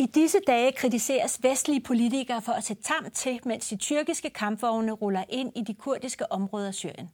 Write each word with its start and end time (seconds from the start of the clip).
I 0.00 0.06
disse 0.06 0.38
dage 0.46 0.72
kritiseres 0.72 1.42
vestlige 1.42 1.80
politikere 1.80 2.42
for 2.42 2.52
at 2.52 2.64
sætte 2.64 2.82
tam 2.82 3.10
til, 3.10 3.40
mens 3.44 3.68
de 3.68 3.76
tyrkiske 3.76 4.30
kampvogne 4.30 4.92
ruller 4.92 5.24
ind 5.28 5.52
i 5.56 5.62
de 5.62 5.74
kurdiske 5.74 6.32
områder 6.32 6.66
af 6.68 6.74
Syrien. 6.74 7.10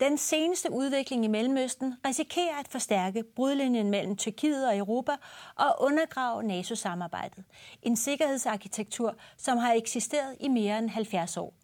Den 0.00 0.18
seneste 0.18 0.72
udvikling 0.72 1.24
i 1.24 1.28
Mellemøsten 1.28 1.94
risikerer 2.06 2.58
at 2.60 2.68
forstærke 2.68 3.24
brudlinjen 3.36 3.90
mellem 3.90 4.16
Tyrkiet 4.16 4.68
og 4.68 4.76
Europa 4.76 5.12
og 5.56 5.76
undergrave 5.78 6.42
NATO-samarbejdet. 6.42 7.44
En 7.82 7.96
sikkerhedsarkitektur, 7.96 9.14
som 9.36 9.58
har 9.58 9.72
eksisteret 9.72 10.36
i 10.40 10.48
mere 10.48 10.78
end 10.78 10.90
70 10.90 11.36
år. 11.36 11.54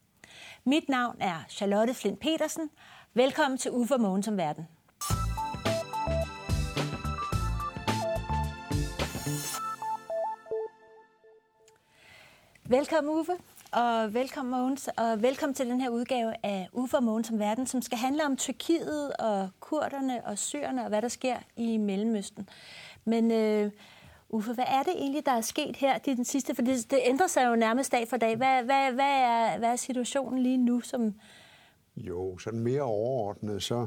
Mit 0.65 0.88
navn 0.88 1.16
er 1.20 1.45
Charlotte 1.48 1.95
Flint 1.95 2.20
Petersen. 2.20 2.70
Velkommen 3.15 3.59
til 3.59 3.70
Ufor 3.70 3.96
Mogen 3.96 4.23
som 4.23 4.37
Verden. 4.37 4.68
Velkommen 12.70 13.18
Uffe, 13.18 13.32
og 13.72 14.14
velkommen 14.14 14.50
Mogens, 14.50 14.88
og 14.96 15.22
velkommen 15.22 15.54
til 15.54 15.66
den 15.66 15.80
her 15.80 15.90
udgave 15.90 16.32
af 16.42 16.68
Uffe 16.72 16.96
og 16.96 17.02
Mogens 17.02 17.26
som 17.26 17.38
Verden, 17.38 17.66
som 17.66 17.82
skal 17.82 17.98
handle 17.98 18.26
om 18.26 18.36
Tyrkiet 18.36 19.12
og 19.18 19.48
kurderne 19.60 20.26
og 20.26 20.38
syrerne 20.38 20.82
og 20.82 20.88
hvad 20.88 21.02
der 21.02 21.09
sker 21.09 21.36
i 21.56 21.76
Mellemøsten. 21.76 22.48
Men 23.04 23.30
øh, 23.30 23.70
Uffe, 24.28 24.52
hvad 24.52 24.64
er 24.68 24.82
det 24.82 24.92
egentlig, 24.96 25.26
der 25.26 25.32
er 25.32 25.40
sket 25.40 25.76
her 25.76 25.98
i 26.06 26.14
den 26.14 26.24
sidste? 26.24 26.54
For 26.54 26.62
det, 26.62 26.90
det 26.90 26.98
ændrer 27.04 27.26
sig 27.26 27.46
jo 27.46 27.56
nærmest 27.56 27.93
dag 27.93 28.09
for 28.09 28.16
dag. 28.16 28.37
Hvad, 28.37 28.65
hvad, 28.65 28.93
hvad, 28.93 29.21
er, 29.21 29.59
hvad 29.59 29.68
er 29.68 29.76
situationen 29.76 30.43
lige 30.43 30.59
nu? 30.59 30.80
Som... 30.80 31.15
Jo, 31.96 32.38
sådan 32.38 32.60
mere 32.60 32.82
overordnet, 32.82 33.62
så 33.62 33.87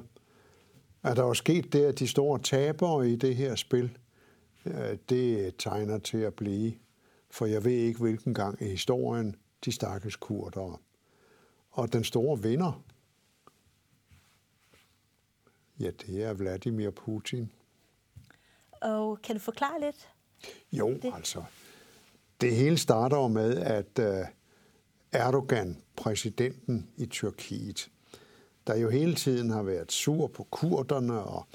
er 1.04 1.14
der 1.14 1.24
jo 1.24 1.34
sket 1.34 1.74
det, 1.74 1.86
at 1.86 2.00
de 2.00 2.08
store 2.08 2.40
tabere 2.40 3.10
i 3.10 3.16
det 3.16 3.36
her 3.36 3.56
spil, 3.56 3.98
øh, 4.66 4.98
det 5.10 5.56
tegner 5.58 5.98
til 5.98 6.18
at 6.18 6.34
blive 6.34 6.74
for 7.32 7.46
jeg 7.46 7.66
ved 7.66 7.72
ikke, 7.72 8.00
hvilken 8.00 8.34
gang 8.34 8.62
i 8.62 8.66
historien 8.66 9.36
de 9.66 9.72
stakkels 9.72 10.16
kurdere. 10.16 10.78
Og 11.72 11.94
den 11.94 12.04
store 12.04 12.42
vinder, 12.42 12.84
ja, 15.80 15.92
det 15.92 16.24
er 16.24 16.34
Vladimir 16.34 16.90
Putin. 16.90 17.52
Og 18.72 19.22
kan 19.22 19.36
du 19.36 19.42
forklare 19.42 19.82
lidt? 19.82 20.10
Jo, 20.72 20.94
det? 21.02 21.12
altså. 21.16 21.44
Det 22.42 22.56
hele 22.56 22.78
starter 22.78 23.18
jo 23.18 23.28
med, 23.28 23.58
at 23.58 24.00
uh, 24.00 24.28
Erdogan, 25.12 25.82
præsidenten 25.96 26.90
i 26.98 27.06
Tyrkiet, 27.06 27.92
der 28.68 28.76
jo 28.76 28.90
hele 28.90 29.16
tiden 29.16 29.50
har 29.50 29.64
været 29.64 29.92
sur 29.92 30.28
på 30.28 30.44
kurderne 30.44 31.24
og 31.24 31.48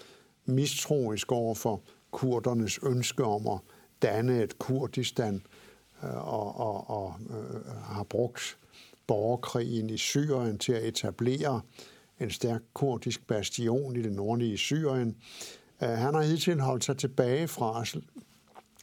mistroisk 0.44 1.32
over 1.32 1.54
for 1.54 1.82
kurdernes 2.10 2.78
ønske 2.82 3.24
om 3.24 3.46
at 3.46 3.58
danne 4.02 4.42
et 4.42 4.58
Kurdistan– 4.58 5.42
Øh, 5.46 5.65
Øh, 6.04 6.28
og, 6.28 6.60
og, 6.60 6.90
og 6.90 7.14
øh, 7.30 7.76
har 7.82 8.02
brugt 8.02 8.58
borgerkrigen 9.06 9.90
i 9.90 9.98
Syrien 9.98 10.58
til 10.58 10.72
at 10.72 10.84
etablere 10.84 11.60
en 12.20 12.30
stærk 12.30 12.60
kurdisk 12.74 13.26
bastion 13.26 13.96
i 13.96 14.02
det 14.02 14.12
nordlige 14.12 14.58
Syrien. 14.58 15.16
Øh, 15.82 15.88
han 15.88 16.14
har 16.14 16.22
hidtil 16.22 16.60
holdt 16.60 16.84
sig 16.84 16.98
tilbage 16.98 17.48
fra 17.48 17.80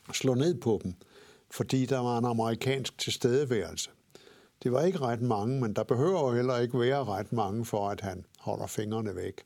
at 0.10 0.16
slå 0.16 0.34
ned 0.34 0.62
på 0.62 0.82
dem, 0.84 0.94
fordi 1.52 1.86
der 1.86 2.00
var 2.00 2.18
en 2.18 2.26
amerikansk 2.26 2.98
tilstedeværelse. 2.98 3.90
Det 4.64 4.72
var 4.72 4.82
ikke 4.82 5.00
ret 5.00 5.22
mange, 5.22 5.62
men 5.62 5.74
der 5.74 5.84
behøver 5.84 6.30
jo 6.30 6.36
heller 6.36 6.58
ikke 6.58 6.80
være 6.80 7.04
ret 7.04 7.34
mange 7.34 7.66
for, 7.66 7.90
at 7.90 8.02
han 8.02 8.26
holder 8.40 8.68
fingrene 8.68 9.16
væk. 9.16 9.42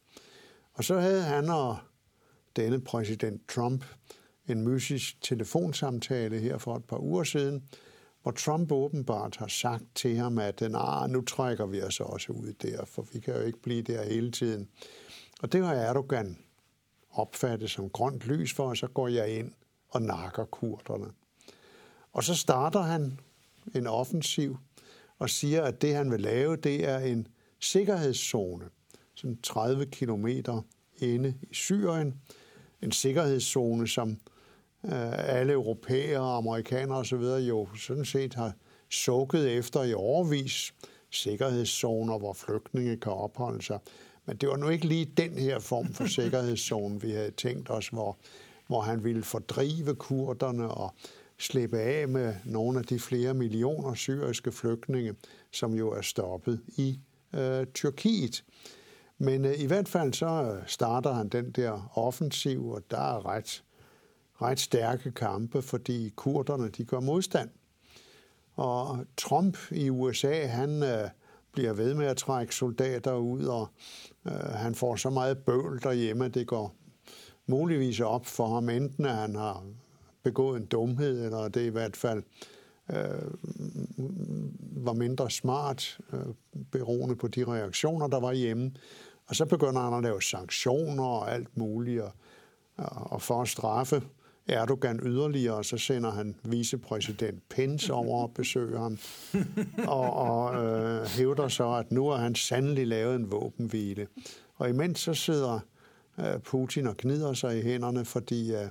Og 0.74 0.84
så 0.84 1.00
havde 1.00 1.24
han 1.24 1.50
og 1.50 1.78
denne 2.56 2.82
præsident 2.82 3.50
Trump 3.50 3.86
en 4.48 4.62
mysisk 4.62 5.22
telefonsamtale 5.22 6.40
her 6.40 6.58
for 6.58 6.76
et 6.76 6.84
par 6.84 6.98
uger 6.98 7.24
siden, 7.24 7.64
hvor 8.22 8.32
Trump 8.32 8.72
åbenbart 8.72 9.36
har 9.36 9.48
sagt 9.48 9.84
til 9.96 10.16
ham, 10.16 10.38
at 10.38 10.62
nah, 10.62 11.10
nu 11.10 11.22
trækker 11.22 11.66
vi 11.66 11.82
os 11.82 12.00
også 12.00 12.32
ud 12.32 12.54
der, 12.54 12.86
for 12.86 13.06
vi 13.14 13.20
kan 13.20 13.34
jo 13.34 13.42
ikke 13.42 13.62
blive 13.62 13.82
der 13.82 14.04
hele 14.04 14.32
tiden. 14.32 14.70
Og 15.42 15.52
det 15.52 15.66
har 15.66 15.74
Erdogan 15.74 16.38
opfattet 17.12 17.70
som 17.70 17.90
grønt 17.90 18.24
lys 18.26 18.54
for, 18.54 18.70
og 18.70 18.78
så 18.78 18.88
går 18.88 19.08
jeg 19.08 19.30
ind 19.30 19.52
og 19.90 20.02
nakker 20.02 20.46
kurderne. 20.46 21.12
Og 22.14 22.24
så 22.24 22.36
starter 22.36 22.82
han 22.82 23.20
en 23.76 23.88
offensiv 23.88 24.58
og 25.20 25.30
siger, 25.30 25.64
at 25.64 25.82
det 25.82 25.96
han 25.96 26.12
vil 26.12 26.20
lave, 26.20 26.56
det 26.56 26.90
er 26.90 27.00
en 27.00 27.28
sikkerhedszone, 27.60 28.66
sådan 29.14 29.42
30 29.42 29.86
kilometer 29.86 30.62
inde 30.98 31.34
i 31.42 31.54
Syrien. 31.54 32.22
En 32.82 32.92
sikkerhedszone, 32.92 33.88
som 33.88 34.18
alle 34.84 35.54
europæere, 35.54 36.38
amerikanere 36.38 36.98
osv. 36.98 37.22
jo 37.22 37.68
sådan 37.78 38.06
set 38.06 38.34
har 38.34 38.54
sukket 38.90 39.58
efter 39.58 39.84
i 39.84 39.94
overvis 39.94 40.74
sikkerhedszoner, 41.12 42.18
hvor 42.18 42.34
flygtninge 42.34 42.98
kan 42.98 43.12
opholde 43.12 43.64
sig. 43.64 43.80
Men 44.26 44.38
det 44.38 44.50
var 44.50 44.58
nu 44.58 44.70
ikke 44.70 44.88
lige 44.88 45.06
den 45.06 45.38
her 45.38 45.60
form 45.60 45.94
for 45.94 46.06
sikkerhedszone, 46.22 47.02
vi 47.02 47.12
havde 47.12 47.32
tænkt 47.32 47.70
os, 47.70 47.88
hvor, 47.88 48.18
hvor 48.68 48.82
han 48.82 49.04
ville 49.04 49.24
fordrive 49.24 49.96
kurderne 49.96 50.68
og 50.68 50.94
slippe 51.38 51.80
af 51.80 52.08
med 52.08 52.36
nogle 52.46 52.80
af 52.80 52.86
de 52.86 53.00
flere 53.00 53.34
millioner 53.34 53.94
syriske 53.94 54.52
flygtninge, 54.52 55.16
som 55.52 55.74
jo 55.74 55.92
er 55.92 56.02
stoppet 56.02 56.62
i 56.78 57.00
øh, 57.34 57.66
Tyrkiet. 57.74 58.44
Men 59.18 59.46
øh, 59.46 59.60
i 59.60 59.66
hvert 59.66 59.88
fald 59.88 60.14
så 60.14 60.58
starter 60.66 61.14
han 61.14 61.30
den 61.30 61.52
der 61.52 61.92
offensiv, 61.98 62.70
og 62.70 62.82
der 62.92 63.16
er 63.16 63.26
ret 63.26 63.64
ret 64.42 64.60
stærke 64.60 65.12
kampe, 65.12 65.62
fordi 65.62 66.14
kurderne 66.16 66.70
de 66.70 66.86
gør 66.86 67.00
modstand. 67.00 67.50
Og 68.56 69.06
Trump 69.18 69.58
i 69.72 69.90
USA, 69.90 70.46
han 70.46 70.84
øh, 70.84 71.10
bliver 71.52 71.74
ved 71.74 71.94
med 71.94 72.06
at 72.06 72.18
trække 72.18 72.56
soldater 72.56 73.16
ud, 73.16 73.46
og 73.46 73.68
øh, 74.26 74.34
han 74.34 74.76
får 74.76 74.96
så 74.96 75.10
meget 75.10 75.38
bøvl 75.38 75.80
derhjemme, 75.84 76.26
at 76.26 76.34
det 76.34 76.48
går 76.48 76.76
muligvis 77.48 78.00
op 78.00 78.26
for 78.26 78.48
ham, 78.48 78.70
enten 78.70 79.06
at 79.06 79.16
han 79.16 79.36
har 79.36 79.64
begået 80.24 80.60
en 80.60 80.66
dumhed, 80.66 81.26
eller 81.26 81.48
det 81.48 81.66
i 81.66 81.70
hvert 81.70 81.96
fald 81.96 82.24
øh, 82.90 83.32
var 84.86 84.94
mindre 84.94 85.32
smart, 85.32 86.00
øh, 86.14 86.20
beroende 86.72 87.16
på 87.16 87.28
de 87.28 87.44
reaktioner, 87.44 88.08
der 88.08 88.20
var 88.20 88.34
hjemme. 88.34 88.72
Og 89.28 89.36
så 89.36 89.46
begynder 89.46 89.82
han 89.82 89.94
at 89.94 90.04
lave 90.04 90.22
sanktioner 90.22 91.04
og 91.04 91.32
alt 91.32 91.58
muligt, 91.58 92.02
og, 92.02 92.12
og 93.12 93.22
for 93.22 93.42
at 93.42 93.48
straffe 93.48 94.02
Erdogan 94.48 95.00
yderligere, 95.06 95.64
så 95.64 95.78
sender 95.78 96.12
han 96.12 96.36
vicepræsident 96.44 97.50
Pence 97.50 97.94
over 97.94 98.22
og 98.22 98.34
besøger 98.34 98.80
ham, 98.80 98.98
og, 99.98 100.14
og 100.14 100.66
øh, 100.66 101.06
hævder 101.06 101.48
så, 101.48 101.72
at 101.74 101.92
nu 101.92 102.08
har 102.10 102.18
han 102.18 102.36
sandelig 102.36 102.88
lavet 102.88 103.16
en 103.16 103.32
våbenhvile. 103.32 104.08
Og 104.56 104.70
imens 104.70 105.00
så 105.00 105.14
sidder 105.14 105.60
øh, 106.20 106.40
Putin 106.40 106.88
og 106.88 106.98
gnider 106.98 107.34
sig 107.34 107.60
i 107.60 107.62
hænderne, 107.62 108.06
fordi 108.06 108.54
øh, 108.56 108.70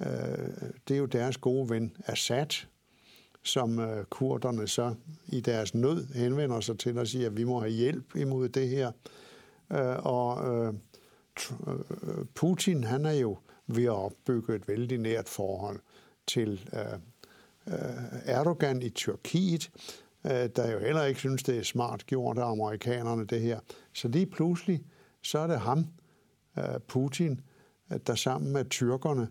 øh, 0.00 0.48
det 0.88 0.94
er 0.94 0.98
jo 0.98 1.06
deres 1.06 1.36
gode 1.36 1.70
ven 1.70 1.96
Assad, 2.06 2.66
som 3.42 3.78
øh, 3.78 4.04
kurderne 4.04 4.68
så 4.68 4.94
i 5.26 5.40
deres 5.40 5.74
nød 5.74 6.14
henvender 6.14 6.60
sig 6.60 6.78
til 6.78 6.98
og 6.98 7.06
siger, 7.06 7.26
at 7.26 7.36
vi 7.36 7.44
må 7.44 7.60
have 7.60 7.72
hjælp 7.72 8.16
imod 8.16 8.48
det 8.48 8.68
her. 8.68 8.92
Øh, 9.72 10.06
og 10.06 10.54
øh, 10.54 10.74
øh 11.66 11.74
Putin, 12.34 12.84
han 12.84 13.06
er 13.06 13.12
jo 13.12 13.38
ved 13.66 13.84
at 13.84 13.90
opbygge 13.90 14.54
et 14.54 14.68
vældig 14.68 14.98
nært 14.98 15.28
forhold 15.28 15.80
til 16.26 16.68
øh, 16.72 16.92
øh, 17.74 18.20
Erdogan 18.24 18.82
i 18.82 18.88
Tyrkiet, 18.88 19.70
øh, 20.24 20.48
der 20.56 20.72
jo 20.72 20.78
heller 20.78 21.04
ikke 21.04 21.20
synes, 21.20 21.42
det 21.42 21.58
er 21.58 21.62
smart 21.62 22.06
gjort 22.06 22.38
af 22.38 22.50
amerikanerne 22.50 23.24
det 23.24 23.40
her. 23.40 23.60
Så 23.92 24.08
lige 24.08 24.26
pludselig, 24.26 24.84
så 25.22 25.38
er 25.38 25.46
det 25.46 25.60
ham, 25.60 25.86
øh, 26.58 26.80
Putin, 26.88 27.40
øh, 27.92 27.98
der 28.06 28.14
sammen 28.14 28.52
med 28.52 28.64
tyrkerne 28.70 29.28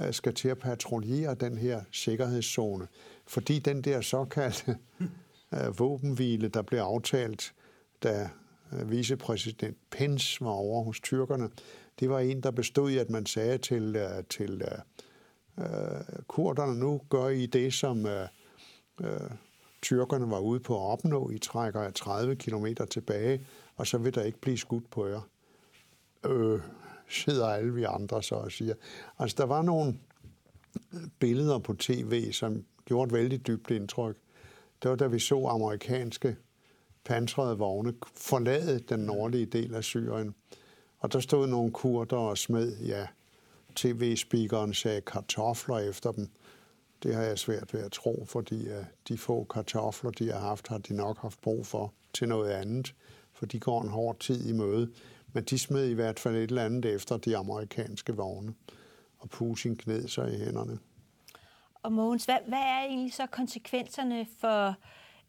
øh, 0.00 0.12
skal 0.12 0.34
til 0.34 0.48
at 0.48 0.58
patruljere 0.58 1.34
den 1.34 1.58
her 1.58 1.80
sikkerhedszone. 1.92 2.86
Fordi 3.26 3.58
den 3.58 3.82
der 3.82 4.00
såkaldte 4.00 4.76
øh, 5.54 5.78
våbenhvile, 5.78 6.48
der 6.48 6.62
blev 6.62 6.80
aftalt, 6.80 7.54
da 8.02 8.30
øh, 8.72 8.90
vicepræsident 8.90 9.76
Pence 9.90 10.44
var 10.44 10.50
over 10.50 10.84
hos 10.84 11.00
tyrkerne, 11.00 11.48
det 12.00 12.10
var 12.10 12.20
en, 12.20 12.40
der 12.40 12.50
bestod 12.50 12.90
i, 12.90 12.98
at 12.98 13.10
man 13.10 13.26
sagde 13.26 13.58
til, 13.58 13.96
uh, 13.96 14.24
til 14.30 14.62
uh, 15.56 15.64
kurderne, 16.28 16.78
nu 16.78 17.00
gør 17.10 17.28
I 17.28 17.46
det, 17.46 17.74
som 17.74 18.04
uh, 18.04 18.10
uh, 19.06 19.30
tyrkerne 19.82 20.30
var 20.30 20.38
ude 20.38 20.60
på 20.60 20.74
at 20.76 20.92
opnå. 20.92 21.30
I 21.30 21.38
trækker 21.38 21.82
jer 21.82 21.90
30 21.90 22.36
km 22.36 22.66
tilbage, 22.90 23.46
og 23.76 23.86
så 23.86 23.98
vil 23.98 24.14
der 24.14 24.22
ikke 24.22 24.40
blive 24.40 24.58
skudt 24.58 24.90
på 24.90 25.06
jer. 25.06 25.20
Øh, 26.26 26.60
sidder 27.08 27.46
alle 27.46 27.74
vi 27.74 27.82
andre 27.82 28.22
så 28.22 28.34
og 28.34 28.52
siger. 28.52 28.74
Altså, 29.18 29.34
der 29.38 29.44
var 29.44 29.62
nogle 29.62 29.98
billeder 31.18 31.58
på 31.58 31.74
tv, 31.74 32.32
som 32.32 32.64
gjorde 32.84 33.06
et 33.06 33.12
vældig 33.12 33.46
dybt 33.46 33.70
indtryk. 33.70 34.16
Det 34.82 34.90
var, 34.90 34.96
da 34.96 35.06
vi 35.06 35.18
så 35.18 35.46
amerikanske 35.46 36.36
pansrede 37.04 37.58
vogne 37.58 37.94
forlade 38.14 38.78
den 38.78 39.00
nordlige 39.00 39.46
del 39.46 39.74
af 39.74 39.84
Syrien. 39.84 40.34
Og 41.06 41.12
der 41.12 41.20
stod 41.20 41.46
nogle 41.46 41.72
kurder 41.72 42.16
og 42.16 42.38
smed, 42.38 42.78
ja, 42.78 43.06
tv-speakeren 43.74 44.74
sagde 44.74 45.00
kartofler 45.00 45.78
efter 45.78 46.12
dem. 46.12 46.28
Det 47.02 47.14
har 47.14 47.22
jeg 47.22 47.38
svært 47.38 47.74
ved 47.74 47.80
at 47.80 47.92
tro, 47.92 48.24
fordi 48.28 48.68
uh, 48.68 48.84
de 49.08 49.18
få 49.18 49.44
kartofler, 49.44 50.10
de 50.10 50.32
har 50.32 50.40
haft, 50.40 50.68
har 50.68 50.78
de 50.78 50.96
nok 50.96 51.18
haft 51.18 51.40
brug 51.40 51.66
for 51.66 51.92
til 52.12 52.28
noget 52.28 52.50
andet, 52.50 52.94
for 53.32 53.46
de 53.46 53.60
går 53.60 53.82
en 53.82 53.88
hård 53.88 54.18
tid 54.18 54.48
i 54.48 54.52
møde. 54.52 54.92
Men 55.32 55.44
de 55.44 55.58
smed 55.58 55.88
i 55.88 55.92
hvert 55.92 56.20
fald 56.20 56.36
et 56.36 56.42
eller 56.42 56.64
andet 56.64 56.84
efter 56.94 57.16
de 57.16 57.36
amerikanske 57.36 58.16
vogne, 58.16 58.54
og 59.18 59.30
Putin 59.30 59.76
kned 59.76 60.08
sig 60.08 60.34
i 60.34 60.38
hænderne. 60.38 60.78
Og 61.82 61.92
Mogens, 61.92 62.24
hvad, 62.24 62.38
hvad 62.48 62.58
er 62.58 62.84
egentlig 62.84 63.14
så 63.14 63.26
konsekvenserne 63.26 64.26
for 64.40 64.68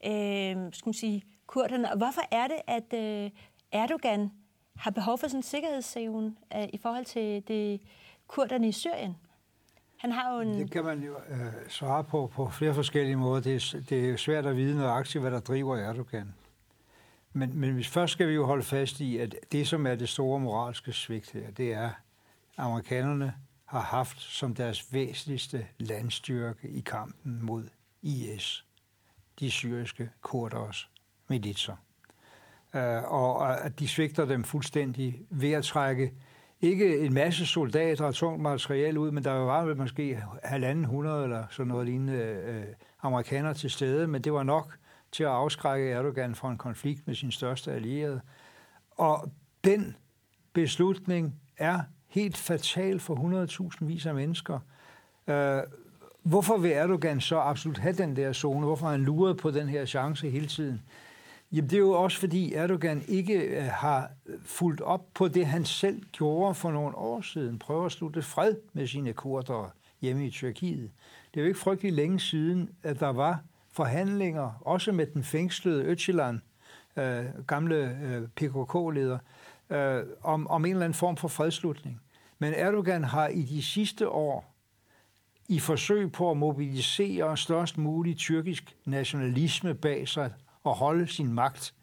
øh, 0.05 0.73
skal 0.73 0.87
man 0.87 0.93
sige, 0.93 1.23
kurderne, 1.47 1.91
og 1.91 1.97
hvorfor 1.97 2.21
er 2.31 2.47
det, 2.47 2.61
at 2.67 2.93
øh, 2.93 3.31
Erdogan 3.71 4.29
har 4.79 4.91
behov 4.91 5.17
for 5.17 5.27
sådan 5.27 5.39
en 5.39 5.43
sikkerhedszone 5.43 6.35
øh, 6.55 6.67
i 6.73 6.77
forhold 6.77 7.05
til 7.05 7.43
det, 7.47 7.81
kurderne 8.27 8.67
i 8.67 8.71
Syrien? 8.71 9.17
Han 9.97 10.11
har 10.11 10.33
jo 10.33 10.41
en... 10.41 10.59
Det 10.59 10.71
kan 10.71 10.83
man 10.83 11.03
jo 11.03 11.15
øh, 11.29 11.53
svare 11.69 12.03
på 12.03 12.31
på 12.33 12.49
flere 12.49 12.73
forskellige 12.73 13.15
måder. 13.15 13.41
Det 13.41 13.55
er, 13.55 13.81
det 13.89 14.09
er 14.09 14.17
svært 14.17 14.45
at 14.45 14.55
vide 14.55 14.77
nøjagtigt, 14.77 15.21
hvad 15.21 15.31
der 15.31 15.39
driver 15.39 15.77
Erdogan. 15.77 16.33
Men, 17.33 17.59
men 17.59 17.83
først 17.83 18.13
skal 18.13 18.27
vi 18.27 18.33
jo 18.33 18.45
holde 18.45 18.63
fast 18.63 18.99
i, 18.99 19.17
at 19.17 19.35
det, 19.51 19.67
som 19.67 19.87
er 19.87 19.95
det 19.95 20.09
store 20.09 20.39
moralske 20.39 20.93
svigt 20.93 21.31
her, 21.31 21.51
det 21.51 21.73
er, 21.73 21.85
at 21.87 21.93
amerikanerne 22.57 23.33
har 23.65 23.79
haft 23.79 24.21
som 24.21 24.55
deres 24.55 24.93
væsentligste 24.93 25.67
landstyrke 25.77 26.69
i 26.69 26.79
kampen 26.79 27.39
mod 27.41 27.69
IS, 28.01 28.65
de 29.39 29.51
syriske 29.51 30.09
kurders 30.21 30.89
militser. 31.27 31.75
Øh, 32.77 33.11
og 33.11 33.65
at 33.65 33.79
de 33.79 33.87
svigter 33.87 34.25
dem 34.25 34.43
fuldstændig 34.43 35.21
ved 35.29 35.51
at 35.51 35.63
trække 35.63 36.13
ikke 36.61 36.99
en 36.99 37.13
masse 37.13 37.45
soldater 37.45 38.05
og 38.05 38.15
tungt 38.15 38.41
materiel 38.41 38.97
ud, 38.97 39.11
men 39.11 39.23
der 39.23 39.31
var 39.31 39.75
måske 39.75 40.23
halvanden 40.43 40.85
hundrede 40.85 41.23
eller 41.23 41.43
sådan 41.49 41.67
noget 41.67 41.85
lignende 41.85 42.13
øh, 42.13 42.63
amerikanere 43.01 43.53
til 43.53 43.69
stede, 43.69 44.07
men 44.07 44.21
det 44.21 44.33
var 44.33 44.43
nok 44.43 44.77
til 45.11 45.23
at 45.23 45.29
afskrække 45.29 45.91
Erdogan 45.91 46.35
fra 46.35 46.51
en 46.51 46.57
konflikt 46.57 47.07
med 47.07 47.15
sin 47.15 47.31
største 47.31 47.71
allierede. 47.71 48.21
Og 48.91 49.31
den 49.63 49.95
beslutning 50.53 51.35
er 51.57 51.79
helt 52.07 52.37
fatal 52.37 52.99
for 52.99 53.15
100.000 53.79 53.85
vis 53.85 54.05
af 54.05 54.15
mennesker. 54.15 54.59
Øh, 55.27 55.59
hvorfor 56.23 56.57
vil 56.57 56.71
Erdogan 56.71 57.21
så 57.21 57.39
absolut 57.39 57.77
have 57.77 57.93
den 57.93 58.15
der 58.15 58.33
zone? 58.33 58.65
Hvorfor 58.65 58.85
har 58.85 58.91
han 58.91 59.01
luret 59.01 59.37
på 59.37 59.51
den 59.51 59.69
her 59.69 59.85
chance 59.85 60.29
hele 60.29 60.47
tiden? 60.47 60.81
Jamen 61.51 61.69
det 61.69 61.75
er 61.75 61.81
jo 61.81 61.91
også 61.91 62.19
fordi 62.19 62.53
Erdogan 62.53 63.03
ikke 63.07 63.39
øh, 63.39 63.63
har 63.63 64.09
øh, 64.25 64.35
fulgt 64.45 64.81
op 64.81 65.05
på 65.13 65.27
det, 65.27 65.45
han 65.45 65.65
selv 65.65 66.03
gjorde 66.11 66.55
for 66.55 66.71
nogle 66.71 66.95
år 66.97 67.21
siden. 67.21 67.59
Prøver 67.59 67.85
at 67.85 67.91
slutte 67.91 68.21
fred 68.21 68.55
med 68.73 68.87
sine 68.87 69.13
kurder 69.13 69.71
hjemme 70.01 70.27
i 70.27 70.29
Tyrkiet. 70.29 70.91
Det 71.33 71.39
er 71.39 71.41
jo 71.41 71.47
ikke 71.47 71.59
frygtelig 71.59 71.93
længe 71.93 72.19
siden, 72.19 72.69
at 72.83 72.99
der 72.99 73.09
var 73.09 73.41
forhandlinger, 73.71 74.51
også 74.61 74.91
med 74.91 75.05
den 75.05 75.23
fængslede 75.23 75.93
Öcalan, 75.93 76.39
øh, 77.01 77.25
gamle 77.47 77.75
øh, 77.75 78.27
PKK-leder, 78.27 79.17
øh, 79.69 80.03
om, 80.23 80.47
om 80.47 80.65
en 80.65 80.71
eller 80.71 80.85
anden 80.85 80.97
form 80.97 81.17
for 81.17 81.27
fredslutning. 81.27 82.01
Men 82.39 82.53
Erdogan 82.53 83.03
har 83.03 83.27
i 83.27 83.41
de 83.41 83.61
sidste 83.63 84.09
år, 84.09 84.53
i 85.47 85.59
forsøg 85.59 86.11
på 86.11 86.31
at 86.31 86.37
mobilisere 86.37 87.37
størst 87.37 87.77
mulig 87.77 88.17
tyrkisk 88.17 88.75
nationalisme 88.85 89.73
bag 89.73 90.07
sig 90.07 90.31
og 90.67 90.75
holde 90.75 91.07
sin 91.07 91.33
magt, 91.33 91.73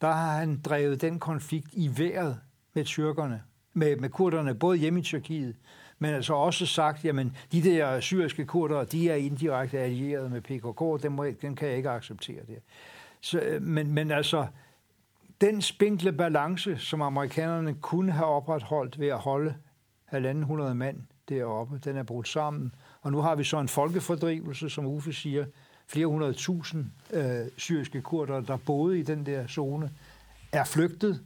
der 0.00 0.12
har 0.12 0.38
han 0.38 0.60
drevet 0.60 1.00
den 1.00 1.18
konflikt 1.18 1.68
i 1.72 1.90
vejret 1.98 2.40
med 2.74 2.84
tyrkerne, 2.84 3.42
med, 3.72 3.96
med 3.96 4.08
kurderne, 4.08 4.54
både 4.54 4.78
hjemme 4.78 5.00
i 5.00 5.02
Tyrkiet, 5.02 5.56
men 5.98 6.14
altså 6.14 6.34
også 6.34 6.66
sagt, 6.66 7.04
jamen 7.04 7.36
de 7.52 7.62
der 7.62 8.00
syriske 8.00 8.46
kurdere, 8.46 8.84
de 8.84 9.10
er 9.10 9.14
indirekte 9.14 9.78
allieret 9.78 10.30
med 10.30 10.40
PKK, 10.40 11.02
dem, 11.02 11.12
må, 11.12 11.26
dem 11.42 11.56
kan 11.56 11.68
jeg 11.68 11.76
ikke 11.76 11.90
acceptere 11.90 12.40
det. 12.46 12.58
Så, 13.20 13.40
øh, 13.40 13.62
men, 13.62 13.92
men 13.92 14.10
altså, 14.10 14.46
den 15.40 15.62
spinkle 15.62 16.12
balance, 16.12 16.78
som 16.78 17.02
amerikanerne 17.02 17.74
kunne 17.74 18.12
have 18.12 18.26
opretholdt 18.26 19.00
ved 19.00 19.08
at 19.08 19.18
holde 19.18 19.54
halvanden 20.04 20.44
hundrede 20.44 20.74
mand 20.74 21.02
deroppe, 21.28 21.80
den 21.84 21.96
er 21.96 22.02
brudt 22.02 22.28
sammen. 22.28 22.74
Og 23.00 23.12
nu 23.12 23.18
har 23.18 23.34
vi 23.34 23.44
så 23.44 23.60
en 23.60 23.68
folkefordrivelse, 23.68 24.70
som 24.70 24.86
Uffe 24.86 25.12
siger, 25.12 25.44
flere 25.92 26.06
hundrede 26.06 26.32
tusind 26.32 26.86
øh, 27.12 27.46
syriske 27.56 28.02
kurder, 28.02 28.40
der 28.40 28.56
boede 28.56 28.98
i 28.98 29.02
den 29.02 29.26
der 29.26 29.46
zone, 29.46 29.90
er 30.52 30.64
flygtet 30.64 31.20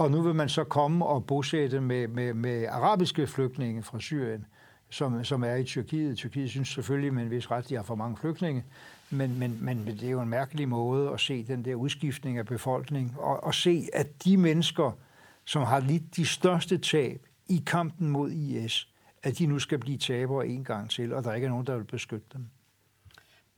og 0.00 0.10
nu 0.10 0.22
vil 0.22 0.34
man 0.34 0.48
så 0.48 0.64
komme 0.64 1.06
og 1.06 1.24
bosætte 1.24 1.80
med, 1.80 2.08
med, 2.08 2.34
med 2.34 2.66
arabiske 2.66 3.26
flygtninge 3.26 3.82
fra 3.82 4.00
Syrien, 4.00 4.46
som, 4.90 5.24
som 5.24 5.44
er 5.44 5.54
i 5.54 5.64
Tyrkiet. 5.64 6.16
Tyrkiet 6.16 6.50
synes 6.50 6.68
selvfølgelig 6.68 7.14
med 7.14 7.22
en 7.22 7.30
vis 7.30 7.50
ret, 7.50 7.68
de 7.68 7.74
har 7.74 7.82
for 7.82 7.94
mange 7.94 8.16
flygtninge, 8.16 8.64
men, 9.10 9.38
men, 9.38 9.58
men 9.60 9.86
det 9.86 10.02
er 10.02 10.10
jo 10.10 10.20
en 10.20 10.28
mærkelig 10.28 10.68
måde 10.68 11.10
at 11.10 11.20
se 11.20 11.44
den 11.44 11.64
der 11.64 11.74
udskiftning 11.74 12.38
af 12.38 12.46
befolkning, 12.46 13.14
og, 13.18 13.44
og 13.44 13.54
se, 13.54 13.88
at 13.92 14.24
de 14.24 14.36
mennesker, 14.36 14.98
som 15.44 15.62
har 15.62 15.80
lidt 15.80 16.16
de 16.16 16.26
største 16.26 16.78
tab 16.78 17.26
i 17.48 17.62
kampen 17.66 18.08
mod 18.08 18.30
IS, 18.30 18.88
at 19.22 19.38
de 19.38 19.46
nu 19.46 19.58
skal 19.58 19.78
blive 19.78 19.98
tabere 19.98 20.46
en 20.46 20.64
gang 20.64 20.90
til, 20.90 21.12
og 21.12 21.24
der 21.24 21.34
ikke 21.34 21.44
er 21.44 21.50
nogen, 21.50 21.66
der 21.66 21.76
vil 21.76 21.84
beskytte 21.84 22.26
dem. 22.32 22.46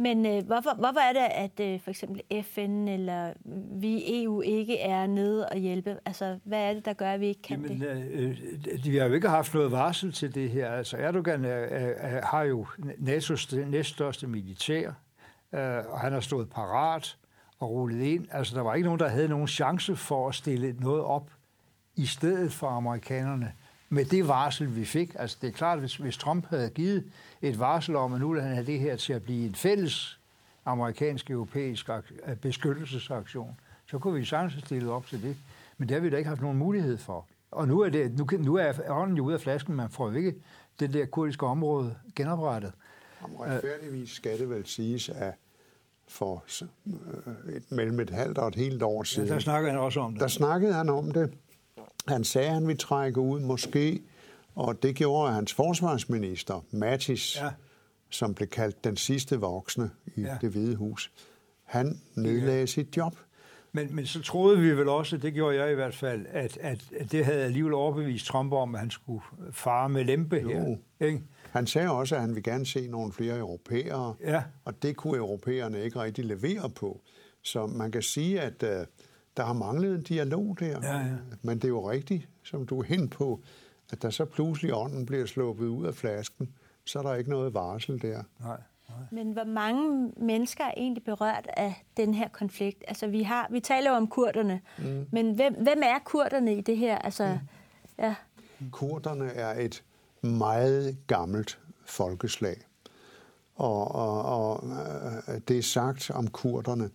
Men 0.02 0.26
øh, 0.26 0.46
hvorfor, 0.46 0.74
hvorfor 0.74 1.00
er 1.00 1.12
det, 1.12 1.20
at 1.20 1.74
øh, 1.74 1.80
for 1.80 1.90
eksempel 1.90 2.22
FN 2.42 2.88
eller 2.88 3.32
vi 3.80 3.88
i 3.88 4.24
EU 4.24 4.40
ikke 4.40 4.78
er 4.78 5.06
nede 5.06 5.48
og 5.48 5.56
hjælpe? 5.56 5.98
Altså, 6.04 6.38
hvad 6.44 6.70
er 6.70 6.74
det, 6.74 6.84
der 6.84 6.92
gør, 6.92 7.12
at 7.12 7.20
vi 7.20 7.26
ikke 7.26 7.42
kan 7.42 7.62
Jamen, 7.62 7.80
det? 7.80 8.06
Øh, 8.10 8.38
vi 8.84 8.96
har 8.96 9.06
jo 9.06 9.14
ikke 9.14 9.28
haft 9.28 9.54
noget 9.54 9.72
varsel 9.72 10.12
til 10.12 10.34
det 10.34 10.50
her. 10.50 10.70
Altså, 10.70 10.96
Erdogan 10.96 11.44
er, 11.44 11.48
er, 11.48 11.92
er, 11.96 12.26
har 12.26 12.42
jo 12.42 12.66
NATO's 12.78 13.56
næststørste 13.56 14.26
militær, 14.26 14.88
øh, 15.52 15.78
og 15.88 16.00
han 16.00 16.12
har 16.12 16.20
stået 16.20 16.50
parat 16.50 17.16
og 17.58 17.70
rullet 17.70 18.04
ind. 18.04 18.26
Altså, 18.30 18.56
der 18.56 18.62
var 18.62 18.74
ikke 18.74 18.84
nogen, 18.84 19.00
der 19.00 19.08
havde 19.08 19.28
nogen 19.28 19.48
chance 19.48 19.96
for 19.96 20.28
at 20.28 20.34
stille 20.34 20.72
noget 20.80 21.02
op 21.02 21.30
i 21.96 22.06
stedet 22.06 22.52
for 22.52 22.66
amerikanerne 22.68 23.52
med 23.92 24.04
det 24.04 24.28
varsel, 24.28 24.76
vi 24.76 24.84
fik. 24.84 25.14
Altså, 25.18 25.38
det 25.42 25.48
er 25.48 25.52
klart, 25.52 25.78
hvis, 25.78 25.96
hvis 25.96 26.16
Trump 26.16 26.46
havde 26.46 26.70
givet 26.70 27.04
et 27.42 27.58
varsel 27.58 27.96
om, 27.96 28.12
at 28.12 28.20
nu 28.20 28.32
vil 28.32 28.42
han 28.42 28.54
have 28.54 28.66
det 28.66 28.80
her 28.80 28.96
til 28.96 29.12
at 29.12 29.22
blive 29.22 29.46
en 29.46 29.54
fælles 29.54 30.18
amerikansk-europæisk 30.64 31.90
beskyttelsesaktion, 32.40 33.60
så 33.90 33.98
kunne 33.98 34.14
vi 34.14 34.24
sagtens 34.24 34.64
stille 34.64 34.92
op 34.92 35.06
til 35.06 35.22
det. 35.22 35.36
Men 35.78 35.88
det 35.88 35.94
har 35.94 36.00
vi 36.00 36.10
da 36.10 36.16
ikke 36.16 36.28
haft 36.28 36.40
nogen 36.40 36.58
mulighed 36.58 36.98
for. 36.98 37.26
Og 37.50 37.68
nu 37.68 37.80
er, 37.80 37.88
det, 37.88 38.18
nu, 38.18 38.26
nu 38.38 38.54
er 38.54 38.72
ånden 38.88 39.16
jo 39.16 39.24
ude 39.24 39.34
af 39.34 39.40
flasken, 39.40 39.74
man 39.74 39.90
får 39.90 40.12
ikke 40.12 40.34
det 40.80 40.92
der 40.92 41.06
kurdiske 41.06 41.46
område 41.46 41.94
genoprettet. 42.16 42.72
Om 43.22 43.36
retfærdigvis 43.36 44.10
skal 44.10 44.38
det 44.38 44.50
vel 44.50 44.66
siges, 44.66 45.08
at 45.08 45.34
for 46.08 46.44
øh, 46.86 47.54
et, 47.54 47.72
mellem 47.72 48.00
et 48.00 48.10
halvt 48.10 48.38
og 48.38 48.48
et 48.48 48.54
helt 48.54 48.82
år 48.82 49.02
siden... 49.02 49.28
Ja, 49.28 49.34
der 49.34 49.40
snakkede 49.40 49.70
han 49.70 49.80
også 49.80 50.00
om 50.00 50.12
det. 50.12 50.20
Der 50.20 50.28
snakkede 50.28 50.72
han 50.72 50.88
om 50.88 51.10
det. 51.10 51.32
Han 52.08 52.24
sagde, 52.24 52.48
at 52.48 52.54
han 52.54 52.66
ville 52.66 52.78
trække 52.78 53.20
ud 53.20 53.40
måske 53.40 54.02
og 54.54 54.82
det 54.82 54.94
gjorde 54.94 55.32
hans 55.32 55.54
forsvarsminister, 55.54 56.64
Mattis, 56.70 57.36
ja. 57.36 57.50
som 58.10 58.34
blev 58.34 58.48
kaldt 58.48 58.84
den 58.84 58.96
sidste 58.96 59.40
voksne 59.40 59.90
i 60.16 60.20
ja. 60.20 60.38
det 60.40 60.50
hvide 60.50 60.76
hus. 60.76 61.12
Han 61.64 62.00
nedlagde 62.14 62.60
ja. 62.60 62.66
sit 62.66 62.96
job. 62.96 63.16
Men, 63.72 63.94
men 63.94 64.06
så 64.06 64.22
troede 64.22 64.60
vi 64.60 64.70
vel 64.70 64.88
også, 64.88 65.16
det 65.16 65.34
gjorde 65.34 65.56
jeg 65.56 65.72
i 65.72 65.74
hvert 65.74 65.94
fald, 65.94 66.26
at, 66.28 66.58
at, 66.60 66.84
at 66.96 67.12
det 67.12 67.24
havde 67.24 67.42
alligevel 67.42 67.74
overbevist 67.74 68.26
Trump 68.26 68.52
om, 68.52 68.74
at 68.74 68.80
han 68.80 68.90
skulle 68.90 69.22
fare 69.52 69.88
med 69.88 70.04
lempe 70.04 70.36
jo. 70.36 70.48
her. 70.48 70.76
Ikke? 71.06 71.22
Han 71.50 71.66
sagde 71.66 71.90
også, 71.90 72.14
at 72.14 72.20
han 72.20 72.30
ville 72.30 72.52
gerne 72.52 72.66
se 72.66 72.86
nogle 72.86 73.12
flere 73.12 73.38
europæere, 73.38 74.14
ja. 74.20 74.42
og 74.64 74.82
det 74.82 74.96
kunne 74.96 75.16
europæerne 75.16 75.84
ikke 75.84 76.02
rigtig 76.02 76.24
levere 76.24 76.70
på. 76.70 77.00
Så 77.42 77.66
man 77.66 77.92
kan 77.92 78.02
sige, 78.02 78.40
at 78.40 78.62
uh, 78.62 78.86
der 79.36 79.44
har 79.44 79.52
manglet 79.52 79.94
en 79.94 80.02
dialog 80.02 80.56
der. 80.60 80.80
Ja, 80.82 80.98
ja. 80.98 81.16
Men 81.42 81.58
det 81.58 81.64
er 81.64 81.68
jo 81.68 81.90
rigtigt, 81.90 82.28
som 82.42 82.66
du 82.66 82.80
er 82.80 82.84
hen 82.84 83.08
på, 83.08 83.40
at 83.92 84.02
der 84.02 84.10
så 84.10 84.24
pludselig 84.24 84.74
ånden 84.74 85.06
bliver 85.06 85.26
sluppet 85.26 85.66
ud 85.66 85.86
af 85.86 85.94
flasken, 85.94 86.52
så 86.84 86.98
er 86.98 87.02
der 87.02 87.14
ikke 87.14 87.30
noget 87.30 87.54
varsel 87.54 88.02
der. 88.02 88.22
Nej. 88.40 88.60
Men 89.10 89.32
hvor 89.32 89.44
mange 89.44 90.12
mennesker 90.16 90.64
er 90.64 90.74
egentlig 90.76 91.04
berørt 91.04 91.48
af 91.56 91.84
den 91.96 92.14
her 92.14 92.28
konflikt? 92.28 92.84
Altså, 92.88 93.06
vi, 93.06 93.22
har, 93.22 93.46
vi 93.50 93.60
taler 93.60 93.90
jo 93.90 93.96
om 93.96 94.06
kurderne, 94.06 94.60
mm. 94.78 95.06
men 95.12 95.34
hvem, 95.34 95.54
hvem 95.54 95.82
er 95.84 95.98
kurderne 96.04 96.56
i 96.56 96.60
det 96.60 96.76
her? 96.76 96.98
Altså, 96.98 97.38
mm. 97.42 97.48
ja. 97.98 98.14
Kurderne 98.70 99.32
er 99.32 99.60
et 99.60 99.84
meget 100.20 100.96
gammelt 101.06 101.58
folkeslag. 101.84 102.56
Og, 103.54 103.94
og, 103.94 104.22
og 104.22 104.64
øh, 105.28 105.40
det 105.48 105.58
er 105.58 105.62
sagt 105.62 106.10
om 106.10 106.28
kurderne, 106.28 106.90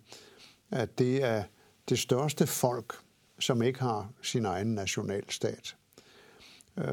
at 0.70 0.98
det 0.98 1.24
er 1.24 1.42
det 1.88 1.98
største 1.98 2.46
folk, 2.46 2.94
som 3.38 3.62
ikke 3.62 3.80
har 3.80 4.08
sin 4.22 4.44
egen 4.44 4.74
nationalstat. 4.74 5.76
Øh, 6.76 6.84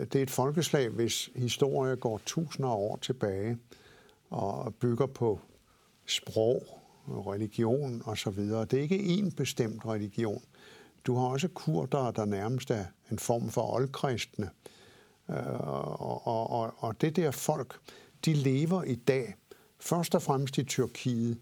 det 0.00 0.14
er 0.14 0.22
et 0.22 0.30
folkeslag, 0.30 0.88
hvis 0.88 1.30
historie 1.36 1.96
går 1.96 2.20
tusinder 2.26 2.68
af 2.68 2.76
år 2.76 2.96
tilbage 3.02 3.58
og 4.30 4.74
bygger 4.74 5.06
på 5.06 5.40
sprog, 6.06 6.62
religion 7.08 8.02
osv. 8.06 8.38
Det 8.38 8.74
er 8.74 8.82
ikke 8.82 8.96
én 8.96 9.34
bestemt 9.34 9.86
religion. 9.86 10.42
Du 11.06 11.16
har 11.16 11.26
også 11.26 11.48
kurder, 11.48 12.10
der 12.10 12.24
nærmest 12.24 12.70
er 12.70 12.84
en 13.10 13.18
form 13.18 13.50
for 13.50 13.74
oldkristne. 13.74 14.50
Øh, 15.30 15.60
og, 15.60 16.26
og, 16.26 16.74
og 16.76 17.00
det 17.00 17.16
der 17.16 17.30
folk, 17.30 17.80
de 18.24 18.32
lever 18.32 18.82
i 18.82 18.94
dag 18.94 19.34
først 19.80 20.14
og 20.14 20.22
fremmest 20.22 20.58
i 20.58 20.64
Tyrkiet. 20.64 21.38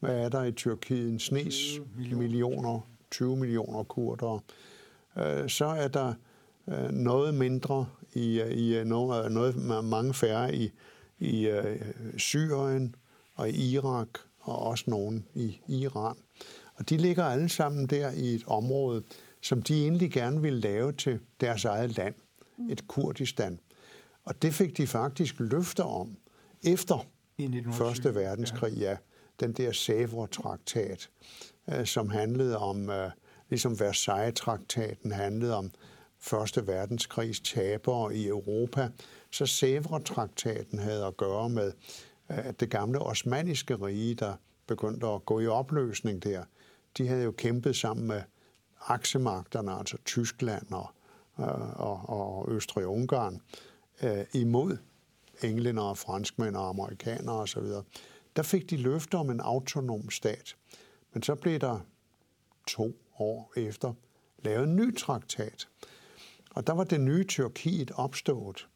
Hvad 0.00 0.18
er 0.18 0.28
der 0.28 0.44
i 0.44 0.52
Tyrkiet? 0.52 1.08
En 1.08 1.18
snes 1.18 1.80
millioner, 1.96 2.80
20 3.10 3.36
millioner 3.36 3.82
kurder. 3.82 4.44
Øh, 5.18 5.48
så 5.48 5.64
er 5.66 5.88
der 5.88 6.14
øh, 6.68 6.90
noget 6.90 7.34
mindre 7.34 7.86
i, 8.14 8.42
i 8.42 8.84
noget, 8.84 9.32
noget 9.32 9.84
mange 9.84 10.14
færre 10.14 10.54
i, 10.54 10.70
i 11.18 11.60
Syrien 12.16 12.94
og 13.34 13.50
i 13.50 13.72
Irak 13.72 14.08
og 14.40 14.58
også 14.58 14.84
nogen 14.86 15.26
i 15.34 15.60
Iran. 15.68 16.16
Og 16.74 16.88
de 16.88 16.96
ligger 16.96 17.24
alle 17.24 17.48
sammen 17.48 17.86
der 17.86 18.10
i 18.10 18.34
et 18.34 18.44
område, 18.46 19.02
som 19.40 19.62
de 19.62 19.82
egentlig 19.82 20.10
gerne 20.10 20.42
ville 20.42 20.60
lave 20.60 20.92
til 20.92 21.20
deres 21.40 21.64
eget 21.64 21.96
land, 21.96 22.14
et 22.70 22.88
Kurdistan. 22.88 23.60
Og 24.24 24.42
det 24.42 24.54
fik 24.54 24.76
de 24.76 24.86
faktisk 24.86 25.34
løfter 25.38 25.84
om 25.84 26.16
efter 26.64 27.06
I 27.38 27.62
Første 27.72 28.14
Verdenskrig, 28.14 28.72
ja. 28.72 28.96
Den 29.40 29.52
der 29.52 29.70
Sèvres-traktat, 29.72 31.10
øh, 31.68 31.86
som 31.86 32.10
handlede 32.10 32.58
om, 32.58 32.90
øh, 32.90 33.10
ligesom 33.48 33.80
Versailles-traktaten 33.80 35.12
handlede 35.12 35.56
om 35.56 35.70
Første 36.18 36.66
Verdenskrigs 36.66 37.40
tabere 37.40 38.14
i 38.14 38.26
Europa, 38.26 38.88
så 39.30 39.44
Sèvres-traktaten 39.44 40.78
havde 40.78 41.06
at 41.06 41.16
gøre 41.16 41.48
med 41.48 41.72
øh, 42.30 42.46
at 42.46 42.60
det 42.60 42.70
gamle 42.70 42.98
osmaniske 42.98 43.74
rige, 43.74 44.14
der 44.14 44.34
begyndte 44.66 45.06
at 45.06 45.24
gå 45.24 45.40
i 45.40 45.46
opløsning 45.46 46.22
der. 46.22 46.44
De 46.98 47.08
havde 47.08 47.22
jo 47.22 47.30
kæmpet 47.30 47.76
sammen 47.76 48.06
med 48.06 48.22
aksemagterne, 48.80 49.72
altså 49.72 49.96
Tyskland 50.04 50.66
øh, 50.72 50.78
og, 50.78 50.88
og, 51.76 52.08
og 52.08 52.52
Østrig-Ungarn, 52.52 53.40
øh, 54.02 54.24
imod 54.34 54.76
englænder, 55.42 55.94
franskmænd 55.94 56.56
og 56.56 56.68
amerikanere 56.68 57.36
osv., 57.36 57.62
der 58.36 58.42
fik 58.42 58.70
de 58.70 58.76
løfter 58.76 59.18
om 59.18 59.30
en 59.30 59.40
autonom 59.40 60.10
stat. 60.10 60.56
Men 61.12 61.22
så 61.22 61.34
blev 61.34 61.58
der 61.58 61.80
to 62.66 62.96
år 63.18 63.52
efter 63.56 63.92
lavet 64.38 64.68
en 64.68 64.76
ny 64.76 64.96
traktat. 64.96 65.68
Og 66.50 66.66
der 66.66 66.72
var 66.72 66.84
det 66.84 67.00
nye 67.00 67.24
Tyrkiet 67.24 67.90
opstået 67.94 68.68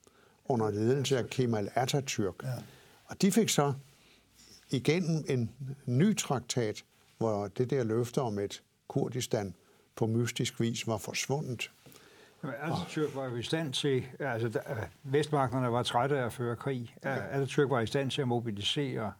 under 0.44 0.70
ledelse 0.70 1.18
af 1.18 1.30
Kemal 1.30 1.70
Atatürk. 1.76 2.34
Ja. 2.42 2.54
Og 3.04 3.22
de 3.22 3.32
fik 3.32 3.48
så 3.48 3.74
igen 4.70 5.24
en 5.28 5.50
ny 5.86 6.16
traktat, 6.16 6.84
hvor 7.18 7.48
det 7.48 7.70
der 7.70 7.84
løfte 7.84 8.20
om 8.20 8.38
et 8.38 8.62
Kurdistan 8.88 9.54
på 9.96 10.06
mystisk 10.06 10.60
vis 10.60 10.86
var 10.86 10.98
forsvundet. 10.98 11.70
Atatürk 12.42 13.14
var 13.14 13.36
i 13.36 13.42
stand 13.42 13.72
til, 13.72 14.04
altså 14.18 14.60
vestmagterne 15.02 15.72
var 15.72 15.82
trætte 15.82 16.18
af 16.18 16.26
at 16.26 16.32
føre 16.32 16.56
krig. 16.56 16.94
Atatürk 17.04 17.68
var 17.68 17.80
i 17.80 17.86
stand 17.86 18.10
til 18.10 18.22
at 18.22 18.28
mobilisere 18.28 19.12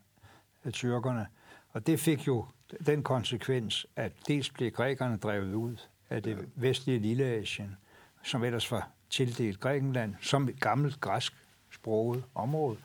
tyrkerne, 0.73 1.27
og 1.73 1.87
det 1.87 2.01
fik 2.01 2.27
jo 2.27 2.47
den 2.87 3.03
konsekvens, 3.03 3.87
at 3.97 4.13
dels 4.29 4.51
blev 4.51 4.71
grækerne 4.71 5.17
drevet 5.17 5.55
ud 5.55 5.77
af 6.11 6.23
det 6.23 6.49
vestlige 6.55 6.99
Lilleasien, 6.99 7.77
som 8.23 8.45
ellers 8.45 8.71
var 8.73 8.89
tildelt 9.11 9.61
Grækenland, 9.61 10.15
som 10.21 10.49
et 10.49 10.61
gammelt 10.61 11.01
græsk 11.01 11.33
sproget 11.71 12.25
område. 12.35 12.77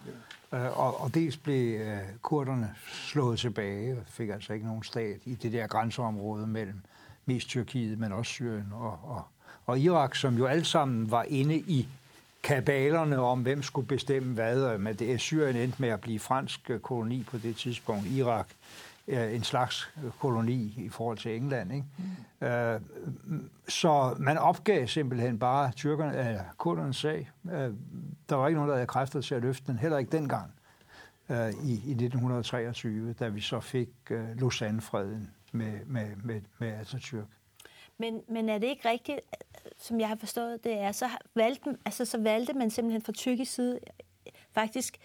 Ja. 0.51 0.67
Og, 0.67 1.01
og 1.01 1.13
dels 1.13 1.37
blev 1.37 1.81
uh, 1.81 1.97
kurderne 2.21 2.75
slået 2.87 3.39
tilbage 3.39 3.97
og 3.97 4.03
fik 4.07 4.29
altså 4.29 4.53
ikke 4.53 4.65
nogen 4.65 4.83
stat 4.83 5.19
i 5.25 5.35
det 5.35 5.53
der 5.53 5.67
grænseområde 5.67 6.47
mellem 6.47 6.81
mest 7.25 7.47
Tyrkiet, 7.47 7.99
men 7.99 8.11
også 8.11 8.29
Syrien 8.29 8.71
og, 8.73 8.99
og 9.03 9.23
og 9.69 9.79
Irak, 9.79 10.15
som 10.15 10.37
jo 10.37 10.45
alle 10.45 10.65
sammen 10.65 11.11
var 11.11 11.23
inde 11.23 11.55
i 11.55 11.87
kabalerne 12.43 13.19
om, 13.19 13.41
hvem 13.41 13.63
skulle 13.63 13.87
bestemme 13.87 14.33
hvad. 14.33 14.77
Men 14.77 14.95
det 14.95 15.13
er 15.13 15.17
Syrien 15.17 15.55
endte 15.55 15.81
med 15.81 15.89
at 15.89 16.01
blive 16.01 16.19
fransk 16.19 16.71
koloni 16.81 17.23
på 17.23 17.37
det 17.37 17.55
tidspunkt. 17.55 18.07
Irak 18.07 18.47
øh, 19.09 19.35
en 19.35 19.43
slags 19.43 19.89
koloni 20.19 20.73
i 20.77 20.89
forhold 20.89 21.17
til 21.17 21.35
England. 21.35 21.73
Ikke? 21.73 21.85
Mm. 22.41 22.47
Øh, 22.47 22.81
så 23.67 24.15
man 24.19 24.37
opgav 24.37 24.87
simpelthen 24.87 25.39
bare 25.39 25.71
tyrkerne, 25.71 26.19
øh, 26.19 26.27
eller 26.27 26.43
kurdernes 26.57 26.97
sag. 26.97 27.31
Øh, 27.51 27.73
der 28.29 28.35
var 28.35 28.47
ikke 28.47 28.55
nogen, 28.55 28.69
der 28.69 28.75
havde 28.75 28.87
kræfter 28.87 29.21
til 29.21 29.35
at 29.35 29.41
løfte 29.41 29.67
den, 29.67 29.79
heller 29.79 29.97
ikke 29.97 30.11
dengang 30.11 30.51
øh, 31.29 31.49
i, 31.49 31.71
i 31.71 31.91
1923, 31.91 33.13
da 33.13 33.27
vi 33.27 33.41
så 33.41 33.59
fik 33.59 33.89
øh, 34.09 34.39
Lausanne-freden 34.39 35.29
med, 35.51 35.79
med, 35.85 36.07
med, 36.23 36.41
med 36.59 36.81
Atatürk. 36.81 37.38
Men, 37.99 38.21
men 38.27 38.49
er 38.49 38.57
det 38.57 38.67
ikke 38.67 38.89
rigtigt, 38.89 39.19
som 39.77 39.99
jeg 39.99 40.07
har 40.07 40.15
forstået 40.15 40.63
det 40.63 40.73
er, 40.73 40.91
så 40.91 41.09
valgte, 41.35 41.77
altså, 41.85 42.05
så 42.05 42.17
valgte 42.17 42.53
man 42.53 42.69
simpelthen 42.69 43.01
fra 43.01 43.11
tyrkisk 43.11 43.53
side 43.53 43.79
faktisk 44.51 44.97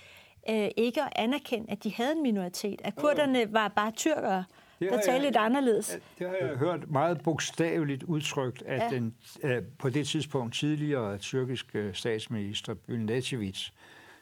øh, 0.50 0.68
ikke 0.76 1.02
at 1.02 1.12
anerkende, 1.16 1.70
at 1.70 1.84
de 1.84 1.94
havde 1.94 2.12
en 2.12 2.22
minoritet. 2.22 2.80
At 2.84 2.96
kurderne 2.96 3.52
var 3.52 3.68
bare 3.68 3.90
tyrkere, 3.90 4.44
der 4.80 5.00
talte 5.00 5.24
lidt 5.26 5.36
anderledes. 5.36 5.98
Det 6.18 6.28
har 6.28 6.36
jeg 6.36 6.56
hørt 6.56 6.90
meget 6.90 7.22
bogstaveligt 7.22 8.02
udtrykt, 8.02 8.62
at 8.66 8.82
ja. 8.82 8.96
den 8.96 9.14
øh, 9.42 9.62
på 9.78 9.88
det 9.88 10.06
tidspunkt 10.06 10.54
tidligere 10.54 11.18
tyrkiske 11.18 11.90
statsminister 11.94 12.74
Bülent 12.74 13.70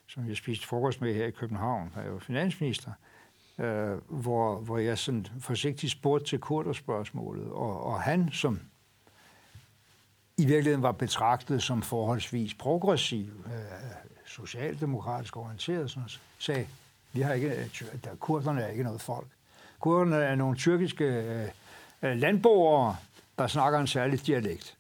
som 0.07 0.29
jeg 0.29 0.37
spiste 0.37 0.67
frokost 0.67 1.01
med 1.01 1.15
her 1.15 1.27
i 1.27 1.31
København, 1.31 1.93
var 1.95 2.05
jo 2.05 2.19
finansminister, 2.19 2.91
øh, 2.91 3.12
hvor, 4.09 4.57
hvor 4.57 4.79
jeg 4.79 4.99
sådan 4.99 5.27
forsigtigt 5.41 5.93
spurgte 5.93 6.27
til 6.27 6.39
kurderspørgsmålet, 6.39 7.51
og, 7.51 7.85
og 7.85 8.03
han 8.03 8.31
som 8.33 8.61
i 10.37 10.47
virkeligheden 10.47 10.83
var 10.83 10.93
betragtet 10.93 11.63
som 11.63 11.83
forholdsvis 11.83 12.55
progressiv, 12.55 13.45
øh, 13.47 13.53
socialdemokratisk 14.27 15.37
orienteret, 15.37 15.91
sådan, 15.91 16.09
sagde, 16.39 16.67
vi 17.13 17.21
har 17.21 17.33
ikke, 17.33 17.71
der, 18.05 18.15
kurderne 18.21 18.63
er 18.63 18.69
ikke 18.69 18.83
noget 18.83 19.01
folk. 19.01 19.27
Kurderne 19.81 20.17
er 20.17 20.35
nogle 20.35 20.57
tyrkiske 20.57 21.05
øh, 21.05 21.49
øh, 22.03 22.17
landboere, 22.17 22.97
der 23.39 23.47
snakker 23.47 23.79
en 23.79 23.87
særlig 23.87 24.27
dialekt. 24.27 24.77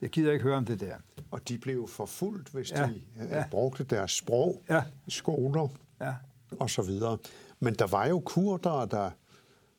Jeg 0.00 0.10
gider 0.10 0.32
ikke 0.32 0.42
høre 0.42 0.56
om 0.56 0.64
det 0.64 0.80
der. 0.80 0.94
Og 1.30 1.48
de 1.48 1.58
blev 1.58 1.88
forfulgt, 1.88 2.48
hvis 2.48 2.70
ja, 2.70 2.86
de 2.86 3.00
øh, 3.20 3.30
ja. 3.30 3.44
brugte 3.50 3.84
deres 3.84 4.12
sprog, 4.12 4.62
ja. 4.70 4.82
skoler 5.08 5.68
ja. 6.00 6.14
og 6.60 6.70
så 6.70 6.82
videre. 6.82 7.18
Men 7.62 7.74
der 7.74 7.86
var 7.86 8.06
jo 8.06 8.20
kurder, 8.20 8.84
der 8.84 9.10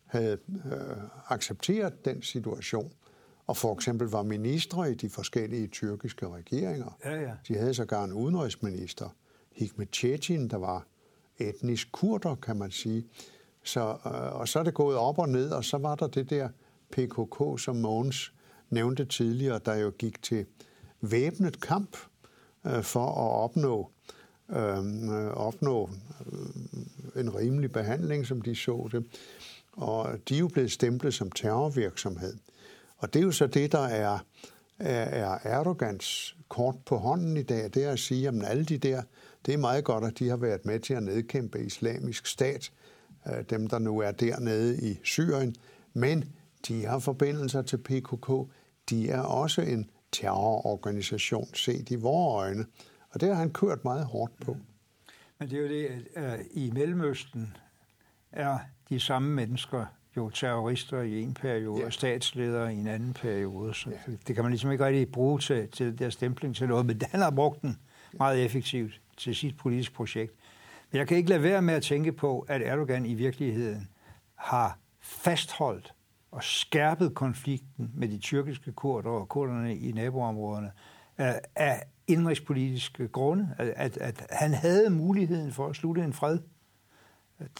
havde 0.06 0.38
øh, 0.66 0.98
accepteret 1.30 2.06
den 2.06 2.22
situation 2.22 2.92
og 3.48 3.58
for 3.58 3.74
eksempel 3.74 4.08
var 4.08 4.24
ministre 4.24 4.92
i 4.92 4.94
de 4.94 5.10
forskellige 5.10 5.68
tyrkiske 5.68 6.30
regeringer. 6.30 6.98
Ja, 7.06 7.22
ja. 7.22 7.32
De 7.48 7.58
havde 7.58 7.74
sågar 7.74 8.04
en 8.04 8.14
udenrigsminister, 8.14 9.10
Hikmet 9.52 9.90
Chetin, 9.94 10.48
der 10.48 10.58
var 10.58 10.88
etnisk 11.38 11.92
kurder, 11.92 12.36
kan 12.36 12.58
man 12.58 12.72
sige. 12.72 13.08
Så, 13.64 13.90
øh, 14.06 14.40
og 14.40 14.48
så 14.48 14.60
er 14.60 14.64
det 14.64 14.74
gået 14.74 14.98
op 14.98 15.20
og 15.20 15.30
ned, 15.30 15.52
og 15.52 15.64
så 15.64 15.78
var 15.78 15.96
der 15.96 16.08
det 16.08 16.30
der 16.30 16.50
PKK, 16.92 17.62
som 17.62 17.76
Mogens 17.76 18.34
nævnte 18.70 19.06
tidligere, 19.06 19.60
der 19.66 19.76
jo 19.76 19.90
gik 19.90 20.22
til 20.24 20.46
væbnet 21.02 21.62
kamp 21.62 21.98
øh, 22.66 22.84
for 22.84 23.06
at 23.06 23.44
opnå, 23.44 23.92
Øhm, 24.56 25.10
øh, 25.10 25.32
opnå 25.32 25.90
øh, 26.32 27.22
en 27.22 27.36
rimelig 27.36 27.72
behandling, 27.72 28.28
som 28.28 28.42
de 28.42 28.56
så 28.56 28.90
det. 28.92 29.06
Og 29.72 30.18
de 30.30 30.36
er 30.36 30.40
jo 30.40 30.48
blevet 30.48 30.72
stemplet 30.72 31.14
som 31.14 31.32
terrorvirksomhed. 31.32 32.38
Og 32.98 33.14
det 33.14 33.20
er 33.20 33.24
jo 33.24 33.32
så 33.32 33.48
det, 33.48 33.72
der 33.72 33.86
er, 33.86 34.20
er, 34.80 35.38
Erdogans 35.44 36.36
kort 36.50 36.76
på 36.86 36.98
hånden 36.98 37.38
i 37.38 37.44
dag, 37.44 37.64
det 37.74 37.84
er 37.84 37.92
at 37.92 38.00
sige, 38.00 38.28
at 38.28 38.34
alle 38.44 38.66
de 38.66 38.78
der, 38.78 39.02
det 39.46 39.54
er 39.54 39.58
meget 39.58 39.84
godt, 39.84 40.04
at 40.04 40.20
de 40.20 40.30
har 40.30 40.38
været 40.38 40.66
med 40.66 40.80
til 40.80 40.94
at 40.94 41.04
nedkæmpe 41.04 41.66
islamisk 41.66 42.26
stat, 42.26 42.72
øh, 43.28 43.44
dem 43.50 43.68
der 43.68 43.80
nu 43.80 44.00
er 44.00 44.12
dernede 44.12 44.92
i 44.92 45.00
Syrien, 45.04 45.56
men 45.94 46.26
de 46.68 46.86
har 46.86 47.00
forbindelser 47.00 47.62
til 47.62 47.78
PKK. 47.78 48.32
De 48.90 49.10
er 49.10 49.22
også 49.22 49.62
en 49.62 49.90
terrororganisation 50.12 51.54
set 51.54 51.92
i 51.92 51.96
vores 51.96 52.46
øjne, 52.46 52.66
og 53.14 53.22
det 53.22 53.30
har 53.30 53.36
han 53.36 53.52
kørt 53.52 53.84
meget 53.84 54.06
hårdt 54.06 54.40
på. 54.46 54.58
Men 55.40 55.50
det 55.50 55.58
er 55.58 55.62
jo 55.62 55.68
det, 55.68 56.08
at 56.16 56.40
i 56.52 56.72
Mellemøsten 56.72 57.58
er 58.32 58.58
de 58.90 59.00
samme 59.00 59.30
mennesker 59.30 59.86
jo 60.18 60.30
terrorister 60.30 61.02
i 61.02 61.22
en 61.22 61.34
periode, 61.34 61.80
ja. 61.80 61.86
og 61.86 61.94
statsledere 61.94 62.74
i 62.74 62.78
en 62.78 62.88
anden 62.88 63.14
periode. 63.14 63.74
Så 63.74 63.90
ja. 63.90 64.14
det 64.28 64.36
kan 64.36 64.44
man 64.44 64.52
ligesom 64.52 64.72
ikke 64.72 64.86
rigtig 64.86 65.12
bruge 65.12 65.40
til, 65.40 65.68
til 65.68 65.86
det 65.86 66.00
der 66.00 66.10
stempling 66.10 66.56
til 66.56 66.68
noget, 66.68 66.86
men 66.86 67.02
han 67.12 67.20
har 67.20 67.32
brugt 67.32 67.62
den 67.62 67.78
meget 68.14 68.46
effektivt 68.46 69.02
til 69.18 69.36
sit 69.36 69.58
politiske 69.58 69.94
projekt. 69.94 70.34
Men 70.92 71.00
jeg 71.00 71.08
kan 71.08 71.18
ikke 71.18 71.30
lade 71.30 71.44
være 71.44 71.62
med 71.62 71.74
at 71.74 71.84
tænke 71.84 72.12
på, 72.12 72.40
at 72.40 72.62
Erdogan 72.62 73.06
i 73.06 73.14
virkeligheden 73.14 73.90
har 74.36 74.80
fastholdt 75.02 75.94
og 76.32 76.44
skærpet 76.44 77.16
konflikten 77.16 77.92
med 77.94 78.08
de 78.08 78.18
tyrkiske 78.18 78.72
kurder 78.72 79.10
og 79.10 79.30
kurderne 79.30 79.78
i 79.78 79.92
naboområderne 79.92 80.72
af 81.56 81.84
indrigspolitiske 82.08 83.08
grunde, 83.08 83.50
at, 83.58 83.74
at, 83.76 83.98
at 83.98 84.26
han 84.30 84.54
havde 84.54 84.90
muligheden 84.90 85.52
for 85.52 85.68
at 85.68 85.76
slutte 85.76 86.04
en 86.04 86.14
fred. 86.14 86.40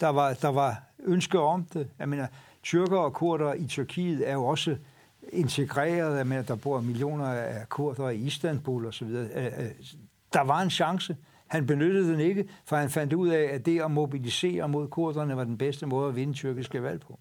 Der 0.00 0.08
var, 0.08 0.34
der 0.34 0.48
var 0.48 0.82
ønske 0.98 1.40
om 1.40 1.64
det. 1.64 1.88
Jeg 1.98 2.08
mener, 2.08 2.26
tyrker 2.62 2.98
og 2.98 3.12
kurder 3.12 3.54
i 3.54 3.66
Tyrkiet 3.66 4.28
er 4.28 4.32
jo 4.32 4.44
også 4.44 4.76
integreret. 5.32 6.16
Jeg 6.16 6.26
mener, 6.26 6.42
der 6.42 6.54
bor 6.56 6.80
millioner 6.80 7.26
af 7.26 7.68
kurder 7.68 8.08
i 8.08 8.16
Istanbul 8.16 8.86
osv. 8.86 9.06
Øh, 9.06 9.44
øh, 9.44 9.70
der 10.32 10.40
var 10.40 10.62
en 10.62 10.70
chance. 10.70 11.16
Han 11.46 11.66
benyttede 11.66 12.12
den 12.12 12.20
ikke, 12.20 12.48
for 12.64 12.76
han 12.76 12.90
fandt 12.90 13.12
ud 13.12 13.28
af, 13.28 13.42
at 13.42 13.66
det 13.66 13.80
at 13.80 13.90
mobilisere 13.90 14.68
mod 14.68 14.88
kurderne 14.88 15.36
var 15.36 15.44
den 15.44 15.58
bedste 15.58 15.86
måde 15.86 16.08
at 16.08 16.16
vinde 16.16 16.32
tyrkiske 16.32 16.82
valg 16.82 17.00
på. 17.00 17.18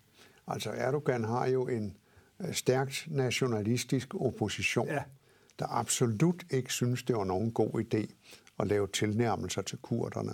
Altså 0.48 0.70
Erdogan 0.70 1.24
har 1.24 1.48
jo 1.48 1.68
en 1.68 1.98
øh, 2.40 2.54
stærkt 2.54 3.08
nationalistisk 3.08 4.16
opposition, 4.16 4.88
ja. 4.88 5.04
Der 5.60 5.66
absolut 5.70 6.44
ikke 6.52 6.74
synes, 6.74 7.04
det 7.04 7.16
var 7.16 7.24
nogen 7.24 7.52
god 7.52 7.84
idé 7.84 8.14
at 8.60 8.68
lave 8.68 8.88
tilnærmelser 8.88 9.62
til 9.62 9.78
kurderne. 9.78 10.34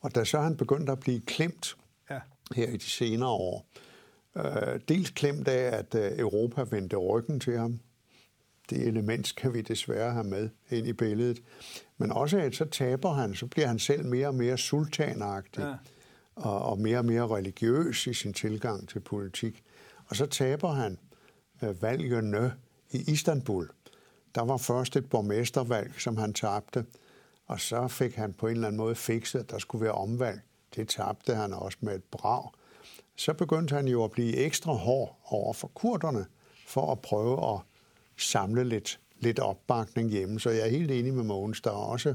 Og 0.00 0.14
da 0.14 0.24
så 0.24 0.40
han 0.40 0.56
begyndte 0.56 0.92
at 0.92 1.00
blive 1.00 1.20
klemt 1.20 1.76
ja. 2.10 2.20
her 2.54 2.68
i 2.68 2.76
de 2.76 2.90
senere 2.90 3.28
år, 3.28 3.66
øh, 4.36 4.80
dels 4.88 5.10
klemt 5.10 5.48
af, 5.48 5.78
at 5.78 5.94
øh, 5.94 6.18
Europa 6.18 6.64
vendte 6.70 6.96
ryggen 6.96 7.40
til 7.40 7.58
ham, 7.58 7.80
det 8.70 8.86
element 8.86 9.26
skal 9.26 9.52
vi 9.52 9.60
desværre 9.60 10.12
have 10.12 10.24
med 10.24 10.50
ind 10.70 10.86
i 10.86 10.92
billedet, 10.92 11.42
men 11.98 12.12
også 12.12 12.38
at 12.38 12.54
så 12.54 12.64
taber 12.64 13.12
han, 13.12 13.34
så 13.34 13.46
bliver 13.46 13.66
han 13.66 13.78
selv 13.78 14.04
mere 14.06 14.28
og 14.28 14.34
mere 14.34 14.58
sultanagtig. 14.58 15.60
Ja 15.62 15.74
og, 16.36 16.62
og 16.62 16.78
mere 16.78 16.98
og 16.98 17.04
mere 17.04 17.28
religiøs 17.28 18.06
i 18.06 18.14
sin 18.14 18.32
tilgang 18.32 18.88
til 18.88 19.00
politik. 19.00 19.62
Og 20.06 20.16
så 20.16 20.26
taber 20.26 20.72
han 20.72 20.98
øh, 21.62 21.82
valgene 21.82 22.54
i 22.90 23.12
Istanbul. 23.12 23.68
Der 24.34 24.42
var 24.42 24.56
først 24.56 24.96
et 24.96 25.10
borgmestervalg, 25.10 25.92
som 25.98 26.16
han 26.16 26.32
tabte, 26.32 26.86
og 27.46 27.60
så 27.60 27.88
fik 27.88 28.14
han 28.14 28.32
på 28.32 28.46
en 28.46 28.54
eller 28.54 28.66
anden 28.66 28.76
måde 28.76 28.94
fikset, 28.94 29.38
at 29.40 29.50
der 29.50 29.58
skulle 29.58 29.84
være 29.84 29.92
omvalg. 29.92 30.40
Det 30.76 30.88
tabte 30.88 31.34
han 31.34 31.52
også 31.52 31.78
med 31.80 31.94
et 31.94 32.04
brag. 32.04 32.50
Så 33.16 33.32
begyndte 33.32 33.74
han 33.74 33.88
jo 33.88 34.04
at 34.04 34.10
blive 34.10 34.36
ekstra 34.36 34.72
hård 34.72 35.18
over 35.24 35.52
for 35.52 35.68
kurderne, 35.68 36.26
for 36.66 36.92
at 36.92 37.00
prøve 37.00 37.54
at 37.54 37.60
samle 38.16 38.64
lidt, 38.64 39.00
lidt 39.18 39.38
opbakning 39.38 40.10
hjemme. 40.10 40.40
Så 40.40 40.50
jeg 40.50 40.60
er 40.60 40.70
helt 40.70 40.90
enig 40.90 41.14
med 41.14 41.24
Mogens, 41.24 41.60
der 41.60 41.70
er 41.70 41.74
også 41.74 42.14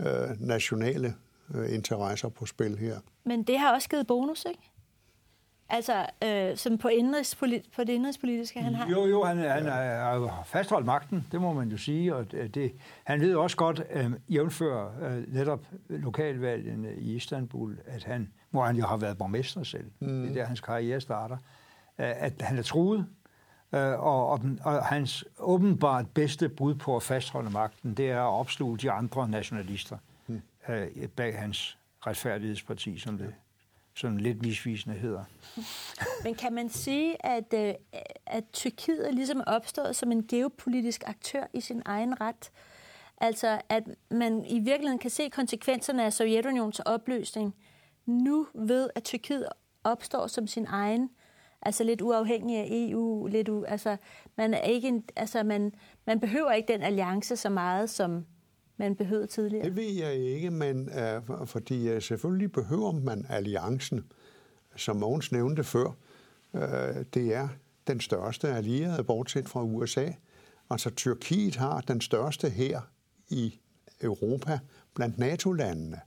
øh, 0.00 0.40
nationale 0.40 1.14
øh, 1.54 1.74
interesser 1.74 2.28
på 2.28 2.46
spil 2.46 2.78
her. 2.78 3.00
Men 3.24 3.42
det 3.42 3.58
har 3.58 3.74
også 3.74 3.88
givet 3.88 4.06
bonus, 4.06 4.44
ikke? 4.48 4.70
Altså, 5.70 6.06
øh, 6.24 6.56
som 6.56 6.78
på, 6.78 6.88
indrigspolit- 6.88 7.70
på 7.76 7.84
det 7.84 7.88
indrigspolitiske, 7.88 8.60
han 8.60 8.74
har? 8.74 8.90
Jo, 8.90 9.06
jo, 9.06 9.24
han, 9.24 9.38
han 9.38 9.66
har 9.66 10.42
fastholdt 10.44 10.86
magten, 10.86 11.26
det 11.32 11.40
må 11.40 11.52
man 11.52 11.68
jo 11.68 11.76
sige, 11.76 12.14
og 12.14 12.32
det, 12.32 12.72
han 13.04 13.20
ved 13.20 13.34
også 13.34 13.56
godt, 13.56 13.82
øh, 13.90 14.10
jævnfør 14.28 14.90
øh, 15.02 15.34
netop 15.34 15.66
lokalvalgene 15.88 16.94
i 16.96 17.14
Istanbul, 17.16 17.78
at 17.86 18.04
han, 18.04 18.32
hvor 18.50 18.64
han 18.64 18.76
jo 18.76 18.86
har 18.86 18.96
været 18.96 19.18
borgmester 19.18 19.62
selv, 19.62 19.90
mm. 20.00 20.22
det 20.22 20.30
er 20.30 20.34
der 20.34 20.44
hans 20.44 20.60
karriere 20.60 21.00
starter, 21.00 21.36
øh, 21.98 22.12
at 22.16 22.32
han 22.40 22.58
er 22.58 22.62
truet, 22.62 23.06
øh, 23.72 23.80
og, 23.80 24.28
og, 24.28 24.40
og 24.64 24.84
hans 24.84 25.24
åbenbart 25.38 26.06
bedste 26.10 26.48
bud 26.48 26.74
på 26.74 26.96
at 26.96 27.02
fastholde 27.02 27.50
magten, 27.50 27.94
det 27.94 28.10
er 28.10 28.20
at 28.20 28.40
opsluge 28.40 28.78
de 28.78 28.90
andre 28.90 29.28
nationalister 29.28 29.98
mm. 30.26 30.42
øh, 30.68 31.08
bag 31.08 31.38
hans 31.38 31.78
retfærdighedsparti, 32.06 32.98
som 32.98 33.18
det 33.18 33.34
sådan 33.98 34.18
lidt 34.18 34.42
misvisende 34.42 34.96
hedder. 34.96 35.24
Men 36.24 36.34
kan 36.34 36.52
man 36.52 36.68
sige, 36.68 37.26
at, 37.26 37.54
øh, 37.54 37.74
at 38.26 38.44
Tyrkiet 38.52 39.08
er 39.08 39.12
ligesom 39.12 39.42
opstået 39.46 39.96
som 39.96 40.12
en 40.12 40.26
geopolitisk 40.26 41.02
aktør 41.06 41.44
i 41.52 41.60
sin 41.60 41.82
egen 41.84 42.20
ret? 42.20 42.50
Altså, 43.20 43.60
at 43.68 43.82
man 44.10 44.44
i 44.44 44.58
virkeligheden 44.58 44.98
kan 44.98 45.10
se 45.10 45.28
konsekvenserne 45.28 46.04
af 46.04 46.12
Sovjetunionens 46.12 46.80
opløsning 46.80 47.54
nu 48.06 48.46
ved, 48.54 48.90
at 48.94 49.04
Tyrkiet 49.04 49.48
opstår 49.84 50.26
som 50.26 50.46
sin 50.46 50.66
egen, 50.68 51.10
altså 51.62 51.84
lidt 51.84 52.00
uafhængig 52.00 52.56
af 52.56 52.68
EU, 52.70 53.26
lidt 53.26 53.48
u, 53.48 53.64
altså, 53.64 53.96
man, 54.36 54.54
er 54.54 54.60
ikke 54.60 54.88
en, 54.88 55.04
altså 55.16 55.42
man, 55.42 55.72
man 56.06 56.20
behøver 56.20 56.52
ikke 56.52 56.72
den 56.72 56.82
alliance 56.82 57.36
så 57.36 57.48
meget, 57.48 57.90
som 57.90 58.26
man 58.78 58.96
behøvede 58.96 59.26
tidligere? 59.26 59.64
Det 59.64 59.76
ved 59.76 59.92
jeg 59.92 60.14
ikke, 60.14 60.50
men 60.50 60.88
uh, 60.88 61.46
fordi 61.46 61.94
uh, 61.94 62.02
selvfølgelig 62.02 62.52
behøver 62.52 62.92
man 62.92 63.26
alliancen, 63.28 64.04
som 64.76 64.96
Mogens 64.96 65.32
nævnte 65.32 65.64
før. 65.64 65.86
Uh, 66.52 66.60
det 67.14 67.34
er 67.34 67.48
den 67.86 68.00
største 68.00 68.48
allierede, 68.48 69.04
bortset 69.04 69.48
fra 69.48 69.62
USA. 69.62 70.06
Altså 70.70 70.90
Tyrkiet 70.90 71.56
har 71.56 71.80
den 71.80 72.00
største 72.00 72.50
her 72.50 72.80
i 73.28 73.58
Europa 74.02 74.58
blandt 74.94 75.18
NATO-landene, 75.18 76.00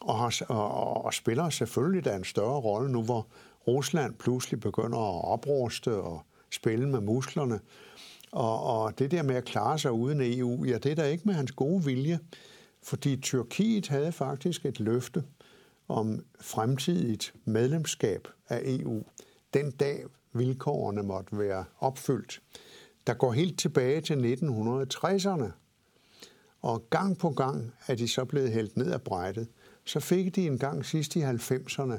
og, 0.00 0.18
har, 0.18 0.42
og, 0.48 1.04
og 1.04 1.14
spiller 1.14 1.50
selvfølgelig 1.50 2.04
da 2.04 2.16
en 2.16 2.24
større 2.24 2.60
rolle 2.60 2.92
nu, 2.92 3.02
hvor 3.02 3.26
Rusland 3.66 4.14
pludselig 4.14 4.60
begynder 4.60 4.98
at 4.98 5.24
opruste 5.24 5.94
og 5.96 6.22
spille 6.50 6.88
med 6.88 7.00
musklerne. 7.00 7.60
Og, 8.32 8.62
og 8.62 8.98
det 8.98 9.10
der 9.10 9.22
med 9.22 9.34
at 9.34 9.44
klare 9.44 9.78
sig 9.78 9.92
uden 9.92 10.20
EU, 10.22 10.64
ja, 10.64 10.78
det 10.78 10.90
er 10.90 10.94
da 10.94 11.04
ikke 11.04 11.24
med 11.24 11.34
hans 11.34 11.52
gode 11.52 11.84
vilje, 11.84 12.18
fordi 12.82 13.16
Tyrkiet 13.16 13.88
havde 13.88 14.12
faktisk 14.12 14.66
et 14.66 14.80
løfte 14.80 15.24
om 15.88 16.24
fremtidigt 16.40 17.34
medlemskab 17.44 18.28
af 18.48 18.60
EU, 18.64 19.02
den 19.54 19.70
dag 19.70 20.04
vilkårene 20.32 21.02
måtte 21.02 21.38
være 21.38 21.64
opfyldt. 21.78 22.42
Der 23.06 23.14
går 23.14 23.32
helt 23.32 23.58
tilbage 23.58 24.00
til 24.00 24.14
1960'erne, 24.14 25.50
og 26.62 26.90
gang 26.90 27.18
på 27.18 27.30
gang 27.30 27.72
er 27.86 27.94
de 27.94 28.08
så 28.08 28.24
blevet 28.24 28.52
hældt 28.52 28.76
ned 28.76 28.92
af 28.92 29.02
brættet. 29.02 29.48
Så 29.84 30.00
fik 30.00 30.36
de 30.36 30.46
en 30.46 30.58
gang 30.58 30.84
sidst 30.84 31.16
i 31.16 31.22
90'erne, 31.22 31.98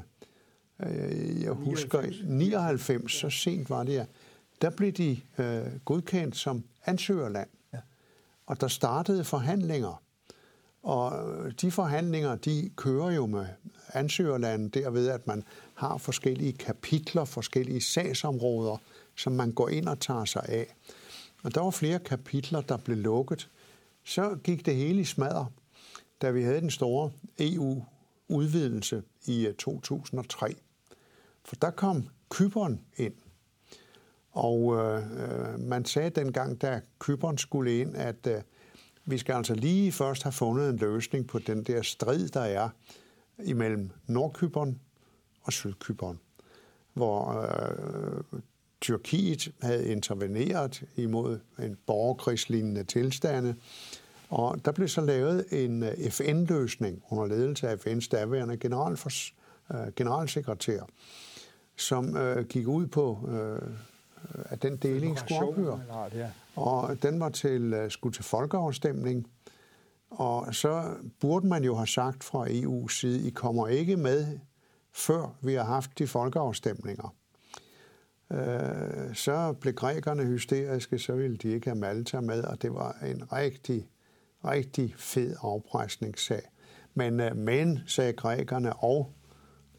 øh, 0.86 1.42
jeg 1.42 1.52
husker 1.52 2.00
99, 2.00 2.22
99 2.24 3.12
så 3.12 3.30
sent 3.30 3.70
var 3.70 3.84
det 3.84 3.92
ja, 3.92 4.04
der 4.60 4.70
blev 4.70 4.92
de 4.92 5.20
øh, 5.38 5.66
godkendt 5.84 6.36
som 6.36 6.64
ansøgerland. 6.84 7.48
Ja. 7.72 7.78
Og 8.46 8.60
der 8.60 8.68
startede 8.68 9.24
forhandlinger. 9.24 10.02
Og 10.82 11.28
øh, 11.28 11.52
de 11.60 11.70
forhandlinger, 11.70 12.36
de 12.36 12.70
kører 12.76 13.10
jo 13.10 13.26
med 13.26 13.46
ansøgerlandet 13.88 14.74
derved, 14.74 15.08
at 15.08 15.26
man 15.26 15.44
har 15.74 15.96
forskellige 15.96 16.52
kapitler, 16.52 17.24
forskellige 17.24 17.80
sagsområder, 17.80 18.76
som 19.16 19.32
man 19.32 19.52
går 19.52 19.68
ind 19.68 19.88
og 19.88 20.00
tager 20.00 20.24
sig 20.24 20.44
af. 20.48 20.74
Og 21.42 21.54
der 21.54 21.60
var 21.60 21.70
flere 21.70 21.98
kapitler, 21.98 22.60
der 22.60 22.76
blev 22.76 22.96
lukket. 22.96 23.50
Så 24.04 24.38
gik 24.44 24.66
det 24.66 24.76
hele 24.76 25.00
i 25.00 25.04
smadder, 25.04 25.44
da 26.22 26.30
vi 26.30 26.42
havde 26.42 26.60
den 26.60 26.70
store 26.70 27.10
EU-udvidelse 27.38 29.02
i 29.26 29.48
2003. 29.58 30.48
Øh, 30.48 30.54
For 31.44 31.56
der 31.56 31.70
kom 31.70 32.08
Kyberen 32.30 32.80
ind. 32.96 33.14
Og 34.32 34.76
øh, 34.76 34.96
øh, 34.96 35.60
man 35.60 35.84
sagde 35.84 36.10
dengang, 36.10 36.62
da 36.62 36.80
Kyberen 36.98 37.38
skulle 37.38 37.80
ind, 37.80 37.96
at 37.96 38.26
øh, 38.26 38.42
vi 39.04 39.18
skal 39.18 39.32
altså 39.32 39.54
lige 39.54 39.92
først 39.92 40.22
have 40.22 40.32
fundet 40.32 40.70
en 40.70 40.76
løsning 40.76 41.26
på 41.26 41.38
den 41.38 41.62
der 41.62 41.82
strid, 41.82 42.28
der 42.28 42.40
er 42.40 42.68
imellem 43.44 43.90
Nordkyberen 44.06 44.80
og 45.42 45.52
Sydkyberen, 45.52 46.20
hvor 46.92 47.42
øh, 47.42 48.40
Tyrkiet 48.80 49.52
havde 49.62 49.88
interveneret 49.88 50.82
imod 50.96 51.38
en 51.58 51.76
borgerkrigslignende 51.86 52.84
tilstande, 52.84 53.54
og 54.28 54.64
der 54.64 54.72
blev 54.72 54.88
så 54.88 55.00
lavet 55.00 55.64
en 55.64 55.82
øh, 55.82 56.10
FN-løsning 56.10 57.02
under 57.10 57.26
ledelse 57.26 57.68
af 57.68 57.86
FN's 57.86 58.08
daværende 58.08 58.56
generalfors, 58.56 59.34
øh, 59.74 59.92
generalsekretær, 59.96 60.80
som 61.76 62.16
øh, 62.16 62.46
gik 62.46 62.68
ud 62.68 62.86
på 62.86 63.28
øh, 63.28 63.70
at 64.34 64.62
den 64.62 64.76
deling 64.76 65.18
skulle 65.18 65.40
ophøre. 65.40 65.80
Og 66.56 67.02
den 67.02 67.20
var 67.20 67.28
til, 67.28 67.74
øh, 67.74 67.90
skulle 67.90 68.14
til 68.14 68.24
folkeafstemning. 68.24 69.26
Og 70.10 70.54
så 70.54 70.94
burde 71.20 71.46
man 71.46 71.64
jo 71.64 71.74
have 71.74 71.86
sagt 71.86 72.24
fra 72.24 72.46
EU's 72.46 73.00
side, 73.00 73.26
I 73.26 73.30
kommer 73.30 73.68
ikke 73.68 73.96
med, 73.96 74.38
før 74.92 75.34
vi 75.40 75.54
har 75.54 75.64
haft 75.64 75.98
de 75.98 76.06
folkeafstemninger. 76.06 77.14
Øh, 78.32 79.14
så 79.14 79.52
blev 79.52 79.74
grækerne 79.74 80.24
hysteriske, 80.24 80.98
så 80.98 81.12
ville 81.12 81.36
de 81.36 81.48
ikke 81.48 81.70
have 81.70 81.78
Malta 81.78 82.20
med, 82.20 82.44
og 82.44 82.62
det 82.62 82.74
var 82.74 82.96
en 83.06 83.32
rigtig, 83.32 83.88
rigtig 84.44 84.94
fed 84.98 85.36
afpresningssag. 85.42 86.42
Men, 86.94 87.20
øh, 87.20 87.36
men 87.36 87.80
sagde 87.86 88.12
grækerne 88.12 88.72
og 88.76 89.12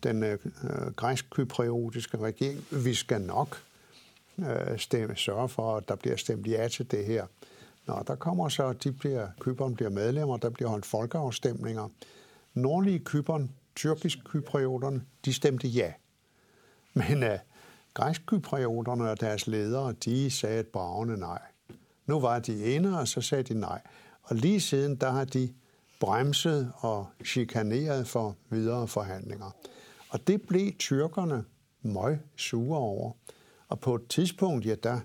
den 0.04 0.24
græsk-kypriotiske 0.96 2.18
regering, 2.18 2.66
vi 2.72 2.94
skal 2.94 3.22
nok 3.22 3.58
øh, 4.40 4.80
stemme, 4.80 5.16
sørge 5.16 5.50
for, 5.50 5.78
at 5.78 5.90
der 5.90 5.96
bliver 5.96 6.16
stemt 6.16 6.48
ja 6.48 6.68
til 6.68 6.92
det 6.92 7.06
her. 7.06 7.26
Nå, 7.88 8.04
der 8.08 8.16
kommer 8.16 8.50
så, 8.50 8.74
de 8.74 8.92
bliver, 8.92 9.28
Kyberen 9.40 9.76
bliver 9.76 9.90
medlemmer, 9.90 10.38
der 10.38 10.50
bliver 10.50 10.70
holdt 10.70 10.86
folkeafstemninger. 10.86 11.90
Nordlige 12.54 13.00
Kyberen, 13.00 13.52
tyrkisk 13.76 14.18
kyprioterne, 14.26 15.02
de 15.26 15.34
stemte 15.34 15.68
ja. 15.68 15.94
Men 16.94 17.24
øh, 17.24 17.40
græsk-kyprioterne 17.94 19.10
og 19.10 19.22
deres 19.22 19.48
ledere, 19.48 19.94
de 20.06 20.32
sagde 20.32 20.60
et 20.60 20.68
bravende 20.68 21.18
nej. 21.18 21.42
Nu 22.06 22.20
var 22.20 22.40
de 22.40 22.64
inde, 22.76 23.00
og 23.00 23.08
så 23.08 23.22
sagde 23.22 23.44
de 23.44 23.60
nej. 23.60 23.82
Og 24.24 24.36
lige 24.36 24.62
siden, 24.62 24.96
der 24.96 25.10
har 25.10 25.26
de 25.26 25.54
bremset 26.00 26.72
og 26.78 27.08
chikaneret 27.26 28.08
for 28.08 28.36
videre 28.50 28.88
forhandlinger. 28.88 29.52
Og 30.10 30.28
det 30.28 30.42
blev 30.42 30.72
tyrkerne 30.80 31.44
møg 31.82 32.20
sure 32.36 32.80
over. 32.80 33.12
Og 33.72 33.80
på 33.80 33.96
et 33.96 34.08
tidspunkt, 34.08 34.66
ja, 34.66 34.76
der 34.76 35.00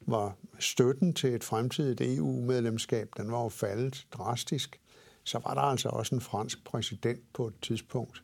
var 0.00 0.36
støtten 0.58 1.12
til 1.14 1.34
et 1.34 1.44
fremtidigt 1.44 2.00
EU-medlemskab, 2.00 3.08
den 3.16 3.32
var 3.32 3.42
jo 3.42 3.48
faldet 3.48 4.06
drastisk. 4.12 4.80
så 5.24 5.38
var 5.38 5.54
der 5.54 5.60
altså 5.60 5.88
også 5.88 6.14
en 6.14 6.20
fransk 6.20 6.64
præsident 6.64 7.32
på 7.32 7.46
et 7.46 7.54
tidspunkt. 7.62 8.22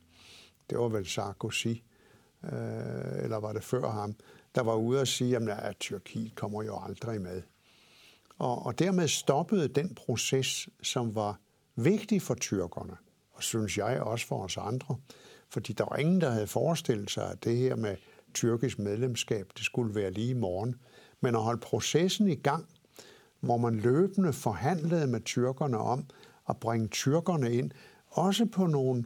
Det 0.71 0.79
var 0.79 0.89
vel 0.89 1.07
Sarkozy, 1.07 1.67
øh, 1.67 3.23
eller 3.23 3.37
var 3.37 3.53
det 3.53 3.65
før 3.65 3.91
ham, 3.91 4.15
der 4.55 4.63
var 4.63 4.75
ude 4.75 5.01
og 5.01 5.09
sige, 5.09 5.37
at, 5.37 5.49
at 5.49 5.77
Tyrkiet 5.81 6.35
kommer 6.35 6.63
jo 6.63 6.81
aldrig 6.85 7.21
med. 7.21 7.43
Og, 8.39 8.67
og 8.67 8.79
dermed 8.79 9.09
stoppede 9.09 9.69
den 9.69 9.95
proces, 9.95 10.69
som 10.83 11.15
var 11.15 11.41
vigtig 11.77 12.23
for 12.23 12.35
tyrkerne, 12.35 12.97
og 13.33 13.43
synes 13.43 13.79
jeg 13.79 14.01
også 14.01 14.27
for 14.27 14.45
os 14.45 14.57
andre, 14.57 14.97
fordi 15.49 15.73
der 15.73 15.85
var 15.85 15.97
ingen, 15.97 16.21
der 16.21 16.31
havde 16.31 16.47
forestillet 16.47 17.11
sig, 17.11 17.31
at 17.31 17.45
det 17.45 17.57
her 17.57 17.77
med 17.77 17.97
tyrkisk 18.39 18.79
medlemskab, 18.79 19.47
det 19.57 19.65
skulle 19.65 19.95
være 19.95 20.11
lige 20.11 20.31
i 20.31 20.35
morgen. 20.35 20.75
Men 21.21 21.35
at 21.35 21.43
holde 21.43 21.61
processen 21.61 22.29
i 22.29 22.35
gang, 22.35 22.67
hvor 23.41 23.57
man 23.57 23.77
løbende 23.77 24.33
forhandlede 24.33 25.07
med 25.07 25.21
tyrkerne 25.21 25.79
om 25.79 26.05
at 26.49 26.57
bringe 26.57 26.89
tyrkerne 26.89 27.55
ind, 27.55 27.71
også 28.09 28.47
på 28.47 28.67
nogle 28.67 29.05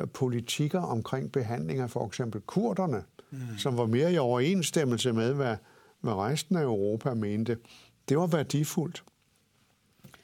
øh, 0.00 0.06
politikker 0.14 0.80
omkring 0.80 1.32
behandling 1.32 1.80
af 1.80 1.90
for 1.90 2.06
eksempel 2.06 2.40
kurderne, 2.40 3.04
mm. 3.30 3.38
som 3.58 3.76
var 3.76 3.86
mere 3.86 4.12
i 4.12 4.18
overensstemmelse 4.18 5.12
med, 5.12 5.34
hvad, 5.34 5.56
hvad 6.00 6.12
resten 6.12 6.56
af 6.56 6.62
Europa 6.62 7.14
mente. 7.14 7.56
Det 8.08 8.16
var 8.18 8.26
værdifuldt. 8.26 9.04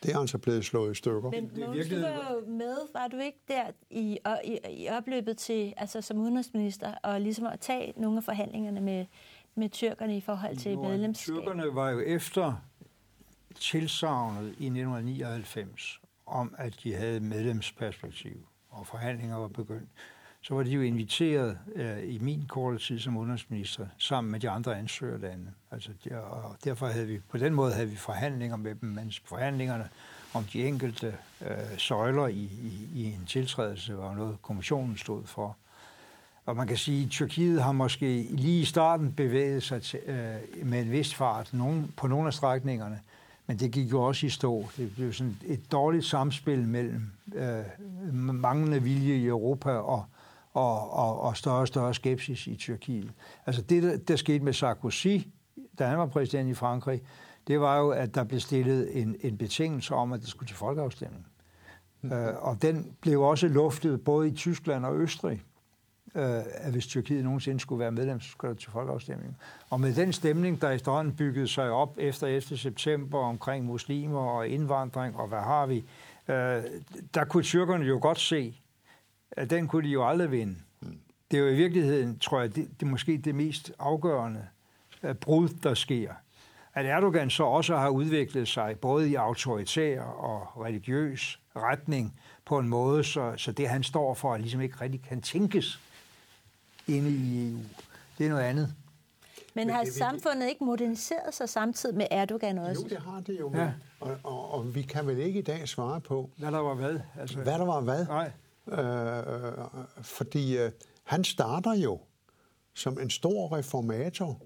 Det 0.02 0.12
er 0.12 0.18
altså 0.18 0.38
blevet 0.38 0.64
slået 0.64 0.92
i 0.92 0.94
stykker. 0.94 1.30
Men 1.30 1.50
Mogens, 1.56 1.88
du 1.88 2.00
var 2.00 2.32
jo 2.34 2.50
med, 2.50 2.76
var 2.94 3.08
du 3.08 3.16
ikke 3.16 3.38
der 3.48 3.64
i, 3.90 4.18
i, 4.44 4.58
i 4.70 4.88
opløbet 4.88 5.36
til, 5.36 5.74
altså 5.76 6.00
som 6.00 6.18
udenrigsminister, 6.18 6.94
og 7.02 7.20
ligesom 7.20 7.46
at 7.46 7.60
tage 7.60 7.92
nogle 7.96 8.16
af 8.16 8.24
forhandlingerne 8.24 8.80
med, 8.80 9.06
med 9.54 9.68
tyrkerne 9.68 10.16
i 10.16 10.20
forhold 10.20 10.56
til 10.56 10.72
jo, 10.72 10.82
medlemskab? 10.82 11.34
Tyrkerne 11.34 11.74
var 11.74 11.90
jo 11.90 12.00
efter 12.00 12.54
tilsavnet 13.54 14.46
i 14.46 14.66
1999 14.66 16.00
om, 16.26 16.54
at 16.58 16.80
de 16.82 16.94
havde 16.94 17.20
medlemsperspektiv, 17.20 18.46
og 18.68 18.86
forhandlinger 18.86 19.36
var 19.36 19.48
begyndt, 19.48 19.88
så 20.42 20.54
var 20.54 20.62
de 20.62 20.70
jo 20.70 20.80
inviteret 20.80 21.58
øh, 21.74 22.14
i 22.14 22.18
min 22.18 22.44
korte 22.48 22.78
tid 22.78 22.98
som 22.98 23.16
udenrigsminister 23.16 23.86
sammen 23.98 24.30
med 24.30 24.40
de 24.40 24.50
andre 24.50 24.78
ansøgerlande. 24.78 25.50
Altså, 25.70 25.90
der, 26.04 26.16
og 26.18 26.56
derfor 26.64 26.86
havde 26.86 27.06
vi, 27.06 27.18
på 27.18 27.38
den 27.38 27.54
måde 27.54 27.72
havde 27.72 27.88
vi 27.88 27.96
forhandlinger 27.96 28.56
med 28.56 28.74
dem, 28.74 28.88
mens 28.88 29.22
forhandlingerne 29.24 29.88
om 30.34 30.44
de 30.44 30.66
enkelte 30.66 31.14
øh, 31.40 31.78
søjler 31.78 32.26
i, 32.26 32.50
i, 32.62 32.88
i 32.94 33.04
en 33.04 33.24
tiltrædelse 33.26 33.98
var 33.98 34.14
noget, 34.14 34.42
kommissionen 34.42 34.96
stod 34.96 35.22
for. 35.26 35.56
Og 36.46 36.56
man 36.56 36.66
kan 36.66 36.76
sige, 36.76 37.04
at 37.04 37.10
Tyrkiet 37.10 37.62
har 37.62 37.72
måske 37.72 38.26
lige 38.30 38.60
i 38.60 38.64
starten 38.64 39.12
bevæget 39.12 39.62
sig 39.62 39.82
til, 39.82 40.00
øh, 40.06 40.66
med 40.66 40.80
en 40.82 40.92
vis 40.92 41.14
fart 41.14 41.54
nogen, 41.54 41.92
på 41.96 42.06
nogle 42.06 42.26
af 42.26 42.34
strækningerne, 42.34 43.00
men 43.46 43.58
det 43.58 43.72
gik 43.72 43.90
jo 43.90 44.02
også 44.02 44.26
i 44.26 44.30
stå. 44.30 44.68
Det 44.76 44.94
blev 44.94 45.12
sådan 45.12 45.36
et 45.46 45.72
dårligt 45.72 46.04
samspil 46.04 46.68
mellem 46.68 47.10
øh, 47.34 47.64
manglende 48.14 48.82
vilje 48.82 49.14
i 49.14 49.26
Europa 49.26 49.70
og, 49.70 50.04
og, 50.54 50.92
og, 50.92 51.20
og 51.20 51.36
større 51.36 51.60
og 51.60 51.68
større 51.68 51.94
skepsis 51.94 52.46
i 52.46 52.56
Tyrkiet. 52.56 53.12
Altså 53.46 53.62
det, 53.62 53.82
der, 53.82 53.96
der 53.96 54.16
skete 54.16 54.44
med 54.44 54.52
Sarkozy, 54.52 55.18
da 55.78 55.86
han 55.86 55.98
var 55.98 56.06
præsident 56.06 56.50
i 56.50 56.54
Frankrig, 56.54 57.02
det 57.46 57.60
var 57.60 57.78
jo, 57.78 57.90
at 57.90 58.14
der 58.14 58.24
blev 58.24 58.40
stillet 58.40 59.00
en, 59.00 59.16
en 59.20 59.38
betingelse 59.38 59.94
om, 59.94 60.12
at 60.12 60.20
det 60.20 60.28
skulle 60.28 60.48
til 60.48 60.56
folkeafstemning. 60.56 61.26
Mm. 62.02 62.12
Øh, 62.12 62.42
og 62.42 62.62
den 62.62 62.96
blev 63.00 63.22
også 63.22 63.48
luftet 63.48 64.04
både 64.04 64.28
i 64.28 64.32
Tyskland 64.32 64.86
og 64.86 64.96
Østrig, 64.96 65.42
øh, 66.14 66.40
at 66.54 66.72
hvis 66.72 66.86
Tyrkiet 66.86 67.24
nogensinde 67.24 67.60
skulle 67.60 67.80
være 67.80 67.92
medlem, 67.92 68.20
så 68.20 68.30
skulle 68.30 68.54
der 68.54 68.60
til 68.60 68.70
folkeafstemning. 68.70 69.36
Og 69.70 69.80
med 69.80 69.94
den 69.94 70.12
stemning, 70.12 70.62
der 70.62 70.70
efterhånden 70.70 71.16
byggede 71.16 71.48
sig 71.48 71.70
op 71.70 71.94
efter 71.98 72.26
11. 72.26 72.40
september 72.56 73.18
omkring 73.18 73.64
muslimer 73.64 74.20
og 74.20 74.48
indvandring 74.48 75.16
og 75.16 75.28
hvad 75.28 75.38
har 75.38 75.66
vi, 75.66 75.84
øh, 76.28 76.62
der 77.14 77.24
kunne 77.28 77.42
tyrkerne 77.42 77.84
jo 77.84 77.98
godt 78.02 78.20
se, 78.20 78.61
at 79.32 79.50
den 79.50 79.68
kunne 79.68 79.88
de 79.88 79.92
jo 79.92 80.08
aldrig 80.08 80.30
vinde. 80.30 80.56
Det 81.30 81.38
er 81.38 81.42
jo 81.42 81.48
i 81.48 81.54
virkeligheden, 81.54 82.18
tror 82.18 82.40
jeg, 82.40 82.56
det, 82.56 82.68
det 82.80 82.86
er 82.86 82.90
måske 82.90 83.18
det 83.18 83.34
mest 83.34 83.72
afgørende 83.78 84.46
uh, 85.02 85.12
brud, 85.12 85.48
der 85.48 85.74
sker. 85.74 86.12
At 86.74 86.86
Erdogan 86.86 87.30
så 87.30 87.44
også 87.44 87.76
har 87.76 87.88
udviklet 87.88 88.48
sig 88.48 88.78
både 88.78 89.10
i 89.10 89.14
autoritær 89.14 90.00
og 90.02 90.64
religiøs 90.64 91.40
retning 91.56 92.20
på 92.44 92.58
en 92.58 92.68
måde, 92.68 93.04
så, 93.04 93.34
så 93.36 93.52
det 93.52 93.68
han 93.68 93.82
står 93.82 94.14
for 94.14 94.36
ligesom 94.36 94.60
ikke 94.60 94.76
rigtig 94.80 95.02
kan 95.02 95.22
tænkes 95.22 95.80
inde 96.88 97.10
i 97.10 97.50
EU. 97.50 97.58
Det 98.18 98.26
er 98.26 98.30
noget 98.30 98.42
andet. 98.42 98.74
Men, 99.54 99.66
Men 99.66 99.74
har 99.74 99.84
samfundet 99.84 100.48
ikke 100.48 100.64
moderniseret 100.64 101.34
sig 101.34 101.48
samtidig 101.48 101.96
med 101.96 102.06
Erdogan 102.10 102.58
også? 102.58 102.82
Jo, 102.82 102.88
det 102.88 102.98
har 102.98 103.20
det 103.20 103.40
jo. 103.40 103.52
Ja. 103.54 103.70
Og, 104.00 104.16
og, 104.22 104.54
og 104.54 104.74
vi 104.74 104.82
kan 104.82 105.06
vel 105.06 105.18
ikke 105.18 105.38
i 105.38 105.42
dag 105.42 105.68
svare 105.68 106.00
på... 106.00 106.30
Hvad 106.36 106.52
der 106.52 106.58
var 106.58 106.74
hvad? 106.74 107.00
Altså, 107.20 107.38
hvad 107.38 107.52
der 107.52 107.64
var 107.64 107.80
hvad? 107.80 108.06
Nej. 108.06 108.30
Øh, 108.68 109.22
fordi 110.02 110.58
øh, 110.58 110.70
han 111.04 111.24
starter 111.24 111.74
jo 111.74 112.00
som 112.74 113.00
en 113.00 113.10
stor 113.10 113.56
reformator, 113.56 114.42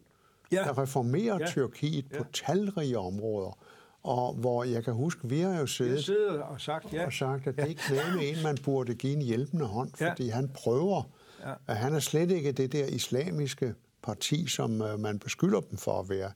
ja. 0.52 0.56
der 0.56 0.78
reformerer 0.78 1.38
ja. 1.40 1.46
Tyrkiet 1.46 2.06
ja. 2.12 2.18
på 2.18 2.24
talrige 2.32 2.98
områder. 2.98 3.58
Og 4.02 4.34
hvor 4.34 4.64
jeg 4.64 4.84
kan 4.84 4.94
huske, 4.94 5.28
vi 5.28 5.40
har 5.40 5.60
jo 5.60 5.66
siddet, 5.66 6.04
siddet 6.04 6.42
og 6.42 6.60
sagt, 6.60 6.92
ja. 6.92 7.06
og 7.06 7.12
sagt, 7.12 7.46
at 7.46 7.56
det 7.56 7.68
ikke 7.68 7.82
er 7.90 8.14
med 8.14 8.28
en, 8.28 8.42
man 8.42 8.56
burde 8.64 8.94
give 8.94 9.12
en 9.12 9.22
hjælpende 9.22 9.64
hånd, 9.64 9.90
fordi 9.96 10.26
ja. 10.26 10.34
han 10.34 10.48
prøver, 10.48 11.02
ja. 11.40 11.52
at 11.66 11.76
han 11.76 11.94
er 11.94 11.98
slet 11.98 12.30
ikke 12.30 12.52
det 12.52 12.72
der 12.72 12.86
islamiske 12.86 13.74
parti, 14.02 14.46
som 14.46 14.82
øh, 14.82 15.00
man 15.00 15.18
beskylder 15.18 15.60
dem 15.60 15.78
for 15.78 16.00
at 16.00 16.08
være. 16.08 16.32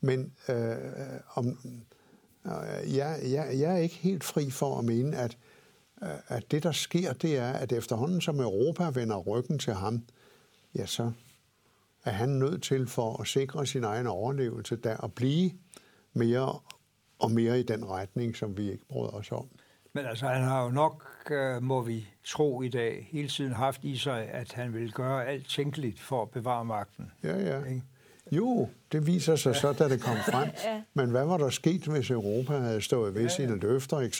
Men 0.00 0.32
øh, 0.48 0.76
om, 1.34 1.58
øh, 2.46 2.96
jeg, 2.96 3.20
jeg, 3.22 3.48
jeg 3.58 3.72
er 3.72 3.76
ikke 3.76 3.94
helt 3.94 4.24
fri 4.24 4.50
for 4.50 4.78
at 4.78 4.84
mene, 4.84 5.16
at 5.16 5.38
at 6.28 6.50
det, 6.50 6.62
der 6.62 6.72
sker, 6.72 7.12
det 7.12 7.38
er, 7.38 7.52
at 7.52 7.72
efterhånden 7.72 8.20
som 8.20 8.40
Europa 8.40 8.90
vender 8.94 9.16
ryggen 9.16 9.58
til 9.58 9.72
ham, 9.72 10.02
ja, 10.74 10.86
så 10.86 11.12
er 12.04 12.10
han 12.10 12.28
nødt 12.28 12.62
til 12.62 12.86
for 12.86 13.20
at 13.20 13.26
sikre 13.26 13.66
sin 13.66 13.84
egen 13.84 14.06
overlevelse 14.06 14.76
der 14.76 15.04
at 15.04 15.12
blive 15.12 15.50
mere 16.12 16.58
og 17.18 17.30
mere 17.30 17.60
i 17.60 17.62
den 17.62 17.88
retning, 17.88 18.36
som 18.36 18.56
vi 18.56 18.70
ikke 18.70 18.84
bryder 18.88 19.10
os 19.10 19.32
om. 19.32 19.48
Men 19.92 20.06
altså, 20.06 20.26
han 20.26 20.42
har 20.42 20.64
jo 20.64 20.70
nok, 20.70 21.04
øh, 21.30 21.62
må 21.62 21.82
vi 21.82 22.08
tro 22.24 22.62
i 22.62 22.68
dag, 22.68 23.08
hele 23.10 23.28
tiden 23.28 23.52
haft 23.52 23.84
i 23.84 23.96
sig, 23.96 24.28
at 24.28 24.52
han 24.52 24.74
vil 24.74 24.92
gøre 24.92 25.26
alt 25.26 25.48
tænkeligt 25.48 26.00
for 26.00 26.22
at 26.22 26.30
bevare 26.30 26.64
magten. 26.64 27.10
Ja, 27.22 27.36
ja. 27.38 27.64
Ikke? 27.64 27.82
Jo, 28.32 28.68
det 28.92 29.06
viser 29.06 29.36
sig 29.36 29.56
så, 29.56 29.72
da 29.72 29.88
det 29.88 30.02
kom 30.02 30.16
frem. 30.16 30.48
Men 30.94 31.10
hvad 31.10 31.24
var 31.24 31.36
der 31.36 31.50
sket, 31.50 31.86
hvis 31.86 32.10
Europa 32.10 32.58
havde 32.58 32.80
stået 32.80 33.14
ved 33.14 33.28
sine 33.28 33.56
løfter, 33.56 34.00
ikke 34.00 34.16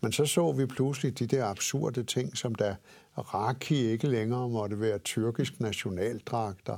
men 0.00 0.12
så 0.12 0.26
så 0.26 0.52
vi 0.52 0.66
pludselig 0.66 1.18
de 1.18 1.26
der 1.26 1.44
absurde 1.44 2.02
ting, 2.02 2.36
som 2.36 2.54
da 2.54 2.76
Raki 3.16 3.90
ikke 3.90 4.08
længere 4.08 4.48
måtte 4.48 4.80
være 4.80 4.98
tyrkisk 4.98 5.60
nationaldragter, 5.60 6.76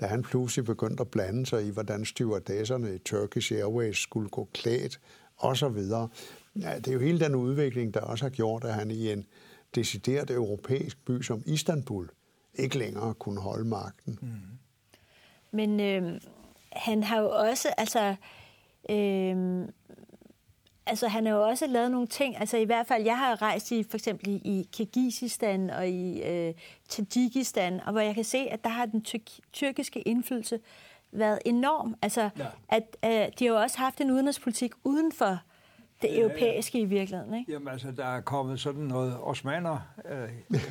da 0.00 0.06
han 0.06 0.22
pludselig 0.22 0.64
begyndte 0.64 1.00
at 1.00 1.08
blande 1.08 1.46
sig 1.46 1.66
i, 1.66 1.70
hvordan 1.70 2.04
stewardesserne 2.04 2.94
i 2.94 2.98
Turkish 2.98 3.52
Airways 3.52 3.96
skulle 3.96 4.28
gå 4.28 4.48
klædt, 4.54 5.00
og 5.36 5.56
så 5.56 5.68
videre. 5.68 6.08
Ja, 6.60 6.76
det 6.76 6.88
er 6.88 6.92
jo 6.92 6.98
hele 6.98 7.20
den 7.20 7.34
udvikling, 7.34 7.94
der 7.94 8.00
også 8.00 8.24
har 8.24 8.30
gjort, 8.30 8.64
at 8.64 8.74
han 8.74 8.90
i 8.90 9.12
en 9.12 9.26
decideret 9.74 10.30
europæisk 10.30 11.04
by 11.04 11.22
som 11.22 11.42
Istanbul 11.46 12.10
ikke 12.54 12.78
længere 12.78 13.14
kunne 13.14 13.40
holde 13.40 13.68
magten. 13.68 14.18
Mm. 14.22 14.28
Men 15.50 15.80
øh, 15.80 16.20
han 16.72 17.02
har 17.02 17.20
jo 17.20 17.30
også, 17.30 17.68
altså, 17.78 18.14
øh, 18.90 19.68
altså 20.88 21.08
han 21.08 21.26
har 21.26 21.32
jo 21.34 21.42
også 21.42 21.66
lavet 21.66 21.90
nogle 21.90 22.06
ting, 22.06 22.40
altså 22.40 22.56
i 22.56 22.64
hvert 22.64 22.86
fald, 22.86 23.04
jeg 23.04 23.18
har 23.18 23.42
rejst 23.42 23.70
i 23.70 23.82
for 23.82 23.96
eksempel 23.96 24.28
i 24.28 24.68
Kirgisistan 24.72 25.70
og 25.70 25.88
i 25.88 26.22
øh, 26.22 26.54
Tajikistan, 26.88 27.80
og 27.86 27.92
hvor 27.92 28.00
jeg 28.00 28.14
kan 28.14 28.24
se, 28.24 28.38
at 28.38 28.64
der 28.64 28.70
har 28.70 28.86
den 28.86 29.04
tyr- 29.08 29.40
tyrkiske 29.52 30.00
indflydelse 30.00 30.60
været 31.12 31.38
enorm. 31.44 31.94
Altså, 32.02 32.30
ja. 32.38 32.46
at 32.68 32.96
øh, 33.04 33.10
de 33.10 33.44
har 33.44 33.54
jo 33.54 33.60
også 33.60 33.78
haft 33.78 34.00
en 34.00 34.10
udenrigspolitik 34.10 34.72
uden 34.84 35.12
for 35.12 35.38
det 36.02 36.08
ja, 36.08 36.20
europæiske 36.20 36.78
ja. 36.78 36.84
i 36.84 36.86
virkeligheden, 36.86 37.34
ikke? 37.34 37.52
Jamen 37.52 37.68
altså, 37.68 37.90
der 37.90 38.04
er 38.04 38.20
kommet 38.20 38.60
sådan 38.60 38.82
noget 38.82 39.16
osmaner 39.22 39.78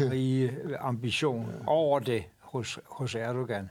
øh, 0.01 0.13
i 0.13 0.49
ambition 0.79 1.51
over 1.67 1.99
det 1.99 2.23
hos, 2.39 2.79
hos 2.85 3.15
Erdogan. 3.15 3.69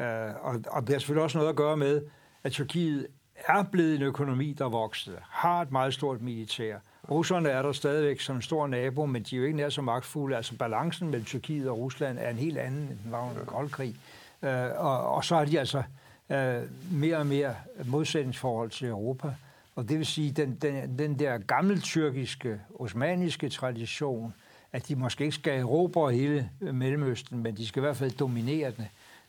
Øh, 0.00 0.06
og, 0.40 0.60
og 0.70 0.82
det 0.82 0.88
har 0.88 0.98
selvfølgelig 0.98 1.22
også 1.22 1.38
noget 1.38 1.50
at 1.50 1.56
gøre 1.56 1.76
med, 1.76 2.02
at 2.44 2.52
Tyrkiet 2.52 3.06
er 3.46 3.62
blevet 3.62 3.94
en 3.94 4.02
økonomi, 4.02 4.52
der 4.52 4.68
voksede, 4.68 5.16
har 5.22 5.62
et 5.62 5.72
meget 5.72 5.94
stort 5.94 6.22
militær. 6.22 6.76
Russerne 7.10 7.48
er 7.48 7.62
der 7.62 7.72
stadigvæk 7.72 8.20
som 8.20 8.36
en 8.36 8.42
stor 8.42 8.66
nabo, 8.66 9.06
men 9.06 9.22
de 9.22 9.36
er 9.36 9.38
jo 9.38 9.44
ikke 9.44 9.56
nær 9.56 9.68
så 9.68 9.82
magtfulde. 9.82 10.36
Altså 10.36 10.56
balancen 10.56 11.08
mellem 11.08 11.24
Tyrkiet 11.24 11.68
og 11.68 11.78
Rusland 11.78 12.18
er 12.18 12.30
en 12.30 12.36
helt 12.36 12.58
anden, 12.58 12.80
end 12.80 12.98
den 13.04 13.12
var 13.12 13.30
under 13.30 13.44
koldkrig. 13.44 13.96
Øh, 14.42 14.70
og, 14.76 15.14
og 15.14 15.24
så 15.24 15.36
har 15.36 15.44
de 15.44 15.58
altså 15.58 15.82
øh, 16.30 16.62
mere 16.90 17.16
og 17.16 17.26
mere 17.26 17.54
modsætningsforhold 17.84 18.70
til 18.70 18.88
Europa. 18.88 19.34
Og 19.76 19.88
det 19.88 19.98
vil 19.98 20.06
sige, 20.06 20.32
den, 20.32 20.58
den, 20.62 20.98
den 20.98 21.18
der 21.18 21.38
gamle 21.38 21.80
tyrkiske, 21.80 22.60
osmaniske 22.78 23.48
tradition, 23.48 24.34
at 24.72 24.88
de 24.88 24.96
måske 24.96 25.24
ikke 25.24 25.34
skal 25.34 25.60
erobre 25.60 26.12
hele 26.12 26.50
øh, 26.60 26.74
Mellemøsten, 26.74 27.42
men 27.42 27.56
de 27.56 27.66
skal 27.66 27.80
i 27.80 27.84
hvert 27.84 27.96
fald 27.96 28.10
dominere 28.10 28.70
den, 28.70 28.84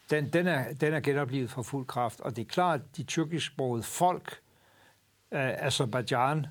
den, 0.09 0.29
den, 0.29 0.47
er, 0.47 0.73
den 0.73 0.93
er 0.93 0.99
genoplevet 0.99 1.49
for 1.49 1.61
fuld 1.61 1.87
kraft. 1.87 2.21
Og 2.21 2.35
det 2.35 2.41
er 2.41 2.45
klart, 2.45 2.79
at 2.79 2.97
de 2.97 3.03
tyrkisksprogede 3.03 3.83
folk, 3.83 4.39
øh, 5.31 5.65
Azerbaijan, 5.65 6.45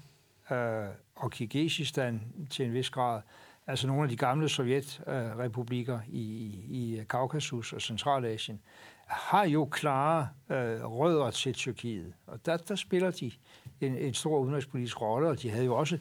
øh, 0.50 0.88
og 1.16 1.30
Kirgisistan 1.30 2.22
til 2.50 2.66
en 2.66 2.72
vis 2.72 2.90
grad, 2.90 3.22
altså 3.66 3.86
nogle 3.86 4.02
af 4.02 4.08
de 4.08 4.16
gamle 4.16 4.48
sovjetrepublikker 4.48 6.00
i, 6.08 6.22
i 6.68 7.04
Kaukasus 7.08 7.72
og 7.72 7.82
Centralasien, 7.82 8.60
har 9.06 9.44
jo 9.44 9.64
klare 9.64 10.28
øh, 10.50 10.84
rødder 10.84 11.30
til 11.30 11.54
Tyrkiet. 11.54 12.14
Og 12.26 12.46
der, 12.46 12.56
der 12.56 12.74
spiller 12.74 13.10
de 13.10 13.32
en, 13.80 13.96
en 13.96 14.14
stor 14.14 14.38
udenrigspolitisk 14.38 15.00
rolle, 15.00 15.28
og 15.28 15.42
de 15.42 15.50
havde 15.50 15.64
jo 15.64 15.76
også 15.76 15.98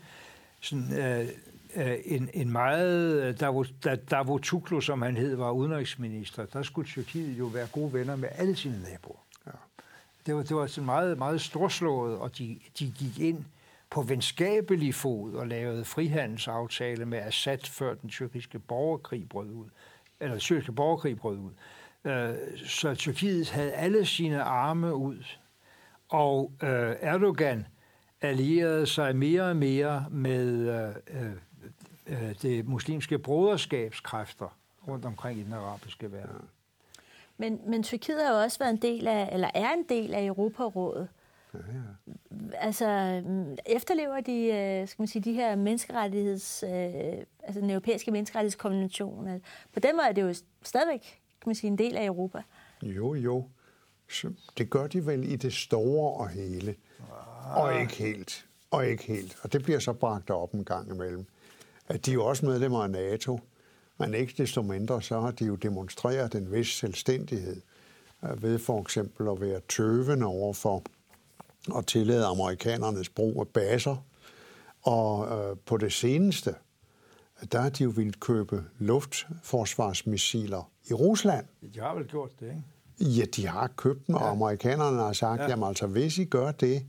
sådan, 0.62 1.00
øh 1.00 1.28
en, 2.06 2.30
en 2.34 2.52
meget... 2.52 3.40
Da 3.84 3.96
Davutoglu, 3.96 4.82
som 4.82 5.02
han 5.02 5.18
hed, 5.18 5.36
var 5.36 5.52
udenrigsminister, 5.52 6.46
der 6.46 6.64
skulle 6.64 6.88
Tyrkiet 6.88 7.40
jo 7.40 7.46
være 7.46 7.68
gode 7.72 7.94
venner 7.94 8.16
med 8.16 8.30
alle 8.32 8.56
sine 8.56 8.82
naboer. 8.92 9.24
Ja. 9.46 9.52
Det 10.26 10.36
var, 10.36 10.44
det 10.44 10.56
var 10.56 10.68
sådan 10.68 10.86
meget, 10.86 11.18
meget 11.18 11.42
storslået, 11.42 12.18
og 12.18 12.38
de, 12.38 12.60
de 12.80 12.92
gik 12.92 13.20
ind 13.20 13.46
på 13.90 14.02
venskabelig 14.02 14.96
fod 14.96 15.34
og 15.34 15.48
lavede 15.48 15.86
frihandelsaftale 15.86 17.06
med 17.06 17.18
Assad, 17.18 17.60
før 17.66 17.94
den 17.94 18.10
tyrkiske 18.10 18.60
borgerkrig 18.60 19.30
brød 19.30 19.52
ud. 19.52 19.66
Eller 20.20 20.34
den 20.34 20.40
tyrkiske 20.40 20.72
borgerkrig 20.72 21.18
brød 21.18 21.38
ud. 21.38 21.52
Øh, 22.12 22.36
så 22.66 22.96
Tyrkiet 22.96 23.50
havde 23.50 23.72
alle 23.72 24.06
sine 24.06 24.44
arme 24.44 24.96
ud. 24.96 25.24
Og 26.10 26.52
øh, 26.64 26.96
Erdogan 27.02 27.66
allierede 28.22 28.86
sig 28.86 29.16
mere 29.16 29.44
og 29.44 29.56
mere 29.56 30.06
med 30.12 30.94
øh, 32.08 32.36
det 32.42 32.68
muslimske 32.68 33.20
broderskabskræfter 33.20 34.58
rundt 34.88 35.06
omkring 35.06 35.40
i 35.40 35.44
den 35.44 35.54
arabiske 35.54 36.12
verden. 36.12 36.50
Men, 37.38 37.60
men 37.68 37.84
Tyrkiet 37.84 38.26
har 38.26 38.34
jo 38.34 38.42
også 38.42 38.60
været 38.60 38.72
en 38.72 38.82
del 38.82 39.08
af, 39.08 39.30
eller 39.32 39.50
er 39.54 39.74
en 39.74 39.86
del 39.90 40.14
af 40.14 40.26
Europarådet. 40.26 41.08
Ja, 41.54 41.60
ja. 41.60 42.18
Altså, 42.54 42.88
efterlever 43.66 44.22
de, 44.22 44.46
øh, 44.46 44.88
skal 44.88 45.02
man 45.02 45.08
sige, 45.08 45.22
de 45.22 45.34
her 45.34 45.56
menneskerettigheds, 45.56 46.64
øh, 46.64 46.70
altså 47.44 47.62
den 47.62 47.70
europæiske 47.70 48.12
menneskerettighedskonvention? 48.12 49.42
På 49.74 49.80
den 49.80 49.96
måde 49.96 50.08
er 50.08 50.12
det 50.12 50.22
jo 50.22 50.34
stadigvæk, 50.64 51.02
kan 51.42 51.50
man 51.50 51.56
sige, 51.56 51.72
en 51.72 51.78
del 51.78 51.96
af 51.96 52.06
Europa. 52.06 52.42
Jo, 52.82 53.16
jo. 53.16 53.48
Så 54.10 54.32
det 54.58 54.70
gør 54.70 54.88
de 54.88 55.06
vel 55.06 55.32
i 55.32 55.36
det 55.36 55.54
store 55.54 56.14
og 56.14 56.30
hele. 56.30 56.76
Ah. 57.46 57.64
Og 57.64 57.82
ikke 57.82 57.94
helt. 57.94 58.48
Og 58.72 58.88
ikke 58.88 59.04
helt. 59.04 59.38
Og 59.42 59.54
det 59.54 59.64
bliver 59.64 59.80
så 59.80 59.94
bragt 59.94 60.30
op 60.30 60.54
en 60.54 60.66
gang 60.66 60.90
imellem. 60.90 61.26
At 61.88 62.06
de 62.06 62.12
er 62.12 62.14
jo 62.14 62.26
også 62.26 62.46
medlemmer 62.46 62.84
af 62.84 62.90
NATO, 62.90 63.40
men 63.98 64.14
ikke 64.14 64.34
desto 64.38 64.62
mindre, 64.62 65.02
så 65.02 65.20
har 65.22 65.32
de 65.32 65.46
jo 65.46 65.56
demonstreret 65.56 66.36
en 66.36 66.52
vis 66.52 66.68
selvstændighed 66.68 67.62
øh, 68.24 68.44
ved 68.44 68.60
for 68.60 68.82
eksempel 68.82 69.28
at 69.28 69.42
være 69.42 69.60
tøvende 69.70 70.26
over 70.26 70.54
for 70.54 70.84
at 71.78 71.86
tillade 71.86 72.26
amerikanernes 72.26 73.10
brug 73.10 73.40
af 73.40 73.48
baser. 73.48 74.06
Og 74.82 75.28
øh, 75.28 75.58
på 75.66 75.78
det 75.78 75.94
seneste, 75.94 76.56
der 77.52 77.62
har 77.62 77.70
de 77.70 77.84
jo 77.84 77.90
ville 77.90 78.14
købe 78.14 78.64
luftforsvarsmissiler 78.80 80.72
i 80.90 80.94
Rusland. 80.94 81.46
De 81.74 81.80
har 81.80 81.96
vel 81.96 82.08
gjort 82.08 82.32
det, 82.40 82.46
ikke? 82.46 82.64
Ja, 83.20 83.26
de 83.26 83.48
har 83.48 83.68
købt 83.68 84.08
dem, 84.08 84.16
og 84.16 84.30
amerikanerne 84.30 84.98
har 84.98 85.14
sagt, 85.14 85.42
ja. 85.42 85.50
jamen 85.50 85.68
altså, 85.68 85.88
hvis 85.88 86.18
I 86.18 86.26
gør 86.26 86.52
det, 86.52 86.86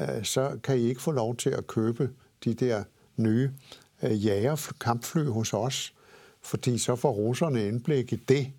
øh, 0.00 0.24
så 0.24 0.58
kan 0.62 0.78
I 0.78 0.80
ikke 0.80 1.02
få 1.02 1.10
lov 1.10 1.36
til 1.36 1.50
at 1.50 1.66
købe 1.66 2.10
de 2.44 2.54
der 2.54 2.84
nye 3.16 3.50
øh, 4.02 4.26
jagerkampfly 4.26 5.24
hos 5.24 5.52
os, 5.52 5.94
fordi 6.42 6.78
så 6.78 6.96
får 6.96 7.12
russerne 7.12 7.68
indblik 7.68 8.12
i 8.12 8.16
det. 8.16 8.52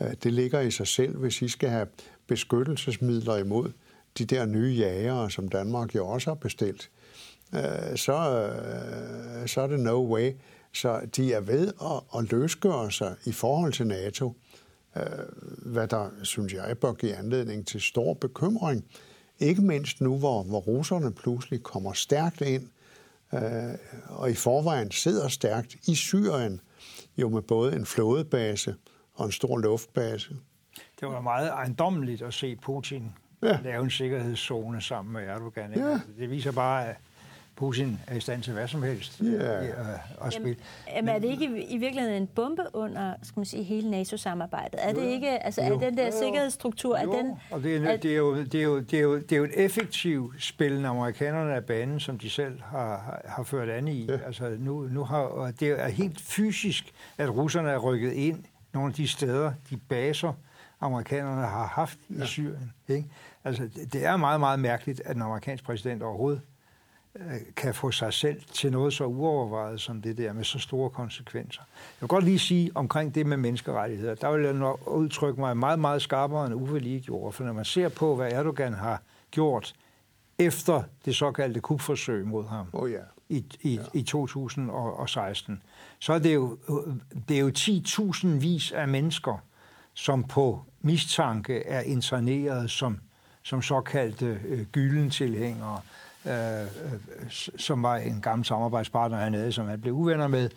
Øh, 0.00 0.14
det 0.22 0.32
ligger 0.32 0.60
i 0.60 0.70
sig 0.70 0.86
selv, 0.86 1.16
hvis 1.16 1.42
I 1.42 1.48
skal 1.48 1.68
have 1.68 1.86
beskyttelsesmidler 2.26 3.36
imod 3.36 3.72
de 4.18 4.24
der 4.24 4.46
nye 4.46 4.72
jægere, 4.72 5.30
som 5.30 5.48
Danmark 5.48 5.94
jo 5.94 6.06
også 6.06 6.30
har 6.30 6.34
bestilt, 6.34 6.90
øh, 7.54 7.96
så, 7.96 8.12
øh, 8.12 9.48
så 9.48 9.60
er 9.60 9.66
det 9.66 9.80
no 9.80 10.14
way. 10.14 10.32
Så 10.72 11.00
de 11.16 11.32
er 11.32 11.40
ved 11.40 11.72
at, 11.82 12.18
at 12.18 12.32
løsgøre 12.32 12.90
sig 12.90 13.16
i 13.24 13.32
forhold 13.32 13.72
til 13.72 13.86
NATO, 13.86 14.36
øh, 14.96 15.02
hvad 15.58 15.88
der, 15.88 16.10
synes 16.22 16.54
jeg, 16.54 16.78
bør 16.78 16.92
give 16.92 17.14
anledning 17.14 17.66
til 17.66 17.80
stor 17.80 18.14
bekymring. 18.14 18.84
Ikke 19.38 19.62
mindst 19.62 20.00
nu, 20.00 20.18
hvor, 20.18 20.42
hvor 20.42 20.60
russerne 20.60 21.12
pludselig 21.12 21.62
kommer 21.62 21.92
stærkt 21.92 22.40
ind, 22.40 22.68
og 24.08 24.30
i 24.30 24.34
forvejen 24.34 24.90
sidder 24.90 25.28
stærkt 25.28 25.74
i 25.88 25.94
Syrien, 25.94 26.60
jo 27.16 27.28
med 27.28 27.42
både 27.42 27.76
en 27.76 27.86
flådebase 27.86 28.74
og 29.14 29.26
en 29.26 29.32
stor 29.32 29.58
luftbase. 29.58 30.36
Det 31.00 31.08
var 31.08 31.20
meget 31.20 31.48
ejendommeligt 31.48 32.22
at 32.22 32.34
se 32.34 32.56
Putin 32.56 33.12
ja. 33.42 33.58
lave 33.62 33.84
en 33.84 33.90
sikkerhedszone 33.90 34.80
sammen 34.80 35.12
med 35.12 35.22
Erdogan. 35.22 35.74
Ja. 35.74 36.00
Det 36.18 36.30
viser 36.30 36.52
bare, 36.52 36.88
at 36.88 36.96
Putin 37.60 38.00
er 38.06 38.16
i 38.16 38.20
stand 38.20 38.42
til 38.42 38.52
hvad 38.52 38.68
som 38.68 38.82
helst 38.82 39.20
yeah. 39.24 39.64
at, 39.64 40.26
at 40.26 40.32
spille. 40.32 40.56
Jamen, 40.96 41.08
er 41.08 41.18
det 41.18 41.28
ikke 41.28 41.44
i, 41.44 41.74
i 41.74 41.78
virkeligheden 41.78 42.22
en 42.22 42.26
bombe 42.26 42.62
under 42.72 43.14
skal 43.22 43.40
man 43.40 43.44
sige, 43.44 43.62
hele 43.62 43.90
NATO-samarbejdet? 43.90 44.80
Er 44.82 44.92
det 44.92 45.02
ikke, 45.02 45.28
altså 45.28 45.62
jo. 45.62 45.74
er 45.74 45.78
den 45.78 45.96
der 45.96 46.06
jo. 46.06 46.12
sikkerhedsstruktur, 46.22 47.00
jo. 47.02 47.12
er 47.12 47.16
den... 47.16 47.32
Og 47.50 47.62
det 47.62 47.76
er, 47.76 47.96
det, 47.96 48.12
er 48.12 48.16
jo, 48.16 48.36
det, 48.36 48.54
er 48.54 48.62
jo, 48.62 48.80
det, 48.80 48.94
er 48.94 49.02
jo, 49.02 49.18
det 49.18 49.32
er 49.32 49.36
jo 49.36 49.44
et 49.44 49.64
effektivt 49.64 50.42
spil, 50.42 50.80
når 50.80 50.90
amerikanerne 50.90 51.52
er 51.52 51.60
banen, 51.60 52.00
som 52.00 52.18
de 52.18 52.30
selv 52.30 52.62
har, 52.62 53.22
har 53.24 53.42
ført 53.42 53.68
an 53.68 53.88
i. 53.88 54.04
Ja. 54.04 54.18
Altså, 54.26 54.56
nu, 54.58 54.80
nu 54.80 55.04
har, 55.04 55.18
og 55.18 55.60
det 55.60 55.68
er 55.68 55.88
helt 55.88 56.20
fysisk, 56.20 56.92
at 57.18 57.36
russerne 57.36 57.70
er 57.70 57.78
rykket 57.78 58.12
ind 58.12 58.44
nogle 58.72 58.88
af 58.88 58.94
de 58.94 59.08
steder, 59.08 59.52
de 59.70 59.76
baser, 59.76 60.32
amerikanerne 60.80 61.46
har 61.46 61.66
haft 61.66 61.98
ja. 62.10 62.24
i 62.24 62.26
Syrien. 62.26 62.72
Ikke? 62.88 63.08
Altså, 63.44 63.68
det 63.92 64.04
er 64.04 64.16
meget, 64.16 64.40
meget 64.40 64.60
mærkeligt, 64.60 65.02
at 65.04 65.16
en 65.16 65.22
amerikansk 65.22 65.64
præsident 65.64 66.02
overhovedet 66.02 66.40
øh, 66.40 66.46
kan 67.56 67.74
få 67.74 67.90
sig 67.90 68.12
selv 68.12 68.42
til 68.52 68.72
noget 68.72 68.92
så 68.92 69.04
uovervejet 69.04 69.80
som 69.80 70.02
det 70.02 70.18
der 70.18 70.32
med 70.32 70.44
så 70.44 70.58
store 70.58 70.90
konsekvenser. 70.90 71.62
Jeg 71.66 72.00
vil 72.00 72.08
godt 72.08 72.24
lige 72.24 72.38
sige 72.38 72.70
omkring 72.74 73.14
det 73.14 73.26
med 73.26 73.36
menneskerettigheder. 73.36 74.14
Der 74.14 74.30
vil 74.30 74.44
jeg 74.44 74.52
nok 74.52 74.80
udtrykke 74.86 75.40
mig 75.40 75.56
meget, 75.56 75.78
meget 75.78 76.02
skarpere 76.02 76.46
end 76.46 76.54
Uffe 76.54 76.78
lige 76.78 77.00
gjorde. 77.00 77.32
For 77.32 77.44
når 77.44 77.52
man 77.52 77.64
ser 77.64 77.88
på, 77.88 78.16
hvad 78.16 78.32
Erdogan 78.32 78.72
har 78.72 79.02
gjort 79.30 79.74
efter 80.38 80.82
det 81.04 81.16
såkaldte 81.16 81.60
kupforsøg 81.60 82.26
mod 82.26 82.46
ham 82.46 82.66
oh, 82.72 82.90
ja. 82.90 83.00
i, 83.28 83.44
i, 83.62 83.74
ja. 83.74 83.82
i 83.94 84.02
2016, 84.02 85.62
så 85.98 86.12
er 86.12 86.18
det 86.18 86.34
jo, 86.34 86.58
det 87.28 87.36
er 87.36 87.40
jo 87.40 87.50
10.000 87.58 88.26
vis 88.26 88.72
af 88.72 88.88
mennesker, 88.88 89.42
som 89.94 90.24
på 90.24 90.64
mistanke 90.80 91.66
er 91.66 91.80
interneret 91.80 92.70
som, 92.70 92.98
som 93.42 93.62
såkaldte 93.62 94.40
øh, 94.44 94.66
gyldentilhængere, 94.66 95.74
øh, 95.76 96.09
øh, 96.26 96.60
øh 96.62 97.30
som 97.58 97.82
var 97.82 97.96
en 97.96 98.20
gammel 98.20 98.46
samarbejdspartner, 98.46 99.18
han 99.18 99.34
havde, 99.34 99.52
som 99.52 99.68
han 99.68 99.80
blev 99.80 99.94
uvenner 99.94 100.28
med, 100.28 100.50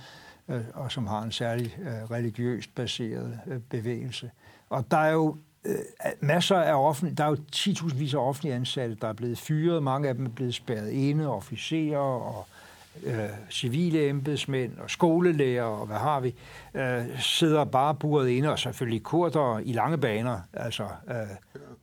øh, 0.49 0.61
og 0.73 0.91
som 0.91 1.07
har 1.07 1.21
en 1.21 1.31
særlig 1.31 1.77
øh, 1.81 2.11
religiøst 2.11 2.75
baseret 2.75 3.39
øh, 3.47 3.59
bevægelse. 3.59 4.31
Og 4.69 4.85
der 4.91 4.97
er 4.97 5.11
jo 5.11 5.37
øh, 5.65 5.75
masser 6.19 6.57
af 6.57 6.73
offentlige, 6.73 7.15
der 7.15 7.23
er 7.23 7.29
jo 7.29 7.37
10.000 7.55 7.95
vis 7.95 8.13
af 8.13 8.19
offentlige 8.19 8.55
ansatte, 8.55 8.95
der 9.01 9.07
er 9.07 9.13
blevet 9.13 9.37
fyret, 9.37 9.83
mange 9.83 10.09
af 10.09 10.15
dem 10.15 10.25
er 10.25 10.29
blevet 10.29 10.53
spærret 10.53 10.89
inde, 10.89 11.27
officerer 11.27 11.99
og 11.99 12.45
øh, 13.03 13.29
civile 13.49 14.09
embedsmænd 14.09 14.77
og 14.77 14.89
skolelærer 14.89 15.63
og 15.63 15.85
hvad 15.85 15.97
har 15.97 16.19
vi, 16.19 16.35
øh, 16.73 17.19
sidder 17.19 17.65
bare 17.65 17.95
buret 17.95 18.29
inde, 18.29 18.51
og 18.51 18.59
selvfølgelig 18.59 19.03
kurder 19.03 19.59
i 19.59 19.73
lange 19.73 19.97
baner, 19.97 20.39
altså 20.53 20.83
øh, 21.07 21.15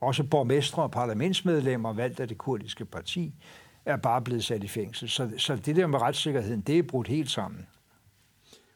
også 0.00 0.24
borgmestre 0.24 0.82
og 0.82 0.90
parlamentsmedlemmer 0.90 1.92
valgt 1.92 2.20
af 2.20 2.28
det 2.28 2.38
kurdiske 2.38 2.84
parti, 2.84 3.34
er 3.84 3.96
bare 3.96 4.22
blevet 4.22 4.44
sat 4.44 4.64
i 4.64 4.68
fængsel. 4.68 5.08
Så, 5.08 5.30
så 5.38 5.56
det 5.56 5.76
der 5.76 5.86
med 5.86 6.02
retssikkerheden, 6.02 6.60
det 6.60 6.78
er 6.78 6.82
brudt 6.82 7.08
helt 7.08 7.30
sammen. 7.30 7.66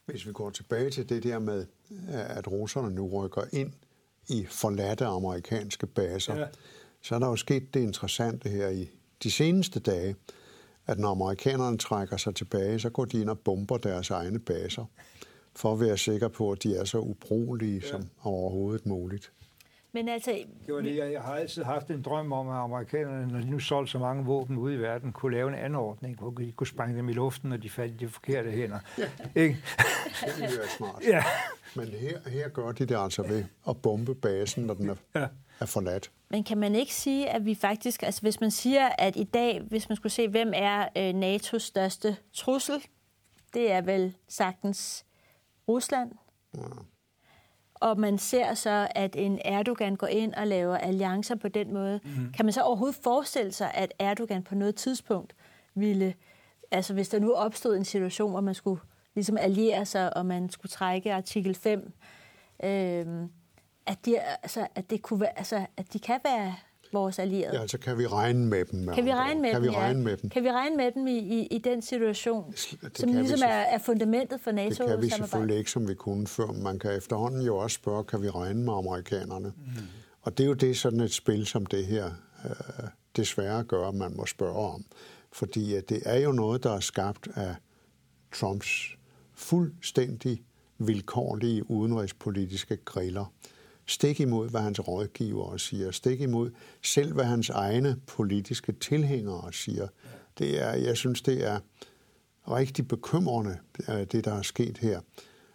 Hvis 0.07 0.27
vi 0.27 0.33
går 0.33 0.51
tilbage 0.51 0.91
til 0.91 1.09
det 1.09 1.23
der 1.23 1.39
med, 1.39 1.67
at 2.09 2.53
russerne 2.53 2.95
nu 2.95 3.09
rykker 3.09 3.43
ind 3.53 3.73
i 4.29 4.47
forladte 4.51 5.07
amerikanske 5.07 5.87
baser, 5.87 6.37
ja. 6.37 6.47
så 7.03 7.15
er 7.15 7.19
der 7.19 7.27
jo 7.27 7.37
sket 7.37 7.75
det 7.75 7.81
interessante 7.81 8.49
her 8.49 8.69
i 8.69 8.91
de 9.23 9.31
seneste 9.31 9.81
dage, 9.81 10.17
at 10.87 10.99
når 10.99 11.11
amerikanerne 11.11 11.79
trækker 11.79 12.17
sig 12.17 12.35
tilbage, 12.35 12.79
så 12.79 12.91
går 12.91 13.05
de 13.05 13.21
ind 13.21 13.31
og 13.31 13.39
bomber 13.39 13.77
deres 13.77 14.11
egne 14.11 14.39
baser, 14.39 14.85
for 15.57 15.73
at 15.73 15.81
være 15.81 15.99
sikre 15.99 16.31
på, 16.31 16.53
at 16.53 16.63
de 16.63 16.77
er 16.77 16.85
så 16.85 16.99
ubrugelige 16.99 17.81
ja. 17.85 17.89
som 17.89 18.09
overhovedet 18.23 18.87
muligt. 18.87 19.33
Men 19.95 20.09
altså... 20.09 20.45
Det 20.67 20.75
var 20.75 20.81
det, 20.81 20.97
jeg, 20.97 21.13
jeg 21.13 21.23
har 21.23 21.35
altid 21.35 21.63
haft 21.63 21.91
en 21.91 22.03
drøm 22.03 22.33
om, 22.33 22.49
at 22.49 22.55
amerikanerne, 22.55 23.33
når 23.33 23.41
de 23.41 23.51
nu 23.51 23.59
solgte 23.59 23.93
så 23.93 23.99
mange 23.99 24.25
våben 24.25 24.57
ude 24.57 24.75
i 24.75 24.79
verden, 24.79 25.13
kunne 25.13 25.37
lave 25.37 25.49
en 25.49 25.55
anordning, 25.55 26.19
hvor 26.19 26.31
de 26.31 26.53
kunne 26.53 26.67
sprænge 26.67 26.97
dem 26.97 27.09
i 27.09 27.13
luften, 27.13 27.51
når 27.51 27.57
de 27.57 27.71
faldt 27.71 27.93
i 27.95 27.97
de 27.97 28.09
forkerte 28.09 28.51
hænder. 28.51 28.79
Ja. 28.99 29.05
Ikke? 29.35 29.59
Det 30.21 30.41
ville 30.41 30.59
være 30.59 30.69
smart. 30.69 31.03
Ja. 31.07 31.25
Men 31.77 31.87
her, 31.87 32.29
her 32.29 32.49
gør 32.49 32.73
de 32.73 32.87
det 32.87 32.97
altså 32.99 33.23
ved 33.23 33.45
at 33.69 33.83
bombe 33.83 34.15
basen, 34.15 34.65
når 34.65 34.75
den 34.75 34.91
er, 34.91 34.95
ja. 35.15 35.27
er 35.61 35.67
forladt. 35.67 36.11
Men 36.31 36.45
kan 36.45 36.59
man 36.59 36.75
ikke 36.75 36.95
sige, 36.95 37.31
at 37.31 37.45
vi 37.45 37.55
faktisk, 37.55 38.03
altså 38.03 38.21
hvis 38.21 38.41
man 38.41 38.51
siger, 38.51 38.89
at 38.99 39.17
i 39.17 39.25
dag, 39.25 39.61
hvis 39.61 39.89
man 39.89 39.97
skulle 39.97 40.13
se, 40.13 40.29
hvem 40.29 40.53
er 40.55 40.89
øh, 40.97 41.11
NATO's 41.11 41.59
største 41.59 42.17
trussel, 42.33 42.87
det 43.55 43.73
er 43.73 43.81
vel 43.81 44.17
sagtens 44.29 45.05
Rusland. 45.69 46.13
Ja. 46.55 46.61
Og 47.85 48.01
man 48.01 48.19
ser 48.19 48.55
så, 48.55 48.89
at 48.91 49.17
en 49.17 49.41
Erdogan 49.45 49.97
går 49.97 50.07
ind 50.07 50.35
og 50.35 50.47
laver 50.47 50.77
alliancer 50.77 51.35
på 51.35 51.49
den 51.49 51.73
måde. 51.73 52.01
Mm. 52.05 52.33
Kan 52.33 52.45
man 52.45 52.53
så 52.53 52.63
overhovedet 52.63 52.99
forestille 53.03 53.53
sig, 53.53 53.71
at 53.75 53.95
Erdogan 53.99 54.43
på 54.43 54.55
noget 54.55 54.75
tidspunkt 54.75 55.35
ville 55.75 56.15
altså 56.71 56.95
hvis 56.95 57.09
der 57.09 57.19
nu 57.19 57.33
opstod 57.33 57.77
en 57.77 57.85
situation, 57.85 58.31
hvor 58.31 58.41
man 58.41 58.55
skulle 58.55 58.81
ligesom 59.15 59.37
alliere 59.37 59.87
sig, 59.87 60.17
og 60.17 60.27
man 60.27 60.51
skulle 60.51 60.71
trække 60.71 61.15
artikel 61.15 61.55
5, 61.55 61.93
øh, 62.65 63.07
at, 63.87 63.99
de, 64.05 64.19
altså, 64.21 64.67
at, 64.75 64.91
det 64.91 65.03
kunne 65.03 65.21
være, 65.21 65.39
altså, 65.39 65.67
at 65.77 65.93
de 65.93 65.99
kan 65.99 66.21
være 66.25 66.55
vores 66.95 67.19
allierede. 67.19 67.57
Ja, 67.57 67.61
altså 67.61 67.79
kan 67.79 67.99
vi 67.99 68.07
regne 68.07 68.47
med 68.47 68.65
dem? 68.65 68.81
Med 68.81 68.95
kan 68.95 69.05
vi 69.05 69.13
regne 69.13 69.41
med 69.43 69.51
kan 69.51 69.63
dem, 69.63 69.71
vi 69.71 69.77
regne 69.77 69.99
ja. 69.99 70.05
med 70.05 70.17
dem? 70.17 70.31
Kan 70.31 70.45
vi 70.45 70.51
regne 70.51 70.77
med 70.77 70.93
dem 70.93 71.07
i, 71.07 71.19
i, 71.19 71.47
i 71.47 71.59
den 71.59 71.83
situation, 71.83 72.53
det 72.53 72.99
som 72.99 73.13
ligesom 73.13 73.41
er, 73.43 73.49
er 73.49 73.79
fundamentet 73.79 74.41
for 74.41 74.51
NATO? 74.51 74.85
Det 74.85 74.91
kan 74.91 75.03
vi 75.03 75.09
selvfølgelig 75.09 75.59
ikke, 75.59 75.71
som 75.71 75.89
vi 75.89 75.95
kunne 75.95 76.27
før. 76.27 76.47
Man 76.47 76.79
kan 76.79 76.97
efterhånden 76.97 77.43
jo 77.43 77.57
også 77.57 77.75
spørge, 77.75 78.05
kan 78.05 78.23
vi 78.23 78.31
regne 78.31 78.63
med 78.65 78.73
amerikanerne? 78.73 79.53
Mm. 79.57 79.73
Og 80.23 80.39
det 80.39 80.45
er 80.45 80.49
jo 80.49 80.55
det, 80.55 80.77
sådan 80.77 81.01
et 81.01 81.13
spil 81.13 81.47
som 81.47 81.67
det 81.67 81.87
her 81.87 82.11
øh, 82.45 82.51
desværre 83.17 83.65
gør, 83.65 83.89
at 83.89 83.95
man 83.95 84.17
må 84.17 84.27
spørge 84.27 84.57
om. 84.57 84.85
Fordi 85.33 85.81
det 85.81 86.03
er 86.05 86.19
jo 86.19 86.33
noget, 86.33 86.63
der 86.63 86.77
er 86.77 86.81
skabt 86.81 87.29
af 87.35 87.55
Trumps 88.33 88.97
fuldstændig 89.35 90.43
vilkårlige 90.79 91.71
udenrigspolitiske 91.71 92.77
griller. 92.77 93.33
Stik 93.87 94.21
imod, 94.21 94.51
hvad 94.51 94.61
hans 94.61 94.89
rådgivere 94.89 95.59
siger. 95.59 95.91
Stik 95.91 96.21
imod 96.21 96.51
selv, 96.83 97.13
hvad 97.13 97.25
hans 97.25 97.51
egne 97.51 97.97
politiske 98.07 98.73
tilhængere 98.73 99.53
siger. 99.53 99.89
Det 100.39 100.63
er, 100.63 100.73
jeg 100.73 100.97
synes, 100.97 101.23
det 101.23 101.47
er 101.47 101.59
rigtig 102.51 102.89
bekymrende, 102.89 103.59
øh, 103.89 104.05
det 104.13 104.25
der 104.25 104.35
er 104.35 104.43
sket 104.43 104.79
her. 104.79 105.01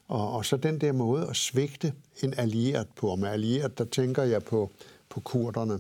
Og, 0.08 0.32
og 0.32 0.46
så 0.46 0.58
den 0.58 0.82
der 0.82 0.92
måde 0.92 1.28
at 1.28 1.36
svigte 1.36 1.94
en 2.24 2.34
allieret 2.38 2.88
på. 2.96 3.08
Og 3.08 3.20
med 3.20 3.30
allieret, 3.30 3.78
der 3.78 3.86
tænker 3.86 4.24
jeg 4.24 4.44
på, 4.44 4.72
på 5.10 5.20
kurderne, 5.20 5.80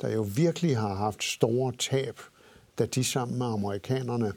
der 0.00 0.12
jo 0.12 0.26
virkelig 0.36 0.78
har 0.78 0.94
haft 0.94 1.24
store 1.24 1.72
tab, 1.78 2.20
da 2.78 2.86
de 2.86 3.04
sammen 3.04 3.38
med 3.38 3.46
amerikanerne 3.46 4.32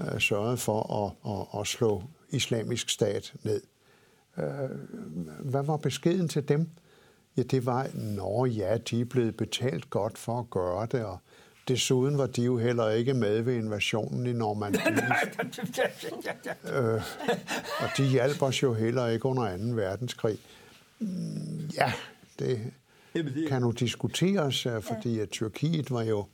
øh, 0.00 0.20
sørgede 0.20 0.56
for 0.56 1.04
at, 1.04 1.32
at, 1.32 1.60
at 1.60 1.66
slå 1.66 2.02
islamisk 2.30 2.90
stat 2.90 3.34
ned. 3.42 3.62
Øh, 4.38 4.44
hvad 5.40 5.62
var 5.62 5.76
beskeden 5.76 6.28
til 6.28 6.48
dem? 6.48 6.68
Ja, 7.36 7.42
det 7.42 7.66
var, 7.66 7.88
nå 7.94 8.44
ja, 8.44 8.78
de 8.78 9.00
er 9.00 9.04
blevet 9.04 9.36
betalt 9.36 9.90
godt 9.90 10.18
for 10.18 10.38
at 10.38 10.50
gøre 10.50 10.86
det, 10.92 11.04
og 11.04 11.18
desuden 11.68 12.18
var 12.18 12.26
de 12.26 12.42
jo 12.42 12.58
heller 12.58 12.88
ikke 12.88 13.14
med 13.14 13.40
ved 13.42 13.54
invasionen 13.54 14.26
i 14.26 14.32
Normandie. 14.32 14.80
øh, 16.72 17.02
og 17.80 17.88
de 17.96 18.04
hjalp 18.04 18.42
os 18.42 18.62
jo 18.62 18.74
heller 18.74 19.06
ikke 19.06 19.26
under 19.26 19.56
2. 19.56 19.62
verdenskrig. 19.64 20.38
Mm, 20.98 21.70
ja, 21.74 21.92
det 22.38 22.72
kan 23.48 23.62
nu 23.62 23.70
diskuteres, 23.70 24.66
øh, 24.66 24.82
fordi 24.82 25.18
at 25.18 25.28
Tyrkiet 25.28 25.90
var 25.90 26.02
jo 26.02 26.26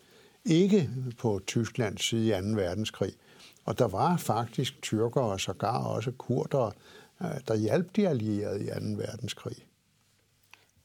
ikke 0.44 0.90
på 1.18 1.40
Tysklands 1.46 2.08
side 2.08 2.38
i 2.38 2.40
2. 2.40 2.48
verdenskrig. 2.48 3.12
Og 3.64 3.78
der 3.78 3.88
var 3.88 4.16
faktisk 4.16 4.82
tyrkere 4.82 5.24
og 5.24 5.40
sågar 5.40 5.84
også 5.84 6.10
kurdere, 6.10 6.72
øh, 7.22 7.28
der 7.48 7.54
hjalp 7.56 7.96
de 7.96 8.08
allierede 8.08 8.64
i 8.64 8.66
2. 8.66 8.72
verdenskrig. 8.96 9.56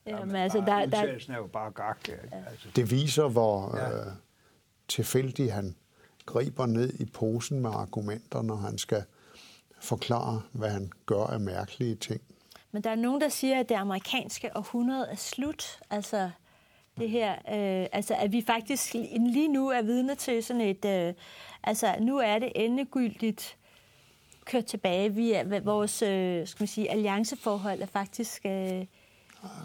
Jamen, 0.07 0.35
altså, 0.35 0.57
der, 0.57 0.85
der... 0.85 0.97
er 1.29 1.37
jo 1.37 1.47
bare 1.47 1.71
gak. 1.71 2.09
Altså. 2.31 2.67
Det 2.75 2.91
viser, 2.91 3.27
hvor 3.27 3.77
ja. 3.77 3.99
øh, 3.99 4.05
tilfældig 4.87 5.53
han 5.53 5.75
griber 6.25 6.65
ned 6.65 6.93
i 6.99 7.05
posen 7.05 7.59
med 7.59 7.69
argumenter, 7.69 8.41
når 8.41 8.55
han 8.55 8.77
skal 8.77 9.03
forklare, 9.79 10.41
hvad 10.51 10.69
han 10.69 10.91
gør 11.05 11.23
af 11.23 11.39
mærkelige 11.39 11.95
ting. 11.95 12.21
Men 12.71 12.83
der 12.83 12.89
er 12.89 12.95
nogen, 12.95 13.21
der 13.21 13.29
siger, 13.29 13.59
at 13.59 13.69
det 13.69 13.75
amerikanske 13.75 14.51
århundrede 14.55 15.07
er 15.11 15.15
slut. 15.15 15.79
Altså, 15.89 16.29
det 16.97 17.09
her, 17.09 17.31
øh, 17.31 17.87
altså 17.91 18.15
at 18.15 18.31
vi 18.31 18.43
faktisk 18.47 18.93
lige 18.93 19.47
nu 19.47 19.69
er 19.69 19.81
vidne 19.81 20.15
til 20.15 20.43
sådan 20.43 20.61
et, 20.61 20.85
øh, 20.85 21.13
altså 21.63 21.95
nu 21.99 22.17
er 22.17 22.39
det 22.39 22.51
endegyldigt 22.55 23.57
kørt 24.45 24.65
tilbage. 24.65 25.13
Vi 25.13 25.31
er, 25.31 25.59
vores 25.59 26.01
øh, 26.01 26.47
skal 26.47 26.61
man 26.61 26.67
sige, 26.67 26.91
allianceforhold 26.91 27.81
er 27.81 27.85
faktisk 27.85 28.45
øh, 28.45 28.85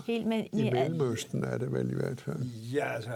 helt 0.06 0.26
med... 0.26 0.44
I 0.52 0.70
Mellemøsten 0.70 1.44
er 1.44 1.58
det 1.58 1.72
vel 1.72 1.90
i 1.90 1.94
hvert 1.94 2.20
fald. 2.20 2.42
Ja, 2.74 2.94
altså 2.94 3.10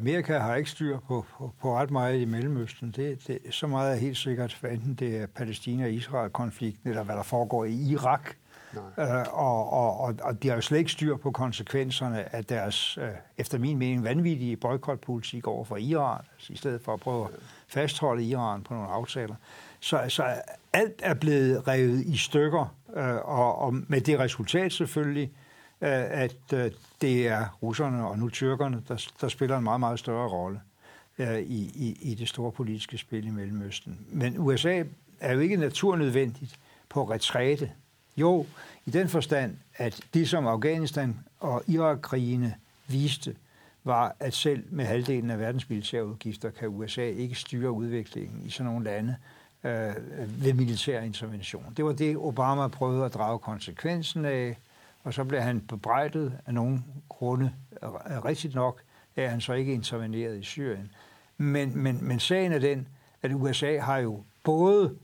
Amerika 0.00 0.38
har 0.38 0.54
ikke 0.54 0.70
styr 0.70 0.98
på, 0.98 1.24
på, 1.38 1.52
på 1.60 1.76
ret 1.76 1.90
meget 1.90 2.20
i 2.20 2.24
Mellemøsten. 2.24 2.90
Det, 2.96 3.26
det, 3.26 3.38
så 3.50 3.66
meget 3.66 3.92
er 3.92 3.96
helt 3.96 4.16
sikkert, 4.16 4.58
hvad 4.60 4.70
enten 4.70 4.94
det 4.94 5.16
er 5.16 5.26
Palæstina-Israel-konflikten, 5.26 6.88
eller 6.90 7.02
hvad 7.02 7.14
der 7.14 7.22
foregår 7.22 7.64
i 7.64 7.74
Irak, 7.74 8.34
Øh, 8.76 9.06
og, 9.32 9.72
og, 9.72 10.00
og, 10.00 10.14
og 10.22 10.42
de 10.42 10.48
har 10.48 10.54
jo 10.54 10.60
slet 10.60 10.78
ikke 10.78 10.92
styr 10.92 11.16
på 11.16 11.30
konsekvenserne 11.30 12.34
af 12.34 12.44
deres, 12.44 12.98
øh, 12.98 13.08
efter 13.38 13.58
min 13.58 13.78
mening, 13.78 14.04
vanvittige 14.04 14.56
boykotpolitik 14.56 15.46
over 15.46 15.64
for 15.64 15.76
Iran, 15.76 16.20
altså 16.34 16.52
i 16.52 16.56
stedet 16.56 16.80
for 16.80 16.94
at 16.94 17.00
prøve 17.00 17.24
at 17.24 17.30
fastholde 17.68 18.24
Iran 18.24 18.62
på 18.62 18.74
nogle 18.74 18.88
aftaler. 18.88 19.34
Så, 19.80 20.04
så 20.08 20.24
alt 20.72 21.00
er 21.02 21.14
blevet 21.14 21.68
revet 21.68 22.00
i 22.00 22.16
stykker, 22.16 22.74
øh, 22.96 23.14
og, 23.14 23.58
og 23.58 23.74
med 23.88 24.00
det 24.00 24.18
resultat 24.18 24.72
selvfølgelig, 24.72 25.32
Øh, 25.82 26.20
at 26.22 26.52
øh, 26.54 26.70
det 27.00 27.28
er 27.28 27.58
russerne 27.62 28.06
og 28.06 28.18
nu 28.18 28.28
tyrkerne, 28.28 28.82
der, 28.88 29.06
der 29.20 29.28
spiller 29.28 29.58
en 29.58 29.64
meget, 29.64 29.80
meget 29.80 29.98
større 29.98 30.28
rolle 30.28 30.60
øh, 31.18 31.38
i, 31.38 31.72
i, 31.74 31.98
i 32.00 32.14
det 32.14 32.28
store 32.28 32.52
politiske 32.52 32.98
spil 32.98 33.26
i 33.26 33.30
Mellemøsten. 33.30 33.98
Men 34.08 34.38
USA 34.38 34.82
er 35.20 35.32
jo 35.32 35.40
ikke 35.40 35.56
naturnødvendigt 35.56 36.58
på 36.88 37.10
retræte 37.10 37.70
jo, 38.16 38.46
i 38.86 38.90
den 38.90 39.08
forstand, 39.08 39.56
at 39.76 40.00
det 40.14 40.28
som 40.28 40.46
Afghanistan 40.46 41.18
og 41.40 41.62
Irak-krigene 41.66 42.54
viste, 42.88 43.36
var, 43.84 44.16
at 44.20 44.34
selv 44.34 44.64
med 44.70 44.84
halvdelen 44.84 45.30
af 45.30 45.38
verdens 45.38 45.70
militærudgifter 45.70 46.50
kan 46.50 46.68
USA 46.68 47.02
ikke 47.02 47.34
styre 47.34 47.70
udviklingen 47.70 48.42
i 48.46 48.50
sådan 48.50 48.72
nogle 48.72 48.84
lande 48.84 49.16
øh, 49.64 49.94
ved 50.44 50.52
militær 50.52 51.00
intervention. 51.00 51.74
Det 51.76 51.84
var 51.84 51.92
det, 51.92 52.16
Obama 52.16 52.68
prøvede 52.68 53.04
at 53.04 53.14
drage 53.14 53.38
konsekvensen 53.38 54.24
af, 54.24 54.58
og 55.04 55.14
så 55.14 55.24
blev 55.24 55.40
han 55.40 55.60
bebrejdet 55.60 56.38
af 56.46 56.54
nogle 56.54 56.82
grunde, 57.08 57.52
rigtigt 58.24 58.54
nok, 58.54 58.82
at 59.16 59.30
han 59.30 59.40
så 59.40 59.52
ikke 59.52 59.72
interveneret 59.72 60.38
i 60.38 60.42
Syrien. 60.42 60.90
Men, 61.36 61.78
men, 61.78 62.04
men 62.04 62.20
sagen 62.20 62.52
er 62.52 62.58
den, 62.58 62.88
at 63.22 63.32
USA 63.32 63.78
har 63.78 63.98
jo 63.98 64.24
både 64.44 64.96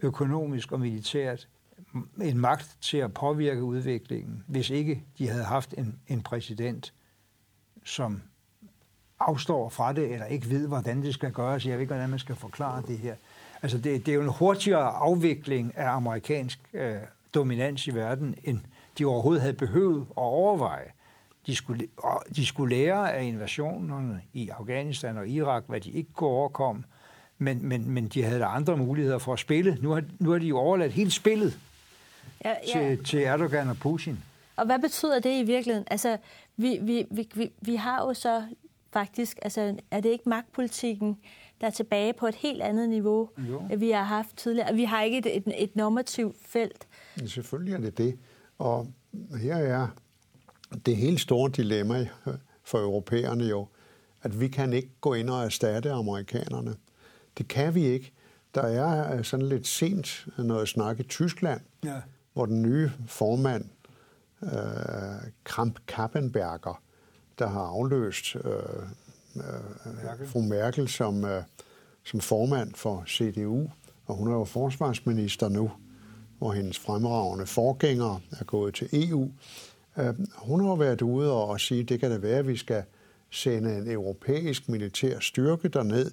økonomisk 0.00 0.72
og 0.72 0.80
militært 0.80 1.48
en 2.22 2.38
magt 2.38 2.76
til 2.80 2.96
at 2.96 3.14
påvirke 3.14 3.62
udviklingen, 3.62 4.44
hvis 4.46 4.70
ikke 4.70 5.04
de 5.18 5.28
havde 5.28 5.44
haft 5.44 5.74
en, 5.78 5.98
en 6.08 6.22
præsident, 6.22 6.94
som 7.84 8.22
afstår 9.20 9.68
fra 9.68 9.92
det, 9.92 10.12
eller 10.12 10.26
ikke 10.26 10.50
ved, 10.50 10.68
hvordan 10.68 11.02
det 11.02 11.14
skal 11.14 11.32
gøres. 11.32 11.66
Jeg 11.66 11.72
ved 11.72 11.80
ikke, 11.80 11.94
hvordan 11.94 12.10
man 12.10 12.18
skal 12.18 12.34
forklare 12.34 12.82
det 12.88 12.98
her. 12.98 13.14
Altså, 13.62 13.78
det, 13.78 14.06
det 14.06 14.12
er 14.12 14.16
jo 14.16 14.22
en 14.22 14.32
hurtigere 14.38 14.90
afvikling 14.90 15.76
af 15.76 15.90
amerikansk 15.90 16.60
øh, 16.72 16.96
dominans 17.34 17.86
i 17.86 17.94
verden, 17.94 18.34
end 18.44 18.60
de 18.98 19.04
overhovedet 19.04 19.42
havde 19.42 19.54
behøvet 19.54 20.00
at 20.00 20.16
overveje. 20.16 20.90
De 21.46 21.54
skulle, 21.54 21.88
de 22.36 22.46
skulle 22.46 22.76
lære 22.76 23.12
af 23.12 23.24
invasionerne 23.24 24.20
i 24.32 24.48
Afghanistan 24.48 25.18
og 25.18 25.28
Irak, 25.28 25.64
hvad 25.66 25.80
de 25.80 25.90
ikke 25.90 26.12
kunne 26.12 26.30
overkomme, 26.30 26.84
men, 27.38 27.68
men, 27.68 27.90
men 27.90 28.08
de 28.08 28.22
havde 28.22 28.40
der 28.40 28.46
andre 28.46 28.76
muligheder 28.76 29.18
for 29.18 29.32
at 29.32 29.38
spille. 29.38 29.78
Nu 29.82 29.90
har, 29.90 30.02
nu 30.18 30.30
har 30.30 30.38
de 30.38 30.46
jo 30.46 30.58
overladt 30.58 30.92
hele 30.92 31.10
spillet 31.10 31.58
ja, 32.44 32.54
ja. 32.74 32.80
Til, 32.80 33.04
til 33.04 33.22
Erdogan 33.22 33.68
og 33.68 33.76
Putin. 33.76 34.18
Og 34.56 34.66
hvad 34.66 34.78
betyder 34.78 35.18
det 35.18 35.40
i 35.40 35.42
virkeligheden? 35.42 35.86
Altså, 35.90 36.16
vi, 36.56 36.78
vi, 36.82 37.06
vi, 37.10 37.28
vi, 37.34 37.50
vi 37.60 37.74
har 37.74 38.02
jo 38.02 38.14
så 38.14 38.42
faktisk, 38.92 39.38
altså, 39.42 39.76
er 39.90 40.00
det 40.00 40.08
ikke 40.08 40.28
magtpolitikken, 40.28 41.18
der 41.60 41.66
er 41.66 41.70
tilbage 41.70 42.12
på 42.12 42.26
et 42.26 42.34
helt 42.34 42.62
andet 42.62 42.88
niveau, 42.88 43.30
jo. 43.38 43.58
end 43.70 43.80
vi 43.80 43.90
har 43.90 44.02
haft 44.02 44.36
tidligere? 44.36 44.74
Vi 44.74 44.84
har 44.84 45.02
ikke 45.02 45.18
et, 45.18 45.36
et, 45.36 45.62
et 45.62 45.76
normativt 45.76 46.36
felt. 46.46 46.86
Ja, 47.20 47.26
selvfølgelig 47.26 47.74
er 47.74 47.78
det 47.78 47.98
det. 47.98 48.18
Og 48.58 48.92
her 49.40 49.56
er 49.56 49.88
det 50.86 50.96
helt 50.96 51.20
store 51.20 51.50
dilemma 51.50 52.08
for 52.64 52.78
europæerne 52.78 53.44
jo, 53.44 53.66
at 54.22 54.40
vi 54.40 54.48
kan 54.48 54.72
ikke 54.72 54.90
gå 55.00 55.14
ind 55.14 55.30
og 55.30 55.44
erstatte 55.44 55.92
amerikanerne. 55.92 56.76
Det 57.38 57.48
kan 57.48 57.74
vi 57.74 57.84
ikke. 57.84 58.12
Der 58.54 58.62
er 58.62 59.22
sådan 59.22 59.46
lidt 59.46 59.66
sent 59.66 60.26
noget 60.38 60.68
snak 60.68 61.00
i 61.00 61.02
Tyskland, 61.02 61.60
ja 61.84 62.00
hvor 62.36 62.46
den 62.46 62.62
nye 62.62 62.90
formand, 63.06 63.64
øh, 64.42 64.50
Kramp 65.44 65.78
Kappenberger, 65.86 66.82
der 67.38 67.46
har 67.46 67.60
afløst 67.60 68.36
øh, 68.36 68.42
øh, 69.36 70.26
fru 70.26 70.40
Merkel 70.42 70.88
som, 70.88 71.24
øh, 71.24 71.42
som 72.04 72.20
formand 72.20 72.74
for 72.74 73.04
CDU, 73.06 73.66
og 74.06 74.14
hun 74.14 74.28
er 74.28 74.32
jo 74.32 74.44
forsvarsminister 74.44 75.48
nu, 75.48 75.70
hvor 76.38 76.52
hendes 76.52 76.78
fremragende 76.78 77.46
forgængere 77.46 78.20
er 78.40 78.44
gået 78.44 78.74
til 78.74 78.88
EU. 78.92 79.30
Øh, 79.98 80.14
hun 80.34 80.66
har 80.66 80.76
været 80.76 81.02
ude 81.02 81.32
og 81.32 81.60
sige, 81.60 81.80
at 81.80 81.88
det 81.88 82.00
kan 82.00 82.10
da 82.10 82.18
være, 82.18 82.38
at 82.38 82.48
vi 82.48 82.56
skal 82.56 82.82
sende 83.30 83.76
en 83.76 83.90
europæisk 83.90 84.68
militær 84.68 85.18
styrke 85.20 85.68
derned, 85.68 86.10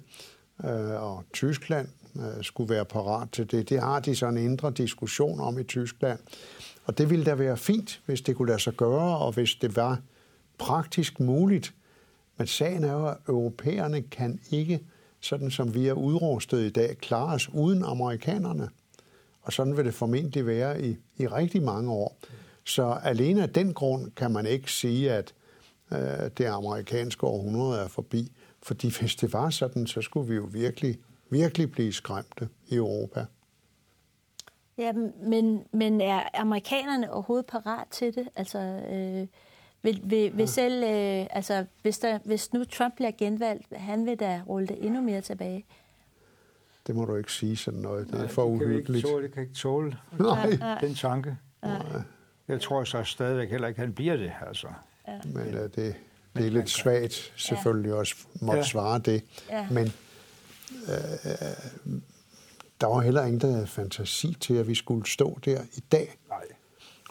øh, 0.64 1.02
og 1.02 1.24
Tyskland 1.32 1.88
øh, 2.16 2.44
skulle 2.44 2.74
være 2.74 2.84
parat 2.84 3.28
til 3.32 3.50
det. 3.50 3.68
Det 3.68 3.80
har 3.80 4.00
de 4.00 4.16
så 4.16 4.26
en 4.26 4.36
indre 4.36 4.70
diskussion 4.70 5.40
om 5.40 5.58
i 5.58 5.62
Tyskland. 5.62 6.18
Og 6.84 6.98
det 6.98 7.10
ville 7.10 7.24
da 7.24 7.34
være 7.34 7.56
fint, 7.56 8.00
hvis 8.06 8.20
det 8.20 8.36
kunne 8.36 8.48
lade 8.48 8.58
sig 8.58 8.74
gøre, 8.74 9.18
og 9.18 9.32
hvis 9.32 9.54
det 9.54 9.76
var 9.76 10.00
praktisk 10.58 11.20
muligt. 11.20 11.74
Men 12.36 12.46
sagen 12.46 12.84
er 12.84 12.92
jo, 12.92 13.06
at 13.06 13.16
europæerne 13.28 14.02
kan 14.02 14.40
ikke 14.50 14.80
sådan 15.24 15.50
som 15.50 15.74
vi 15.74 15.88
er 15.88 15.92
udrustet 15.92 16.60
i 16.60 16.70
dag, 16.70 16.98
klare 16.98 17.34
os 17.34 17.48
uden 17.48 17.84
amerikanerne. 17.84 18.68
Og 19.44 19.52
sådan 19.52 19.76
vil 19.76 19.84
det 19.84 19.94
formentlig 19.94 20.46
være 20.46 20.82
i, 20.82 20.96
i 21.16 21.26
rigtig 21.26 21.62
mange 21.62 21.92
år. 21.92 22.16
Så 22.64 22.98
alene 23.04 23.42
af 23.42 23.48
den 23.48 23.74
grund 23.74 24.10
kan 24.10 24.30
man 24.30 24.46
ikke 24.46 24.72
sige, 24.72 25.12
at 25.12 25.34
øh, 25.92 25.98
det 26.38 26.44
amerikanske 26.44 27.26
århundrede 27.26 27.80
er 27.80 27.88
forbi. 27.88 28.32
Fordi 28.62 28.98
hvis 29.00 29.16
det 29.16 29.32
var 29.32 29.50
sådan, 29.50 29.86
så 29.86 30.02
skulle 30.02 30.28
vi 30.28 30.34
jo 30.34 30.48
virkelig, 30.52 30.98
virkelig 31.30 31.70
blive 31.70 31.92
skræmte 31.92 32.48
i 32.68 32.74
Europa. 32.74 33.24
Ja, 34.78 34.92
men, 35.22 35.64
men 35.72 36.00
er 36.00 36.22
amerikanerne 36.34 37.12
overhovedet 37.12 37.46
parat 37.46 37.86
til 37.90 38.14
det? 38.14 38.28
Altså, 38.36 38.58
øh, 38.58 39.26
vil, 39.82 40.00
vil, 40.04 40.36
vil 40.36 40.48
selv, 40.48 40.84
øh, 40.84 41.26
altså, 41.30 41.64
hvis, 41.82 41.98
der, 41.98 42.18
hvis 42.24 42.52
nu 42.52 42.64
Trump 42.64 42.94
bliver 42.96 43.10
genvalgt, 43.18 43.76
han 43.76 44.06
vil 44.06 44.20
da 44.20 44.42
rulle 44.48 44.68
det 44.68 44.86
endnu 44.86 45.00
mere 45.00 45.20
tilbage. 45.20 45.64
Det 46.86 46.94
må 46.94 47.04
du 47.04 47.16
ikke 47.16 47.32
sige 47.32 47.56
sådan 47.56 47.80
noget. 47.80 48.10
Det 48.10 48.20
er 48.20 48.28
for 48.28 48.44
uhyggeligt. 48.44 49.06
Det 49.22 49.32
kan 49.32 49.42
ikke 49.42 49.54
tåle, 49.54 49.96
Nej. 50.18 50.78
den 50.80 50.94
tanke. 50.94 51.36
Nej. 51.62 52.02
Jeg 52.48 52.60
tror 52.60 52.84
så 52.84 53.04
stadigvæk 53.04 53.50
heller 53.50 53.68
ikke, 53.68 53.80
han 53.80 53.92
bliver 53.92 54.16
det. 54.16 54.32
Altså. 54.46 54.68
Ja. 55.08 55.18
Men 55.24 55.54
uh, 55.54 55.60
det, 55.60 55.94
det 56.36 56.46
er 56.46 56.50
lidt 56.50 56.70
svagt 56.70 57.32
selvfølgelig 57.36 57.90
ja. 57.90 57.94
også 57.94 58.14
måtte 58.40 58.58
ja. 58.58 58.64
svare 58.64 58.98
det. 58.98 59.24
Ja. 59.50 59.68
Men 59.70 59.92
uh, 60.70 60.90
der 62.80 62.86
var 62.86 63.00
heller 63.00 63.24
ingen, 63.24 63.40
der 63.40 63.52
havde 63.52 63.66
fantasi 63.66 64.36
til, 64.40 64.54
at 64.54 64.68
vi 64.68 64.74
skulle 64.74 65.10
stå 65.10 65.38
der 65.44 65.62
i 65.76 65.80
dag. 65.92 66.18
Nej. 66.28 66.44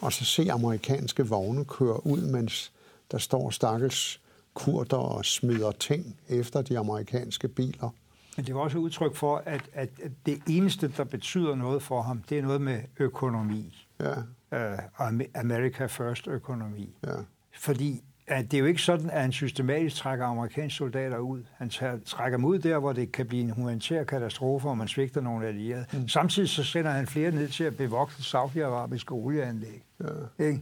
Og 0.00 0.12
så 0.12 0.24
se 0.24 0.52
amerikanske 0.52 1.26
vogne 1.26 1.64
køre 1.64 2.06
ud, 2.06 2.20
mens 2.20 2.72
der 3.10 3.18
står 3.18 3.50
stakkels 3.50 4.20
kurder 4.54 4.96
og 4.96 5.24
smider 5.24 5.72
ting 5.72 6.16
efter 6.28 6.62
de 6.62 6.78
amerikanske 6.78 7.48
biler. 7.48 7.90
Men 8.36 8.46
det 8.46 8.54
var 8.54 8.60
også 8.60 8.78
et 8.78 8.82
udtryk 8.82 9.14
for, 9.14 9.42
at, 9.46 9.62
at, 9.72 9.88
det 10.26 10.42
eneste, 10.48 10.88
der 10.88 11.04
betyder 11.04 11.54
noget 11.54 11.82
for 11.82 12.02
ham, 12.02 12.22
det 12.28 12.38
er 12.38 12.42
noget 12.42 12.60
med 12.60 12.80
økonomi. 12.98 13.86
Ja. 14.00 14.18
Uh, 14.52 15.20
America 15.34 15.86
First 15.86 16.28
økonomi. 16.28 16.96
Ja. 17.06 17.16
Fordi 17.52 18.02
at 18.26 18.50
det 18.50 18.56
er 18.56 18.60
jo 18.60 18.66
ikke 18.66 18.82
sådan, 18.82 19.10
at 19.10 19.20
han 19.20 19.32
systematisk 19.32 19.96
trækker 19.96 20.26
amerikanske 20.26 20.76
soldater 20.76 21.18
ud. 21.18 21.42
Han 21.56 21.68
tager, 21.68 21.98
trækker 22.04 22.38
dem 22.38 22.44
ud 22.44 22.58
der, 22.58 22.78
hvor 22.78 22.92
det 22.92 23.12
kan 23.12 23.26
blive 23.26 23.42
en 23.42 23.50
humanitær 23.50 24.04
katastrofe, 24.04 24.68
og 24.68 24.78
man 24.78 24.88
svigter 24.88 25.20
nogle 25.20 25.46
allierede. 25.46 25.86
Mm. 25.92 26.08
Samtidig 26.08 26.48
så 26.48 26.64
sender 26.64 26.90
han 26.90 27.06
flere 27.06 27.30
ned 27.30 27.48
til 27.48 27.64
at 27.64 27.76
bevogte 27.76 28.22
saudiarabiske 28.22 29.12
olieanlæg. 29.12 29.84
Ja. 30.00 30.44
Ikke? 30.44 30.60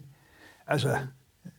Altså, 0.67 0.99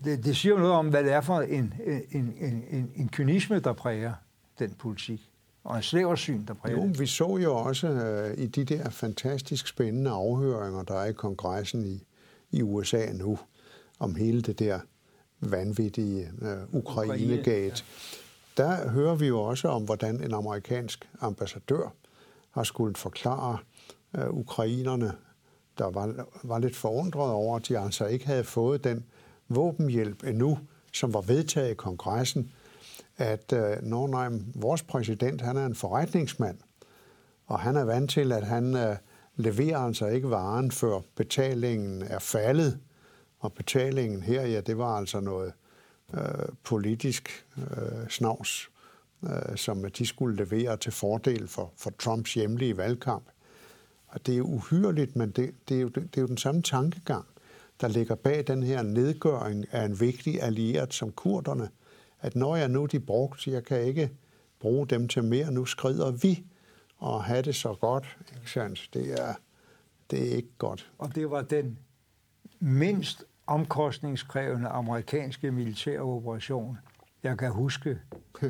det, 0.03 0.25
det 0.25 0.37
siger 0.37 0.53
jo 0.53 0.59
noget 0.59 0.73
om, 0.73 0.89
hvad 0.89 1.03
det 1.03 1.13
er 1.13 1.21
for 1.21 1.41
en, 1.41 1.73
en, 2.11 2.33
en, 2.39 2.63
en, 2.69 2.91
en 2.95 3.09
kynisme, 3.09 3.59
der 3.59 3.73
præger 3.73 4.13
den 4.59 4.73
politik 4.79 5.32
og 5.63 5.77
en 5.77 5.83
snæversyn, 5.83 6.45
der 6.47 6.53
præger 6.53 6.77
Jo, 6.77 6.89
vi 6.99 7.05
så 7.05 7.37
jo 7.37 7.55
også 7.55 7.89
uh, 7.89 8.43
i 8.43 8.47
de 8.47 8.63
der 8.63 8.89
fantastisk 8.89 9.67
spændende 9.67 10.11
afhøringer, 10.11 10.83
der 10.83 10.95
er 10.95 11.05
i 11.05 11.13
kongressen 11.13 11.85
i, 11.85 12.03
i 12.51 12.61
USA 12.61 13.11
nu, 13.13 13.39
om 13.99 14.15
hele 14.15 14.41
det 14.41 14.59
der 14.59 14.79
vanvittige 15.39 16.29
uh, 16.41 16.75
Ukraine-gate. 16.79 17.83
Ja. 18.57 18.63
Der 18.63 18.89
hører 18.89 19.15
vi 19.15 19.27
jo 19.27 19.41
også 19.41 19.67
om, 19.67 19.83
hvordan 19.83 20.23
en 20.23 20.33
amerikansk 20.33 21.09
ambassadør 21.21 21.93
har 22.51 22.63
skulle 22.63 22.95
forklare 22.95 23.57
uh, 24.17 24.29
ukrainerne, 24.29 25.13
der 25.77 25.85
var, 25.89 26.27
var 26.43 26.59
lidt 26.59 26.75
forundret 26.75 27.31
over, 27.31 27.55
at 27.55 27.67
de 27.67 27.79
altså 27.79 28.05
ikke 28.05 28.25
havde 28.25 28.43
fået 28.43 28.83
den 28.83 29.05
våbenhjælp 29.49 30.23
endnu, 30.23 30.59
som 30.93 31.13
var 31.13 31.21
vedtaget 31.21 31.71
i 31.71 31.73
kongressen, 31.73 32.51
at 33.17 33.53
øh, 33.53 33.77
når 33.83 34.07
nej, 34.07 34.29
vores 34.55 34.83
præsident 34.83 35.41
han 35.41 35.57
er 35.57 35.65
en 35.65 35.75
forretningsmand, 35.75 36.57
og 37.45 37.59
han 37.59 37.75
er 37.75 37.83
vant 37.83 38.09
til, 38.09 38.31
at 38.31 38.43
han 38.43 38.75
øh, 38.75 38.95
leverer 39.35 39.77
altså 39.77 40.07
ikke 40.07 40.29
varen, 40.29 40.71
før 40.71 40.99
betalingen 41.15 42.01
er 42.01 42.19
faldet. 42.19 42.79
Og 43.39 43.53
betalingen 43.53 44.23
her, 44.23 44.41
ja, 44.41 44.61
det 44.61 44.77
var 44.77 44.97
altså 44.97 45.19
noget 45.19 45.53
øh, 46.13 46.21
politisk 46.63 47.45
øh, 47.57 48.09
snavs, 48.09 48.69
øh, 49.23 49.55
som 49.55 49.91
de 49.91 50.05
skulle 50.05 50.35
levere 50.35 50.77
til 50.77 50.91
fordel 50.91 51.47
for, 51.47 51.73
for 51.77 51.89
Trumps 51.99 52.33
hjemlige 52.33 52.77
valgkamp. 52.77 53.25
Og 54.07 54.25
det 54.25 54.37
er 54.37 54.41
uhyreligt, 54.41 55.15
men 55.15 55.31
det, 55.31 55.53
det, 55.69 55.77
er 55.77 55.81
jo, 55.81 55.87
det 55.87 56.17
er 56.17 56.21
jo 56.21 56.27
den 56.27 56.37
samme 56.37 56.61
tankegang, 56.61 57.25
der 57.81 57.87
ligger 57.87 58.15
bag 58.15 58.47
den 58.47 58.63
her 58.63 58.81
nedgøring 58.81 59.65
af 59.71 59.85
en 59.85 59.99
vigtig 59.99 60.43
allieret 60.43 60.93
som 60.93 61.11
kurderne– 61.11 61.69
at 62.23 62.35
når 62.35 62.55
jeg 62.55 62.69
nu 62.69 62.85
de 62.85 62.99
brugt, 62.99 63.47
jeg 63.47 63.63
kan 63.63 63.81
ikke 63.81 64.11
bruge 64.59 64.87
dem 64.87 65.07
til 65.07 65.23
mere, 65.23 65.51
nu 65.51 65.65
skrider 65.65 66.11
vi 66.11 66.43
og 66.97 67.23
have 67.23 67.41
det 67.41 67.55
så 67.55 67.73
godt. 67.73 68.17
Ikke 68.35 68.51
sandt? 68.51 68.89
Det 68.93 69.13
er, 69.21 69.33
det 70.11 70.31
er 70.31 70.35
ikke 70.35 70.57
godt. 70.57 70.91
Og 70.97 71.15
det 71.15 71.31
var 71.31 71.41
den 71.41 71.79
mindst 72.59 73.25
omkostningskrævende 73.47 74.67
amerikanske 74.67 75.51
militære 75.51 75.99
operation, 75.99 76.77
jeg 77.23 77.37
kan 77.37 77.51
huske 77.51 77.99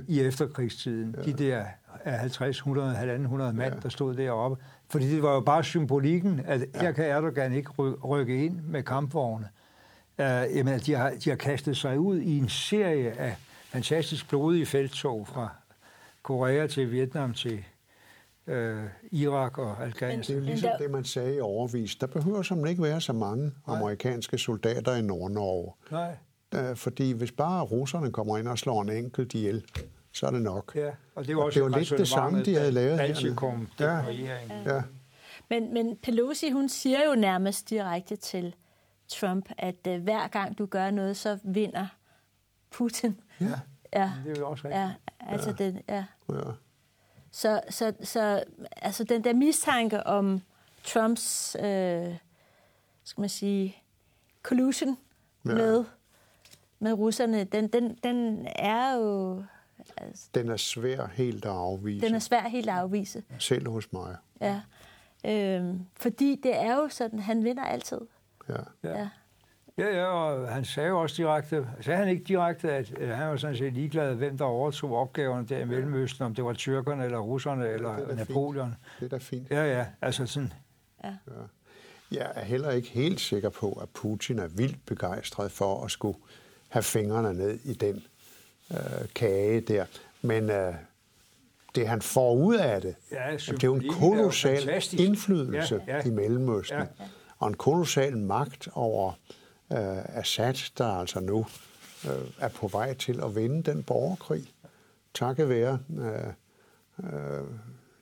i 0.07 0.21
efterkrigstiden. 0.27 1.15
Ja. 1.17 1.23
De 1.23 1.33
der 1.33 1.65
50, 2.03 2.57
100, 2.57 3.13
100 3.13 3.53
mand, 3.53 3.73
ja. 3.73 3.79
der 3.79 3.89
stod 3.89 4.15
deroppe. 4.15 4.63
Fordi 4.89 5.09
det 5.09 5.23
var 5.23 5.33
jo 5.33 5.39
bare 5.39 5.63
symbolikken, 5.63 6.41
at 6.45 6.59
ja. 6.59 6.81
her 6.81 6.91
kan 6.91 7.05
Erdogan 7.05 7.53
ikke 7.53 7.71
rykke 8.05 8.45
ind 8.45 8.61
med 8.61 8.83
kampvogne. 8.83 9.49
Uh, 10.19 10.25
jamen, 10.25 10.79
de 10.79 10.93
har, 10.93 11.13
de 11.23 11.29
har 11.29 11.37
kastet 11.37 11.77
sig 11.77 11.99
ud 11.99 12.19
i 12.19 12.37
en 12.37 12.49
serie 12.49 13.11
af 13.11 13.35
fantastisk 13.73 14.29
blodige 14.29 14.65
feltog 14.65 15.27
fra 15.27 15.49
Korea 16.23 16.67
til 16.67 16.91
Vietnam 16.91 17.33
til 17.33 17.63
øh, 18.47 18.83
Irak 19.11 19.57
og 19.57 19.83
Afghanistan. 19.83 20.19
Det 20.21 20.29
er 20.29 20.35
jo 20.35 20.41
ligesom 20.41 20.69
det, 20.79 20.91
man 20.91 21.03
sagde 21.03 21.35
i 21.35 21.39
overvis. 21.39 21.95
Der 21.95 22.07
behøver 22.07 22.41
som 22.41 22.65
ikke 22.65 22.83
være 22.83 23.01
så 23.01 23.13
mange 23.13 23.43
Nej. 23.43 23.77
amerikanske 23.77 24.37
soldater 24.37 24.95
i 24.95 25.01
Nord-Norge. 25.01 25.73
Nej. 25.91 26.15
Da, 26.51 26.73
fordi 26.73 27.11
hvis 27.11 27.31
bare 27.31 27.63
russerne 27.63 28.11
kommer 28.11 28.37
ind 28.37 28.47
og 28.47 28.57
slår 28.57 28.81
en 28.81 28.89
enkelt 28.89 29.33
ihjel, 29.33 29.65
så 30.11 30.25
er 30.27 30.31
det 30.31 30.41
nok. 30.41 30.71
Ja, 30.75 30.91
og 31.15 31.27
det 31.27 31.37
var, 31.37 31.43
også 31.43 31.63
og 31.63 31.65
det 31.65 31.73
var 31.73 31.79
lidt 31.79 31.97
det 31.97 32.07
samme, 32.07 32.43
de 32.43 32.55
havde 32.55 32.71
lavet 32.71 32.97
Baltikum, 32.97 33.67
ja. 33.79 33.97
ja. 33.97 34.37
ja. 34.65 34.81
Men, 35.49 35.73
men 35.73 35.97
Pelosi, 36.03 36.49
hun 36.49 36.69
siger 36.69 36.99
jo 37.09 37.15
nærmest 37.15 37.69
direkte 37.69 38.15
til 38.15 38.55
Trump, 39.07 39.49
at 39.57 39.75
uh, 39.87 39.95
hver 39.95 40.27
gang 40.27 40.57
du 40.57 40.65
gør 40.65 40.91
noget, 40.91 41.17
så 41.17 41.37
vinder 41.43 41.87
Putin. 42.71 43.19
Ja, 43.49 43.59
ja. 43.99 44.11
det 44.25 44.37
er 44.37 44.41
jo 44.41 44.49
også 44.49 44.67
rigtigt. 44.67 44.81
Ja, 44.81 44.93
altså 45.19 45.55
ja. 45.59 45.65
Den, 45.65 45.81
ja. 45.89 46.05
ja. 46.29 46.51
Så, 47.31 47.61
så, 47.69 47.93
så 48.03 48.43
altså 48.77 49.03
den 49.03 49.23
der 49.23 49.33
mistanke 49.33 50.07
om 50.07 50.41
Trumps, 50.83 51.55
øh, 51.59 52.15
skal 53.03 53.21
man 53.21 53.29
sige, 53.29 53.77
collusion 54.43 54.97
ja. 55.45 55.53
med, 55.53 55.85
med 56.79 56.93
russerne, 56.93 57.43
den, 57.43 57.67
den, 57.67 57.97
den 58.03 58.47
er 58.55 58.95
jo... 58.95 59.43
Altså, 59.97 60.29
den 60.35 60.49
er 60.49 60.57
svær 60.57 61.07
helt 61.07 61.45
at 61.45 61.51
afvise. 61.51 62.05
Den 62.05 62.15
er 62.15 62.19
svær 62.19 62.47
helt 62.47 62.69
at 62.69 62.75
afvise. 62.75 63.23
Selv 63.39 63.69
hos 63.69 63.93
mig. 63.93 64.15
Ja. 64.41 64.61
Øhm, 65.25 65.85
fordi 65.95 66.39
det 66.43 66.55
er 66.55 66.75
jo 66.75 66.89
sådan, 66.89 67.19
han 67.19 67.43
vinder 67.43 67.63
altid. 67.63 67.99
Ja. 68.49 68.53
ja. 68.83 68.97
Ja, 68.99 69.09
ja, 69.77 70.05
og 70.05 70.53
han 70.53 70.65
sagde 70.65 70.89
jo 70.89 71.01
også 71.01 71.15
direkte, 71.17 71.67
sagde 71.81 71.99
han 71.99 72.09
ikke 72.09 72.23
direkte, 72.23 72.71
at 72.71 72.93
øh, 72.97 73.09
han 73.09 73.29
var 73.29 73.37
sådan 73.37 73.57
set 73.57 73.73
ligeglad, 73.73 74.15
hvem 74.15 74.37
der 74.37 74.45
overtog 74.45 74.95
opgaverne 74.95 75.47
der 75.47 75.57
i 75.57 75.65
Mellemøsten, 75.65 76.25
om 76.25 76.35
det 76.35 76.45
var 76.45 76.53
tyrkerne, 76.53 77.05
eller 77.05 77.19
russerne, 77.19 77.67
eller 77.67 77.99
ja, 78.09 78.15
Napoleon. 78.15 78.69
Fint. 78.69 78.99
Det 78.99 79.05
er 79.05 79.09
da 79.09 79.17
fint. 79.17 79.51
Ja, 79.51 79.77
ja, 79.77 79.85
altså 80.01 80.25
sådan. 80.25 80.53
Ja. 81.03 81.09
ja. 81.27 81.33
Jeg 82.11 82.31
er 82.35 82.43
heller 82.43 82.71
ikke 82.71 82.89
helt 82.89 83.19
sikker 83.19 83.49
på, 83.49 83.71
at 83.81 83.89
Putin 83.89 84.39
er 84.39 84.47
vildt 84.47 84.85
begejstret 84.85 85.51
for 85.51 85.85
at 85.85 85.91
skulle 85.91 86.17
have 86.69 86.83
fingrene 86.83 87.33
ned 87.33 87.59
i 87.63 87.73
den 87.73 88.03
øh, 88.71 88.77
kage 89.15 89.61
der. 89.61 89.85
Men 90.21 90.49
øh, 90.49 90.73
det 91.75 91.87
han 91.87 92.01
får 92.01 92.35
ud 92.35 92.55
af 92.55 92.81
det, 92.81 92.95
ja, 93.11 93.31
det 93.31 93.63
er 93.63 93.67
jo 93.67 93.75
en 93.75 93.89
kolossal 93.89 94.83
indflydelse 94.93 95.81
ja, 95.87 95.97
ja. 95.97 96.03
i 96.03 96.09
Mellemøsten, 96.09 96.77
ja. 96.77 96.85
og 97.39 97.47
en 97.47 97.53
kolossal 97.53 98.17
magt 98.17 98.69
over 98.73 99.11
øh, 99.11 99.15
Assad, 99.69 100.71
der 100.77 100.87
altså 100.87 101.19
nu 101.19 101.45
øh, 102.05 102.31
er 102.39 102.49
på 102.49 102.67
vej 102.67 102.93
til 102.93 103.21
at 103.23 103.35
vinde 103.35 103.71
den 103.71 103.83
borgerkrig, 103.83 104.53
takket 105.13 105.49
være, 105.49 105.79
øh, 105.97 106.33
øh, 107.13 107.47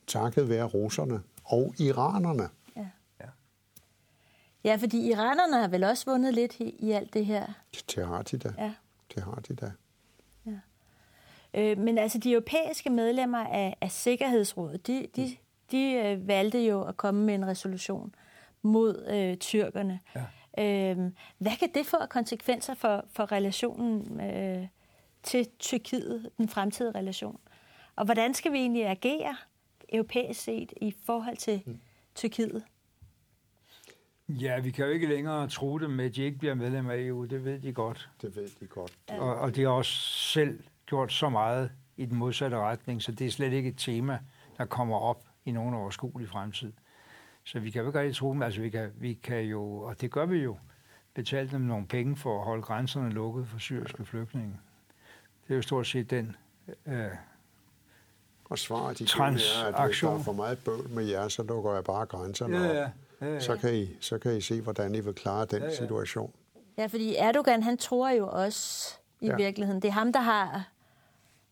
takket 0.08 0.50
være 0.50 0.64
russerne 0.64 1.22
og 1.44 1.74
iranerne. 1.80 2.50
Ja. 2.76 2.88
ja. 3.22 3.26
Ja, 4.64 4.76
fordi 4.76 5.10
iranerne 5.10 5.58
har 5.58 5.68
vel 5.68 5.84
også 5.84 6.12
vundet 6.12 6.34
lidt 6.34 6.60
i, 6.60 6.76
i 6.80 6.92
alt 6.92 7.14
det 7.14 7.26
her. 7.26 7.46
Det 7.96 8.08
har 8.08 8.22
de 8.22 8.38
da. 8.38 8.54
Ja. 8.58 8.74
Det 9.16 9.24
har 9.24 9.42
de 9.48 9.56
da. 9.56 9.72
Ja. 10.46 10.60
Øh, 11.54 11.78
men 11.78 11.98
altså, 11.98 12.18
de 12.18 12.32
europæiske 12.32 12.90
medlemmer 12.90 13.46
af, 13.46 13.78
af 13.82 13.92
Sikkerhedsrådet, 13.92 14.88
de, 14.88 15.08
de, 15.16 15.36
de 15.72 15.94
øh, 15.94 16.28
valgte 16.28 16.60
jo 16.68 16.84
at 16.84 16.98
komme 16.98 17.26
med 17.26 17.34
en 17.34 17.48
resolution 17.48 18.16
mod 18.62 19.06
øh, 19.08 19.38
tyrkerne. 19.38 20.00
Ja. 20.16 20.24
Øh, 20.60 20.98
hvad 21.38 21.58
kan 21.60 21.70
det 21.74 21.86
få 21.86 21.98
af 21.98 22.10
konsekvenser 22.10 22.74
for, 22.74 23.06
for 23.14 23.32
relationen 23.32 24.22
øh, 24.22 24.68
til 25.24 25.48
Tyrkiet, 25.60 26.30
den 26.38 26.50
fremtidige 26.50 26.96
relation? 26.96 27.40
Og 27.96 28.06
hvordan 28.06 28.34
skal 28.34 28.52
vi 28.52 28.58
egentlig 28.58 28.88
agere 28.88 29.36
europæisk 29.90 30.42
set 30.42 30.74
i 30.82 30.96
forhold 31.06 31.38
til 31.38 31.64
mm. 31.66 31.80
Tyrkiet? 32.16 32.64
Ja, 34.30 34.60
vi 34.60 34.72
kan 34.72 34.86
jo 34.86 34.92
ikke 34.92 35.08
længere 35.08 35.48
tro 35.48 35.78
dem 35.78 35.90
med, 35.90 36.06
at 36.06 36.16
de 36.16 36.24
ikke 36.24 36.38
bliver 36.38 36.54
medlem 36.54 36.90
af 36.90 36.98
EU. 36.98 37.26
Det 37.26 37.46
ved 37.46 37.60
de 37.60 37.74
godt. 37.74 38.10
Det 38.22 38.36
ved 38.36 38.50
de 38.60 38.66
godt. 38.66 38.98
Ja. 39.10 39.20
Og, 39.20 39.36
og 39.36 39.56
de 39.56 39.62
har 39.62 39.70
også 39.70 39.94
selv 40.34 40.64
gjort 40.86 41.14
så 41.14 41.30
meget 41.30 41.72
i 41.98 42.06
den 42.06 42.18
modsatte 42.18 42.58
retning, 42.58 43.02
så 43.02 43.12
det 43.12 43.28
er 43.28 43.32
slet 43.32 43.54
ikke 43.54 43.70
et 43.70 43.78
tema, 43.78 44.20
der 44.58 44.66
kommer 44.66 44.98
op 44.98 45.26
i 45.46 45.52
nogen 45.52 45.74
overskuelig 45.74 46.30
fremtid. 46.30 46.74
Så 47.52 47.60
vi 47.60 47.72
kan 47.72 47.82
jo 47.82 47.88
ikke 47.88 48.00
rigtig 48.00 48.16
tro 48.16 48.34
dem. 48.34 48.42
Altså, 48.42 48.62
vi 48.62 48.70
kan, 48.70 48.92
vi 48.96 49.14
kan 49.14 49.42
jo, 49.42 49.78
og 49.78 50.02
det 50.02 50.12
gør 50.12 50.26
vi 50.26 50.38
jo, 50.38 50.58
betale 51.14 51.52
dem 51.52 51.62
nogle 51.62 51.88
penge 51.88 52.16
for 52.16 52.40
at 52.40 52.46
holde 52.46 52.62
grænserne 52.62 53.10
lukket 53.10 53.48
for 53.48 53.60
syriske 53.60 54.06
flygtninge. 54.06 54.60
Det 55.48 55.54
er 55.54 55.56
jo 55.56 55.62
stort 55.62 55.88
set 55.88 56.10
den 56.10 56.36
øh, 56.86 57.08
og 58.46 58.60
svaret 58.60 59.00
de 59.00 59.04
er, 59.04 59.24
at 59.24 59.32
hvis 59.88 60.00
der 60.00 60.10
er 60.10 60.20
for 60.20 60.32
meget 60.32 60.58
bøvl 60.66 60.90
med 60.90 61.06
jer, 61.06 61.28
så 61.28 61.44
lukker 61.44 61.74
jeg 61.74 61.84
bare 61.84 62.06
grænserne 62.06 62.58
ja, 62.58 62.74
ja, 62.74 62.90
ja, 63.22 63.34
ja. 63.34 63.40
Så, 63.40 63.58
kan 63.58 63.76
I, 63.76 63.90
så 64.00 64.18
kan 64.18 64.38
I 64.38 64.42
se, 64.42 64.62
hvordan 64.62 64.96
I 64.96 65.00
vil 65.00 65.14
klare 65.14 65.46
den 65.46 65.62
ja, 65.62 65.68
ja. 65.68 65.76
situation. 65.76 66.34
Ja, 66.78 66.86
fordi 66.86 67.16
Erdogan, 67.16 67.64
han 67.64 67.78
tror 67.78 68.10
jo 68.10 68.28
også 68.28 68.94
i 69.22 69.28
ja. 69.28 69.36
virkeligheden. 69.36 69.82
Det 69.82 69.88
er 69.88 69.92
ham, 69.92 70.14
der 70.14 70.20
har, 70.20 70.70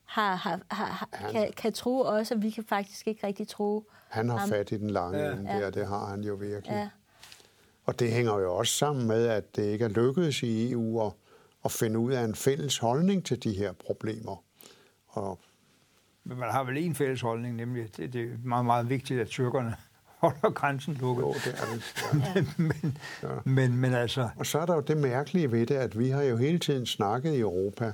har, 0.10 0.36
har, 0.36 0.60
har 0.72 1.08
han, 1.14 1.32
kan, 1.32 1.54
kan 1.58 1.74
tro 1.74 2.00
også, 2.00 2.36
og 2.36 2.42
vi 2.42 2.50
kan 2.50 2.64
faktisk 2.64 3.08
ikke 3.08 3.28
rigtig 3.28 3.48
tro 3.48 3.86
Han 4.10 4.30
har 4.30 4.38
ham. 4.38 4.50
fat 4.50 4.72
i 4.72 4.78
den 4.78 4.90
lange 4.90 5.20
ja. 5.20 5.32
ende 5.32 5.52
der, 5.52 5.70
det 5.70 5.88
har 5.88 6.06
han 6.06 6.24
jo 6.24 6.34
virkelig. 6.34 6.74
Ja. 6.76 6.90
Og 7.86 8.00
det 8.00 8.12
hænger 8.12 8.40
jo 8.40 8.56
også 8.56 8.74
sammen 8.74 9.08
med, 9.08 9.28
at 9.28 9.56
det 9.56 9.64
ikke 9.64 9.86
er 9.86 9.90
lykkedes 9.90 10.44
i 10.44 10.72
EU 10.72 11.06
at, 11.06 11.12
at 11.66 11.72
finde 11.72 12.00
ud 12.00 12.12
af 12.12 12.24
en 12.24 12.36
fælles 12.36 12.78
holdning 12.78 13.26
til 13.26 13.44
de 13.44 13.54
her 13.54 13.72
problemer. 13.72 14.44
Og 15.08 15.40
men 16.24 16.40
man 16.40 16.52
har 16.52 16.64
vel 16.64 16.78
en 16.78 16.96
fælles 16.96 17.22
holdning, 17.22 17.56
nemlig 17.56 17.98
det, 17.98 18.14
det 18.14 18.22
er 18.22 18.38
meget, 18.44 18.66
meget 18.66 18.90
vigtigt, 18.90 19.22
at 19.22 19.28
tyrkerne 19.28 19.76
holder 20.22 20.50
grænsen 20.50 20.94
lukket. 20.94 21.22
Jo, 21.22 21.34
det 21.34 21.56
er 21.62 21.66
det. 21.74 21.84
Ja. 22.36 22.46
men, 22.58 22.98
ja. 23.24 23.28
men, 23.46 23.78
men 23.78 23.94
altså... 23.94 24.30
Og 24.36 24.46
så 24.46 24.60
er 24.60 24.66
der 24.66 24.76
jo 24.76 24.82
det 24.82 24.98
mærkelige 24.98 25.52
ved 25.52 25.66
det, 25.66 25.76
at 25.76 26.00
vi 26.00 26.10
har 26.10 26.22
jo 26.22 26.38
hele 26.38 26.60
tiden 26.60 26.86
snakket 26.86 27.34
i 27.34 27.40
Europa, 27.40 27.94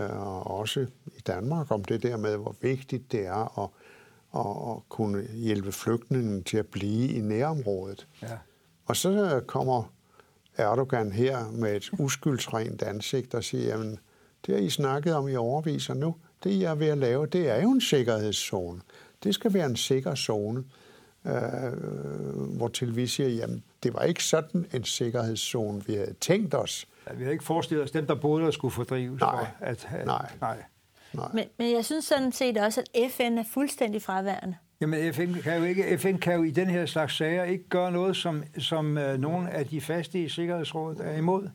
og 0.00 0.46
også 0.46 0.86
i 1.06 1.20
Danmark, 1.26 1.70
om 1.70 1.84
det 1.84 2.02
der 2.02 2.16
med, 2.16 2.36
hvor 2.36 2.56
vigtigt 2.60 3.12
det 3.12 3.26
er 3.26 3.58
at, 3.58 3.70
at, 4.36 4.76
at 4.76 4.88
kunne 4.88 5.22
hjælpe 5.34 5.72
flygtningen 5.72 6.44
til 6.44 6.56
at 6.56 6.66
blive 6.66 7.12
i 7.12 7.20
nærområdet. 7.20 8.08
Ja. 8.22 8.38
Og 8.86 8.96
så 8.96 9.42
kommer 9.46 9.92
Erdogan 10.56 11.12
her 11.12 11.50
med 11.50 11.76
et 11.76 11.90
uskyldsrent 11.98 12.82
ansigt 12.82 13.34
og 13.34 13.44
siger, 13.44 13.64
jamen, 13.64 13.98
det 14.46 14.54
har 14.54 14.62
I 14.62 14.70
snakket 14.70 15.14
om 15.14 15.28
i 15.28 15.36
overvis, 15.36 15.90
og 15.90 15.96
nu 15.96 16.14
det, 16.44 16.60
jeg 16.60 16.70
er 16.70 16.74
ved 16.74 16.86
at 16.88 16.98
lave, 16.98 17.26
det 17.26 17.48
er 17.48 17.62
jo 17.62 17.70
en 17.70 17.80
sikkerhedszone. 17.80 18.80
Det 19.24 19.34
skal 19.34 19.54
være 19.54 19.66
en 19.66 19.76
sikker 19.76 20.14
zone, 20.14 20.64
øh, 21.26 21.32
hvor 22.56 22.68
til 22.68 22.96
vi 22.96 23.06
siger, 23.06 23.28
jamen, 23.28 23.62
det 23.82 23.94
var 23.94 24.02
ikke 24.02 24.24
sådan 24.24 24.66
en 24.72 24.84
sikkerhedszone, 24.84 25.84
vi 25.86 25.94
havde 25.94 26.14
tænkt 26.20 26.54
os. 26.54 26.86
Ja, 27.08 27.14
vi 27.14 27.22
havde 27.22 27.32
ikke 27.32 27.44
forestillet 27.44 27.84
os, 27.84 27.90
dem, 27.90 28.06
der 28.06 28.14
boede 28.14 28.44
der, 28.44 28.50
skulle 28.50 28.72
fordrives. 28.72 29.20
Nej, 29.20 29.30
for 29.30 29.66
at, 29.66 29.88
at, 29.92 30.06
nej. 30.06 30.30
nej. 30.40 30.62
nej. 31.12 31.28
Men, 31.34 31.44
men 31.58 31.72
jeg 31.72 31.84
synes 31.84 32.04
sådan 32.04 32.32
set 32.32 32.58
også, 32.58 32.80
at 32.80 33.10
FN 33.12 33.38
er 33.38 33.44
fuldstændig 33.50 34.02
fraværende. 34.02 34.56
Jamen, 34.80 35.14
FN 35.14 35.34
kan 35.42 35.58
jo, 35.58 35.64
ikke, 35.64 35.98
FN 35.98 36.16
kan 36.16 36.34
jo 36.34 36.42
i 36.42 36.50
den 36.50 36.70
her 36.70 36.86
slags 36.86 37.16
sager 37.16 37.44
ikke 37.44 37.68
gøre 37.68 37.92
noget, 37.92 38.16
som, 38.16 38.42
som 38.58 38.86
uh, 38.96 39.20
nogle 39.20 39.50
af 39.50 39.66
de 39.66 39.80
faste 39.80 40.22
i 40.22 40.28
Sikkerhedsrådet 40.28 41.00
er 41.00 41.16
imod. 41.16 41.48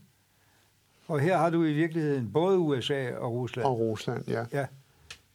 Og 1.07 1.19
her 1.19 1.37
har 1.37 1.49
du 1.49 1.63
i 1.63 1.73
virkeligheden 1.73 2.31
både 2.33 2.57
USA 2.57 3.15
og 3.15 3.33
Rusland. 3.33 3.67
Og 3.67 3.79
Rusland, 3.79 4.27
ja. 4.27 4.45
Ja, 4.53 4.65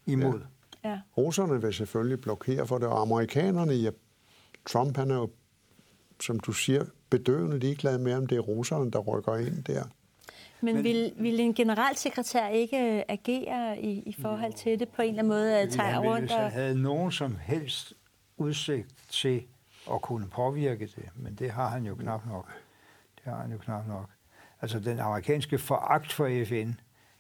imod. 0.07 0.41
Ja. 0.85 0.91
ja. 0.91 1.01
Russerne 1.17 1.63
vil 1.63 1.75
selvfølgelig 1.75 2.21
blokere 2.21 2.67
for 2.67 2.79
det, 2.79 2.89
og 2.89 3.01
amerikanerne, 3.01 3.73
ja, 3.73 3.91
Trump 4.67 4.97
han 4.97 5.11
er 5.11 5.15
jo, 5.15 5.31
som 6.21 6.41
du 6.41 6.53
siger, 6.53 6.85
bedøvende 7.11 7.59
ligeglad 7.59 7.99
med, 7.99 8.15
om 8.15 8.27
det 8.27 8.37
er 8.37 8.41
russerne, 8.41 8.91
der 8.91 8.99
rykker 8.99 9.37
ind 9.37 9.65
der. 9.65 9.85
Men, 10.63 10.75
Men 10.75 10.85
vil, 10.85 11.13
vil 11.17 11.41
en 11.41 11.55
generalsekretær 11.55 12.49
ikke 12.49 12.97
øh, 12.97 13.03
agere 13.09 13.81
i, 13.81 14.03
i 14.07 14.17
forhold 14.23 14.53
til 14.53 14.79
det 14.79 14.89
på 14.89 15.03
en 15.03 15.09
eller 15.09 15.19
anden 15.19 15.29
måde? 15.29 15.59
At 15.59 15.71
tage 15.71 15.99
rundt 15.99 16.21
hvis 16.21 16.33
han 16.33 16.51
havde 16.51 16.83
nogen 16.83 17.13
som 17.13 17.37
helst 17.43 17.95
udsigt 18.37 18.89
til 19.09 19.43
at 19.93 20.03
kunne 20.03 20.29
påvirke 20.29 20.87
det, 20.87 21.09
men 21.17 21.35
det 21.35 21.51
har 21.51 21.69
han 21.69 21.87
jo 21.87 21.95
knap 21.95 22.27
nok. 22.27 22.53
Det 23.17 23.33
har 23.33 23.41
han 23.41 23.53
jo 23.53 23.59
knap 23.59 23.89
nok. 23.89 24.11
Altså 24.63 24.81
den 24.81 24.99
amerikanske 24.99 25.59
foragt 25.59 26.13
for 26.13 26.45
FN 26.45 26.73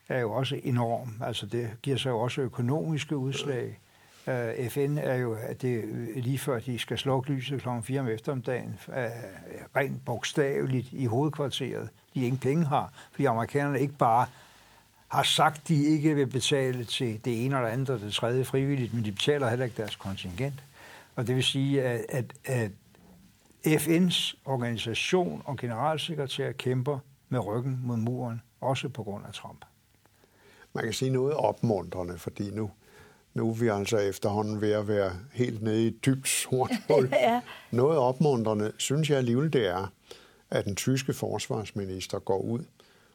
er 0.08 0.20
jo 0.20 0.32
også 0.32 0.60
enorm. 0.64 1.22
Altså 1.24 1.46
det 1.46 1.70
giver 1.82 1.96
sig 1.96 2.10
jo 2.10 2.20
også 2.20 2.40
økonomiske 2.40 3.16
udslag. 3.16 3.80
Øh, 4.26 4.68
FN 4.68 4.98
er 4.98 5.14
jo 5.14 5.36
at 5.42 5.62
det 5.62 5.84
lige 6.16 6.38
før 6.38 6.58
de 6.58 6.78
skal 6.78 6.98
slukke 6.98 7.32
lyset 7.32 7.62
kl. 7.62 7.68
4 7.82 8.00
om 8.00 8.08
eftermiddagen, 8.08 8.78
øh, 8.88 8.94
rent 9.76 10.04
bogstaveligt 10.04 10.88
i 10.92 11.06
hovedkvarteret, 11.06 11.88
de 12.14 12.24
ingen 12.24 12.38
penge 12.38 12.64
har, 12.64 12.92
fordi 13.10 13.24
amerikanerne 13.24 13.80
ikke 13.80 13.94
bare 13.94 14.26
har 15.08 15.22
sagt, 15.22 15.68
de 15.68 15.84
ikke 15.84 16.14
vil 16.14 16.26
betale 16.26 16.84
til 16.84 17.24
det 17.24 17.44
ene 17.44 17.56
eller 17.56 17.68
andet 17.68 17.90
og 17.90 18.00
det 18.00 18.12
tredje 18.12 18.44
frivilligt, 18.44 18.94
men 18.94 19.04
de 19.04 19.12
betaler 19.12 19.48
heller 19.48 19.64
ikke 19.64 19.76
deres 19.76 19.96
kontingent. 19.96 20.64
Og 21.16 21.26
det 21.26 21.36
vil 21.36 21.44
sige, 21.44 21.82
at, 21.82 22.04
at, 22.08 22.24
at 22.44 22.70
FN's 23.66 24.34
organisation 24.44 25.42
og 25.44 25.56
generalsekretær 25.56 26.52
kæmper 26.52 26.98
med 27.28 27.46
ryggen 27.46 27.80
mod 27.82 27.96
muren, 27.96 28.42
også 28.60 28.88
på 28.88 29.02
grund 29.02 29.26
af 29.26 29.32
Trump. 29.32 29.64
Man 30.72 30.84
kan 30.84 30.92
sige 30.92 31.10
noget 31.10 31.34
opmuntrende, 31.34 32.18
fordi 32.18 32.50
nu, 32.50 32.70
nu 33.34 33.50
er 33.50 33.54
vi 33.54 33.68
altså 33.68 33.98
efterhånden 33.98 34.60
ved 34.60 34.72
at 34.72 34.88
være 34.88 35.12
helt 35.32 35.62
nede 35.62 35.84
i 35.84 35.86
et 35.86 36.04
dybt 36.06 36.28
sort 36.28 36.70
hul. 36.90 37.08
ja. 37.12 37.40
Noget 37.70 37.98
opmuntrende, 37.98 38.72
synes 38.78 39.10
jeg 39.10 39.18
alligevel, 39.18 39.52
det 39.52 39.66
er, 39.66 39.92
at 40.50 40.64
den 40.64 40.76
tyske 40.76 41.12
forsvarsminister 41.12 42.18
går 42.18 42.38
ud 42.38 42.64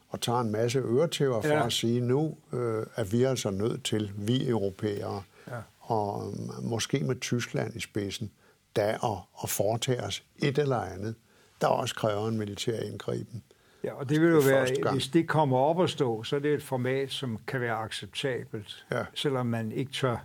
og 0.08 0.20
tager 0.20 0.40
en 0.40 0.52
masse 0.52 0.78
øretæver 0.78 1.40
for 1.40 1.48
ja. 1.48 1.66
at 1.66 1.72
sige, 1.72 2.00
nu 2.00 2.36
øh, 2.52 2.86
er 2.96 3.04
vi 3.04 3.22
altså 3.22 3.50
nødt 3.50 3.84
til, 3.84 4.12
vi 4.16 4.48
europæere, 4.48 5.22
ja. 5.48 5.56
og 5.80 6.32
øh, 6.32 6.64
måske 6.64 7.00
med 7.00 7.20
Tyskland 7.20 7.76
i 7.76 7.80
spidsen, 7.80 8.30
da 8.76 8.98
at, 9.02 9.18
at 9.42 9.50
foretage 9.50 10.02
os 10.02 10.22
et 10.38 10.58
eller 10.58 10.76
andet, 10.80 11.14
der 11.60 11.66
også 11.66 11.94
kræver 11.94 12.28
en 12.28 12.38
militær 12.38 12.80
indgriben. 12.80 13.42
Ja, 13.84 13.92
og 13.92 14.08
det 14.08 14.20
vil 14.20 14.30
jo 14.30 14.38
være, 14.46 14.92
hvis 14.92 15.08
det 15.08 15.28
kommer 15.28 15.56
op 15.56 15.82
at 15.82 15.90
stå, 15.90 16.22
så 16.22 16.36
er 16.36 16.40
det 16.40 16.54
et 16.54 16.62
format, 16.62 17.10
som 17.10 17.38
kan 17.46 17.60
være 17.60 17.74
acceptabelt, 17.74 18.86
ja. 18.92 19.02
selvom 19.14 19.46
man 19.46 19.72
ikke 19.72 19.92
tør 19.92 20.16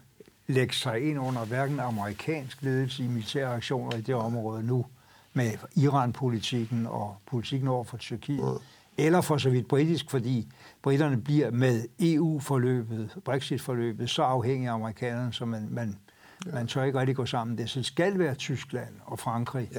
lægge 0.47 0.74
sig 0.74 1.10
ind 1.10 1.20
under 1.20 1.45
hverken 1.45 1.80
amerikansk 1.80 2.62
ledelse 2.62 3.04
i 3.04 3.08
militære 3.08 3.56
aktioner 3.56 3.97
i 3.97 4.01
det 4.01 4.16
område 4.16 4.64
nu, 4.64 4.86
med 5.34 5.51
Iran-politikken 5.76 6.88
og 6.88 7.16
politikken 7.26 7.68
over 7.68 7.84
for 7.84 7.97
Tyrkiet, 7.97 8.60
ja. 8.97 9.06
eller 9.06 9.22
for 9.22 9.38
så 9.38 9.49
vidt 9.49 9.68
britisk, 9.68 10.12
fordi 10.12 10.51
britterne 10.82 11.22
bliver 11.22 11.51
med 11.51 11.86
EU-forløbet, 11.99 13.18
Brexit-forløbet, 13.26 14.10
så 14.10 14.24
afhængige 14.24 14.70
af 14.70 14.74
amerikanerne, 14.74 15.34
så 15.34 15.45
man, 15.45 15.68
man, 15.72 15.97
ja. 16.45 16.51
man 16.51 16.68
tør 16.68 16.84
ikke 16.84 16.99
rigtig 16.99 17.16
gå 17.16 17.26
sammen. 17.26 17.58
Det 17.58 17.70
så 17.70 17.84
skal 17.84 18.20
være 18.20 18.36
Tyskland 18.36 18.93
og 19.06 19.20
Frankrig, 19.20 19.70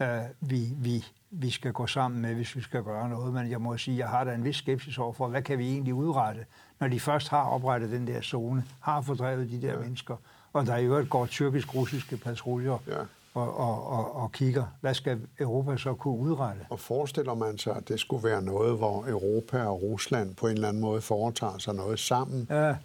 ja. 0.00 0.18
øh, 0.18 0.24
vi, 0.40 0.68
vi 0.76 1.04
vi 1.40 1.50
skal 1.50 1.72
gå 1.72 1.86
sammen 1.86 2.22
med, 2.22 2.34
hvis 2.34 2.56
vi 2.56 2.60
skal 2.60 2.82
gøre 2.82 3.08
noget. 3.08 3.34
Men 3.34 3.50
jeg 3.50 3.60
må 3.60 3.76
sige, 3.76 3.98
jeg 3.98 4.08
har 4.08 4.24
da 4.24 4.34
en 4.34 4.44
vis 4.44 4.56
skepsis 4.56 4.98
over 4.98 5.12
for, 5.12 5.28
hvad 5.28 5.42
kan 5.42 5.58
vi 5.58 5.68
egentlig 5.68 5.94
udrette, 5.94 6.44
når 6.80 6.88
de 6.88 7.00
først 7.00 7.28
har 7.28 7.42
oprettet 7.42 7.90
den 7.90 8.06
der 8.06 8.20
zone, 8.20 8.64
har 8.80 9.00
fordrevet 9.00 9.50
de 9.50 9.62
der 9.62 9.72
ja. 9.72 9.78
mennesker, 9.78 10.16
og 10.52 10.66
der 10.66 10.76
i 10.76 10.84
øvrigt 10.84 11.10
går 11.10 11.26
tyrkisk-russiske 11.26 12.16
patruljer 12.16 12.78
ja. 12.86 12.98
og, 13.34 13.58
og, 13.58 13.86
og, 13.86 14.16
og 14.16 14.32
kigger, 14.32 14.64
hvad 14.80 14.94
skal 14.94 15.20
Europa 15.38 15.76
så 15.76 15.94
kunne 15.94 16.18
udrette? 16.18 16.60
Og 16.70 16.80
forestiller 16.80 17.34
man 17.34 17.58
sig, 17.58 17.76
at 17.76 17.88
det 17.88 18.00
skulle 18.00 18.24
være 18.28 18.42
noget, 18.42 18.78
hvor 18.78 19.04
Europa 19.08 19.64
og 19.64 19.82
Rusland 19.82 20.34
på 20.34 20.46
en 20.46 20.54
eller 20.54 20.68
anden 20.68 20.82
måde 20.82 21.00
foretager 21.00 21.58
sig 21.58 21.74
noget 21.74 21.98
sammen? 21.98 22.46
Ja. 22.50 22.76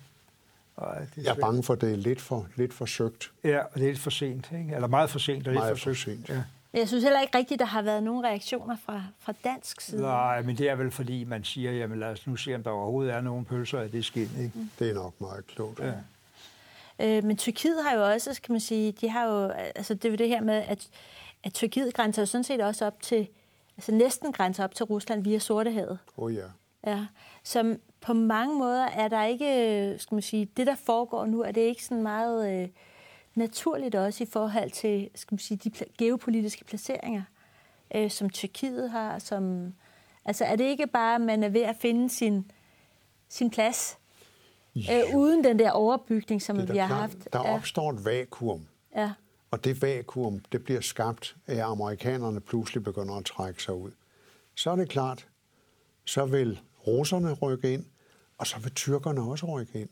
Det 0.79 1.17
er 1.17 1.21
jeg 1.23 1.35
er 1.35 1.41
bange 1.41 1.63
for, 1.63 1.73
at 1.73 1.81
det 1.81 1.91
er 1.91 1.97
lidt 1.97 2.21
for, 2.21 2.47
lidt 2.55 2.73
for 2.73 2.85
søgt. 2.85 3.31
Ja, 3.43 3.59
og 3.59 3.69
det 3.75 3.83
er 3.83 3.87
lidt 3.87 3.99
for 3.99 4.09
sent, 4.09 4.51
ikke? 4.51 4.75
Eller 4.75 4.87
meget 4.87 5.09
for 5.09 5.19
sent 5.19 5.47
og 5.47 5.53
lidt 5.53 5.63
meget 5.63 5.79
for, 5.79 5.89
for 5.89 5.93
sent. 5.93 6.29
Ja. 6.29 6.43
Men 6.71 6.79
jeg 6.79 6.87
synes 6.87 7.03
heller 7.03 7.21
ikke 7.21 7.37
rigtigt, 7.37 7.59
der 7.59 7.65
har 7.65 7.81
været 7.81 8.03
nogen 8.03 8.23
reaktioner 8.23 8.77
fra, 8.85 9.03
fra 9.19 9.33
dansk 9.43 9.81
side. 9.81 10.01
Nej, 10.01 10.41
men 10.41 10.57
det 10.57 10.69
er 10.69 10.75
vel 10.75 10.91
fordi, 10.91 11.23
man 11.23 11.43
siger, 11.43 11.71
jamen 11.71 11.99
lad 11.99 12.07
os 12.07 12.27
nu 12.27 12.35
se, 12.35 12.55
om 12.55 12.63
der 12.63 12.69
overhovedet 12.71 13.13
er 13.13 13.21
nogen 13.21 13.45
pølser 13.45 13.79
af 13.79 13.91
det 13.91 14.05
skind. 14.05 14.29
Ikke? 14.39 14.51
Mm. 14.55 14.69
Det 14.79 14.89
er 14.89 14.93
nok 14.93 15.21
meget 15.21 15.47
klogt. 15.47 15.79
Ja. 15.79 15.91
Øh, 16.99 17.23
men 17.23 17.37
Tyrkiet 17.37 17.83
har 17.83 17.95
jo 17.95 18.11
også, 18.11 18.39
kan 18.43 18.53
man 18.53 18.59
sige, 18.59 18.91
de 18.91 19.09
har 19.09 19.25
jo, 19.25 19.47
altså 19.49 19.93
det 19.93 20.13
er 20.13 20.17
det 20.17 20.27
her 20.27 20.41
med, 20.41 20.53
at, 20.67 20.89
at 21.43 21.53
Tyrkiet 21.53 21.93
grænser 21.93 22.21
jo 22.21 22.25
sådan 22.25 22.43
set 22.43 22.61
også 22.61 22.85
op 22.85 23.01
til, 23.01 23.27
altså 23.77 23.91
næsten 23.91 24.31
grænser 24.31 24.63
op 24.63 24.75
til 24.75 24.85
Rusland 24.85 25.23
via 25.23 25.39
Sortehavet. 25.39 25.99
Oh 26.17 26.35
ja. 26.35 26.45
Ja, 26.87 27.05
som 27.43 27.79
på 28.01 28.13
mange 28.13 28.59
måder 28.59 28.85
er 28.85 29.07
der 29.07 29.25
ikke, 29.25 29.95
skal 29.99 30.15
man 30.15 30.21
sige, 30.21 30.49
det 30.57 30.67
der 30.67 30.75
foregår 30.75 31.25
nu, 31.25 31.41
er 31.41 31.51
det 31.51 31.61
ikke 31.61 31.83
sådan 31.83 32.03
meget... 32.03 32.61
Øh, 32.61 32.67
naturligt 33.39 33.95
også 33.95 34.23
i 34.23 34.27
forhold 34.27 34.71
til 34.71 35.09
skal 35.15 35.33
man 35.33 35.39
sige, 35.39 35.57
de 35.57 35.85
geopolitiske 35.97 36.65
placeringer, 36.65 37.23
øh, 37.95 38.11
som 38.11 38.29
Tyrkiet 38.29 38.89
har. 38.89 39.19
Som, 39.19 39.73
altså 40.25 40.45
er 40.45 40.55
det 40.55 40.63
ikke 40.63 40.87
bare, 40.87 41.15
at 41.15 41.21
man 41.21 41.43
er 41.43 41.49
ved 41.49 41.61
at 41.61 41.75
finde 41.75 42.09
sin, 42.09 42.51
sin 43.29 43.49
plads? 43.49 43.99
øh, 44.75 45.15
uden 45.15 45.43
den 45.43 45.59
der 45.59 45.71
overbygning, 45.71 46.41
som 46.41 46.57
vi 46.57 46.61
har 46.61 46.73
klart. 46.73 46.89
haft. 46.89 47.33
Der 47.33 47.39
opstår 47.39 47.91
et 47.91 48.05
vakuum. 48.05 48.67
Ja. 48.95 49.11
Og 49.51 49.63
det 49.63 49.81
vakuum, 49.81 50.39
det 50.51 50.63
bliver 50.63 50.81
skabt 50.81 51.35
af, 51.47 51.55
at 51.55 51.61
amerikanerne 51.61 52.39
pludselig 52.39 52.83
begynder 52.83 53.15
at 53.15 53.25
trække 53.25 53.63
sig 53.63 53.73
ud. 53.73 53.91
Så 54.55 54.71
er 54.71 54.75
det 54.75 54.89
klart, 54.89 55.27
så 56.05 56.25
vil 56.25 56.59
russerne 56.87 57.33
rykke 57.33 57.73
ind, 57.73 57.85
og 58.37 58.47
så 58.47 58.59
vil 58.59 58.71
tyrkerne 58.71 59.21
også 59.21 59.45
rykke 59.45 59.81
ind. 59.81 59.89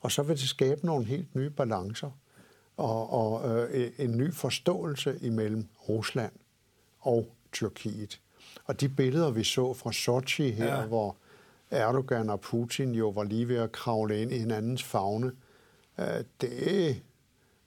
Og 0.00 0.12
så 0.12 0.22
vil 0.22 0.36
det 0.36 0.48
skabe 0.48 0.86
nogle 0.86 1.04
helt 1.04 1.34
nye 1.34 1.50
balancer 1.50 2.10
og, 2.80 3.12
og 3.12 3.50
øh, 3.50 3.90
en 3.98 4.16
ny 4.16 4.34
forståelse 4.34 5.18
imellem 5.22 5.66
Rusland 5.88 6.32
og 7.00 7.28
Tyrkiet. 7.52 8.20
Og 8.64 8.80
de 8.80 8.88
billeder, 8.88 9.30
vi 9.30 9.44
så 9.44 9.74
fra 9.74 9.92
Sochi 9.92 10.50
her, 10.50 10.80
ja. 10.80 10.86
hvor 10.86 11.16
Erdogan 11.70 12.30
og 12.30 12.40
Putin 12.40 12.94
jo 12.94 13.08
var 13.08 13.24
lige 13.24 13.48
ved 13.48 13.56
at 13.56 13.72
kravle 13.72 14.22
ind 14.22 14.32
i 14.32 14.38
hinandens 14.38 14.82
fagne, 14.82 15.32
øh, 15.98 16.24
det 16.40 17.02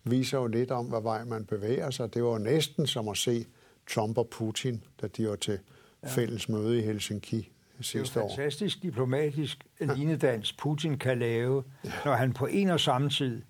viser 0.04 0.38
jo 0.38 0.48
lidt 0.48 0.72
om, 0.72 0.86
hvad 0.86 1.02
vej 1.02 1.24
man 1.24 1.46
bevæger 1.46 1.90
sig. 1.90 2.14
Det 2.14 2.24
var 2.24 2.38
næsten 2.38 2.88
som 2.88 3.08
at 3.08 3.18
se 3.18 3.46
Trump 3.90 4.18
og 4.18 4.28
Putin, 4.28 4.84
da 5.02 5.08
de 5.08 5.28
var 5.28 5.36
til 5.36 5.60
fælles 6.06 6.50
møde 6.50 6.80
i 6.80 6.82
Helsinki 6.82 7.52
sidste 7.82 8.20
år. 8.20 8.24
Det 8.24 8.34
er 8.34 8.36
fantastisk 8.36 8.84
diplomatisk 8.84 9.66
linedans, 9.80 10.54
Putin 10.54 10.98
kan 10.98 11.20
lave, 11.20 11.64
ja. 11.86 11.92
når 12.06 12.14
han 12.14 12.34
på 12.34 12.46
en 12.46 12.70
og 12.70 12.80
samme 12.80 13.10
tid 13.10 13.42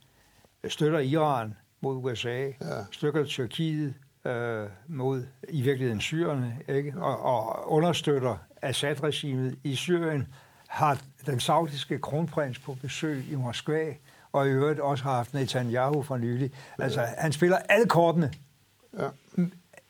støtter 0.68 1.00
Iran 1.00 1.56
mod 1.82 1.98
USA, 1.98 2.44
ja. 2.46 2.52
støtter 2.92 3.26
Tyrkiet 3.26 3.94
øh, 4.26 4.68
mod 4.88 5.26
i 5.50 5.62
virkeligheden 5.62 6.02
syrerne, 6.02 6.60
ikke? 6.68 6.94
Og, 6.98 7.20
og 7.20 7.72
understøtter 7.72 8.38
Assad-regimet 8.62 9.58
i 9.64 9.76
Syrien, 9.76 10.28
har 10.68 11.02
den 11.26 11.40
saudiske 11.40 12.00
kronprins 12.00 12.60
på 12.60 12.78
besøg 12.82 13.26
i 13.32 13.36
Moskva, 13.36 13.94
og 14.32 14.48
i 14.48 14.50
øvrigt 14.50 14.80
også 14.80 15.04
har 15.04 15.16
haft 15.16 15.34
Netanyahu 15.34 16.02
for 16.02 16.18
nylig. 16.18 16.52
Altså, 16.80 17.02
han 17.18 17.32
spiller 17.32 17.58
alle 17.58 17.86
kortene, 17.88 18.34
ja. 19.00 19.10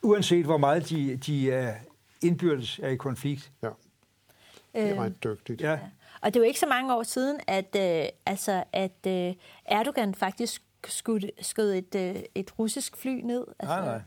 uanset 0.01 0.45
hvor 0.45 0.57
meget 0.57 0.89
de, 0.89 1.15
de 1.15 1.59
uh, 1.59 2.28
indbyrdes 2.28 2.80
er 2.84 2.89
i 2.89 2.95
konflikt. 2.95 3.51
Ja. 3.63 3.69
Det 4.74 4.89
er 4.89 5.03
ret 5.03 5.24
dygtigt. 5.24 5.61
Ja. 5.61 5.80
Og 6.24 6.34
det 6.34 6.41
var 6.41 6.45
ikke 6.45 6.59
så 6.59 6.65
mange 6.65 6.95
år 6.95 7.03
siden, 7.03 7.39
at, 7.47 7.76
øh, 7.76 8.05
altså, 8.26 8.63
at 8.74 9.07
øh, 9.07 9.34
Erdogan 9.65 10.15
faktisk 10.15 10.61
skød, 10.88 11.19
skød 11.41 11.74
et, 11.74 11.95
øh, 11.95 12.24
et 12.36 12.59
russisk 12.59 12.97
fly 12.97 13.21
ned. 13.24 13.45
Altså, 13.59 13.76
nej, 13.76 14.01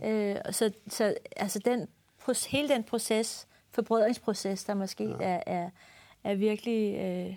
nej. 0.00 0.10
Øh, 0.10 0.36
så 0.50 0.72
så 0.88 1.14
altså 1.36 1.58
den, 1.64 1.88
hele 2.50 2.68
den 2.68 2.84
proces, 2.84 3.48
forbrødringsproces, 3.70 4.64
der 4.64 4.74
måske 4.74 5.04
ja. 5.04 5.16
er, 5.20 5.42
er, 5.46 5.70
er 6.24 6.34
virkelig 6.34 6.98
øh, 6.98 7.36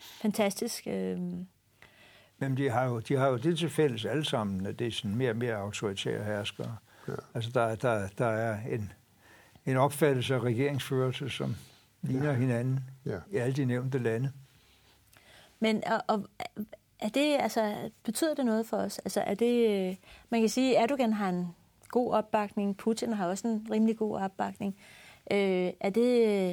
fantastisk. 0.00 0.86
Øh. 0.86 1.18
Men 2.38 2.56
de 2.56 2.70
har, 2.70 2.84
jo, 2.84 2.98
de 2.98 3.16
har 3.16 3.28
jo 3.28 3.36
det 3.36 3.58
til 3.58 3.70
fælles 3.70 4.04
alle 4.04 4.24
sammen, 4.24 4.66
at 4.66 4.78
det 4.78 4.86
er 4.86 4.92
sådan 4.92 5.16
mere 5.16 5.30
og 5.30 5.36
mere 5.36 5.54
autoritære 5.54 6.24
herskere. 6.24 6.76
Ja. 7.08 7.12
Altså 7.34 7.50
der, 7.54 7.74
der, 7.74 8.08
der 8.18 8.26
er 8.26 8.58
en, 8.70 8.92
en 9.66 9.76
opfattelse 9.76 10.34
af 10.34 10.40
regeringsførelse, 10.40 11.30
som 11.30 11.56
ligner 12.02 12.30
ja. 12.30 12.36
hinanden 12.36 12.80
ja. 13.06 13.18
i 13.30 13.36
alle 13.36 13.56
de 13.56 13.64
nævnte 13.64 13.98
lande. 13.98 14.32
Men 15.60 15.82
og, 15.86 16.02
og, 16.06 16.28
er 17.00 17.08
det, 17.08 17.36
altså, 17.40 17.90
betyder 18.04 18.34
det 18.34 18.46
noget 18.46 18.66
for 18.66 18.76
os? 18.76 18.98
Altså, 18.98 19.20
er 19.20 19.34
det, 19.34 19.96
man 20.30 20.40
kan 20.40 20.48
sige, 20.48 20.78
at 20.78 20.82
Erdogan 20.82 21.12
har 21.12 21.28
en 21.28 21.46
god 21.88 22.12
opbakning, 22.12 22.76
Putin 22.76 23.12
har 23.12 23.26
også 23.26 23.48
en 23.48 23.66
rimelig 23.70 23.96
god 23.96 24.20
opbakning. 24.20 24.76
Øh, 25.30 25.72
er, 25.80 25.90
det, 25.90 26.50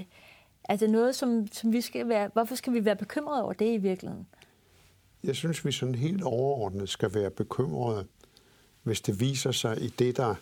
er 0.64 0.76
det 0.76 0.90
noget, 0.90 1.16
som, 1.16 1.48
som 1.52 1.74
vi 1.74 1.82
skal 1.82 2.10
være... 2.10 2.30
Hvorfor 2.34 2.56
skal 2.56 2.74
vi 2.74 2.86
være 2.86 2.96
bekymrede 2.96 3.44
over 3.44 3.54
det 3.54 3.74
i 3.74 3.78
virkeligheden? 3.78 4.28
Jeg 5.24 5.36
synes, 5.36 5.66
vi 5.66 5.72
sådan 5.72 5.96
helt 5.96 6.24
overordnet 6.24 6.90
skal 6.90 7.14
være 7.14 7.30
bekymrede, 7.30 8.08
hvis 8.84 9.02
det 9.02 9.20
viser 9.20 9.52
sig 9.52 9.82
i 9.82 9.88
det, 9.88 10.18
der 10.18 10.36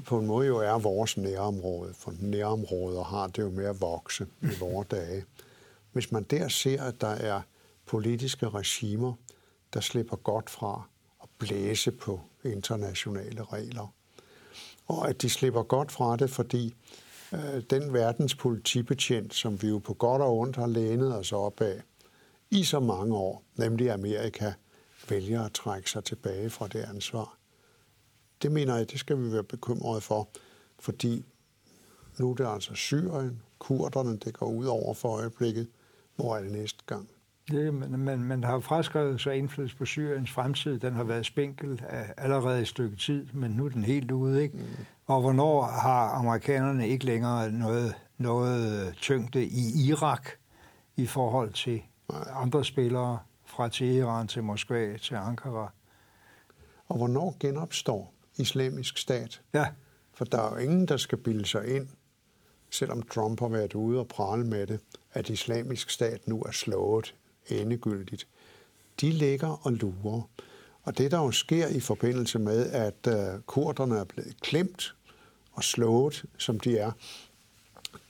på 0.00 0.18
en 0.18 0.26
måde 0.26 0.46
jo 0.46 0.58
er 0.58 0.78
vores 0.78 1.16
nærområde, 1.16 1.94
for 1.94 2.14
nærområder 2.20 3.02
har 3.04 3.26
det 3.26 3.42
jo 3.42 3.50
med 3.50 3.64
at 3.64 3.80
vokse 3.80 4.26
i 4.42 4.58
vores 4.60 4.88
dage. 4.88 5.24
Hvis 5.92 6.12
man 6.12 6.22
der 6.22 6.48
ser, 6.48 6.82
at 6.82 7.00
der 7.00 7.08
er 7.08 7.40
politiske 7.86 8.48
regimer, 8.48 9.12
der 9.74 9.80
slipper 9.80 10.16
godt 10.16 10.50
fra 10.50 10.82
at 11.22 11.28
blæse 11.38 11.90
på 11.90 12.20
internationale 12.44 13.44
regler, 13.44 13.94
og 14.86 15.08
at 15.08 15.22
de 15.22 15.30
slipper 15.30 15.62
godt 15.62 15.92
fra 15.92 16.16
det, 16.16 16.30
fordi 16.30 16.74
øh, 17.32 17.62
den 17.70 17.92
verdens 17.92 18.34
politibetjent, 18.34 19.34
som 19.34 19.62
vi 19.62 19.68
jo 19.68 19.78
på 19.78 19.94
godt 19.94 20.22
og 20.22 20.38
ondt 20.38 20.56
har 20.56 20.66
lænet 20.66 21.16
os 21.16 21.32
op 21.32 21.60
af 21.60 21.82
i 22.50 22.64
så 22.64 22.80
mange 22.80 23.16
år, 23.16 23.42
nemlig 23.56 23.90
Amerika, 23.90 24.52
vælger 25.08 25.42
at 25.44 25.52
trække 25.52 25.90
sig 25.90 26.04
tilbage 26.04 26.50
fra 26.50 26.68
det 26.68 26.80
ansvar 26.80 27.41
det 28.42 28.52
mener 28.52 28.76
jeg, 28.76 28.90
det 28.90 29.00
skal 29.00 29.18
vi 29.18 29.32
være 29.32 29.44
bekymrede 29.44 30.00
for, 30.00 30.28
fordi 30.78 31.24
nu 32.18 32.30
er 32.30 32.34
det 32.34 32.46
altså 32.46 32.74
Syrien, 32.74 33.42
kurderne, 33.58 34.16
det 34.16 34.34
går 34.34 34.46
ud 34.46 34.66
over 34.66 34.94
for 34.94 35.08
øjeblikket. 35.08 35.68
Hvor 36.16 36.36
er 36.36 36.42
det 36.42 36.52
næste 36.52 36.78
gang? 36.86 37.08
Det, 37.50 37.74
men 37.74 38.04
man, 38.04 38.18
man 38.18 38.44
har 38.44 38.60
fraskrevet 38.60 39.20
sig 39.20 39.36
indflydelse 39.36 39.76
på 39.76 39.84
Syriens 39.84 40.30
fremtid. 40.30 40.78
Den 40.78 40.94
har 40.94 41.04
været 41.04 41.26
spinkel 41.26 41.82
af 41.88 42.14
allerede 42.16 42.60
et 42.60 42.68
stykke 42.68 42.96
tid, 42.96 43.26
men 43.32 43.50
nu 43.50 43.64
er 43.64 43.68
den 43.68 43.84
helt 43.84 44.10
ude. 44.10 44.42
Ikke? 44.42 44.56
Mm. 44.56 44.64
Og 45.06 45.20
hvornår 45.20 45.62
har 45.62 46.08
amerikanerne 46.08 46.88
ikke 46.88 47.04
længere 47.04 47.52
noget, 47.52 47.94
noget 48.18 48.94
tyngde 48.94 49.44
i 49.44 49.88
Irak 49.88 50.28
i 50.96 51.06
forhold 51.06 51.52
til 51.52 51.82
Nej. 52.10 52.24
andre 52.34 52.64
spillere 52.64 53.18
fra 53.44 53.68
Teheran 53.68 54.28
til 54.28 54.42
Moskva 54.42 54.96
til 54.96 55.14
Ankara? 55.14 55.72
Og 56.88 56.96
hvornår 56.96 57.36
genopstår 57.40 58.11
islamisk 58.36 58.98
stat. 58.98 59.40
Ja. 59.54 59.66
For 60.14 60.24
der 60.24 60.38
er 60.38 60.50
jo 60.50 60.56
ingen, 60.56 60.88
der 60.88 60.96
skal 60.96 61.18
bilde 61.18 61.46
sig 61.46 61.76
ind, 61.76 61.88
selvom 62.70 63.02
Trump 63.02 63.40
har 63.40 63.48
været 63.48 63.74
ude 63.74 63.98
og 63.98 64.08
prale 64.08 64.44
med 64.44 64.66
det, 64.66 64.80
at 65.12 65.30
islamisk 65.30 65.90
stat 65.90 66.28
nu 66.28 66.42
er 66.42 66.50
slået 66.50 67.14
endegyldigt. 67.48 68.26
De 69.00 69.10
ligger 69.10 69.66
og 69.66 69.72
lurer. 69.72 70.28
Og 70.82 70.98
det, 70.98 71.10
der 71.10 71.18
jo 71.18 71.30
sker 71.30 71.66
i 71.66 71.80
forbindelse 71.80 72.38
med, 72.38 72.70
at 72.70 73.06
uh, 73.06 73.40
kurderne 73.46 73.98
er 73.98 74.04
blevet 74.04 74.40
klemt 74.40 74.94
og 75.52 75.64
slået, 75.64 76.24
som 76.38 76.60
de 76.60 76.78
er, 76.78 76.92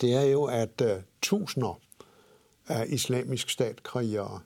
det 0.01 0.15
er 0.15 0.23
jo, 0.23 0.45
at 0.45 0.81
uh, 0.81 1.03
tusinder 1.23 1.81
af 2.69 2.87
islamisk 2.89 3.51
statkrigere 3.51 4.41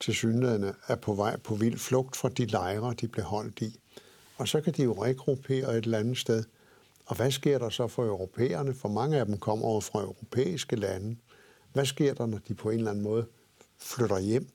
til 0.00 0.14
synligheden 0.14 0.74
er 0.86 0.96
på 0.96 1.14
vej 1.14 1.36
på 1.36 1.54
vild 1.54 1.78
flugt 1.78 2.16
fra 2.16 2.28
de 2.28 2.46
lejre, 2.46 2.94
de 3.00 3.08
blev 3.08 3.24
holdt 3.24 3.60
i 3.60 3.80
og 4.36 4.48
så 4.48 4.60
kan 4.60 4.72
de 4.72 4.82
jo 4.82 5.02
regruppere 5.02 5.78
et 5.78 5.84
eller 5.84 5.98
andet 5.98 6.18
sted. 6.18 6.44
Og 7.06 7.16
hvad 7.16 7.30
sker 7.30 7.58
der 7.58 7.68
så 7.68 7.86
for 7.86 8.04
europæerne? 8.04 8.74
For 8.74 8.88
mange 8.88 9.18
af 9.18 9.26
dem 9.26 9.38
kommer 9.38 9.66
over 9.66 9.80
fra 9.80 10.00
europæiske 10.00 10.76
lande. 10.76 11.16
Hvad 11.72 11.84
sker 11.84 12.14
der, 12.14 12.26
når 12.26 12.38
de 12.48 12.54
på 12.54 12.70
en 12.70 12.78
eller 12.78 12.90
anden 12.90 13.04
måde 13.04 13.26
flytter 13.78 14.18
hjem? 14.18 14.48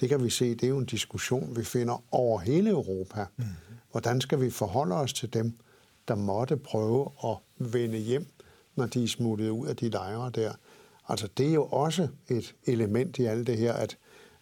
Det 0.00 0.08
kan 0.08 0.24
vi 0.24 0.30
se, 0.30 0.54
det 0.54 0.62
er 0.62 0.68
jo 0.68 0.78
en 0.78 0.84
diskussion, 0.84 1.56
vi 1.56 1.64
finder 1.64 2.04
over 2.10 2.38
hele 2.38 2.70
Europa. 2.70 3.26
Mm. 3.36 3.44
Hvordan 3.90 4.20
skal 4.20 4.40
vi 4.40 4.50
forholde 4.50 4.94
os 4.94 5.12
til 5.12 5.32
dem, 5.32 5.52
der 6.08 6.14
måtte 6.14 6.56
prøve 6.56 7.10
at 7.24 7.36
vende 7.72 7.98
hjem, 7.98 8.26
når 8.76 8.86
de 8.86 9.04
er 9.04 9.08
smuttet 9.08 9.48
ud 9.48 9.66
af 9.66 9.76
de 9.76 9.88
lejre 9.88 10.30
der? 10.30 10.52
Altså, 11.08 11.28
det 11.38 11.48
er 11.48 11.52
jo 11.52 11.64
også 11.64 12.08
et 12.28 12.54
element 12.66 13.18
i 13.18 13.24
alt 13.24 13.46
det 13.46 13.56
her, 13.56 13.72
at 13.72 13.96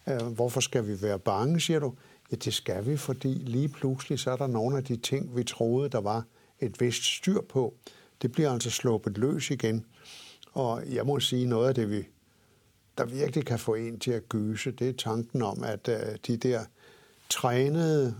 øh, 0.07 0.21
hvorfor 0.21 0.59
skal 0.59 0.87
vi 0.87 1.01
være 1.01 1.19
bange, 1.19 1.61
siger 1.61 1.79
du? 1.79 1.93
Ja, 2.31 2.35
det 2.35 2.53
skal 2.53 2.85
vi, 2.85 2.97
fordi 2.97 3.27
lige 3.27 3.69
pludselig 3.69 4.19
så 4.19 4.31
er 4.31 4.37
der 4.37 4.47
nogle 4.47 4.77
af 4.77 4.83
de 4.83 4.97
ting, 4.97 5.37
vi 5.37 5.43
troede, 5.43 5.89
der 5.89 6.01
var 6.01 6.25
et 6.59 6.81
vist 6.81 7.03
styr 7.03 7.41
på. 7.41 7.73
Det 8.21 8.31
bliver 8.31 8.51
altså 8.51 8.69
sluppet 8.69 9.17
løs 9.17 9.51
igen. 9.51 9.85
Og 10.51 10.93
jeg 10.93 11.05
må 11.05 11.19
sige, 11.19 11.45
noget 11.45 11.67
af 11.67 11.75
det, 11.75 11.89
vi, 11.89 12.07
der 12.97 13.05
virkelig 13.05 13.45
kan 13.45 13.59
få 13.59 13.73
en 13.73 13.99
til 13.99 14.11
at 14.11 14.29
gyse, 14.29 14.71
det 14.71 14.89
er 14.89 14.93
tanken 14.93 15.41
om, 15.41 15.63
at 15.63 15.87
uh, 15.87 16.15
de 16.27 16.37
der 16.37 16.65
trænede, 17.29 18.15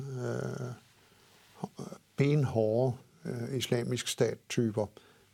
uh, 1.61 1.85
benhårde 2.15 2.97
uh, 3.25 3.57
islamisk 3.57 4.07
stattyper, 4.07 4.85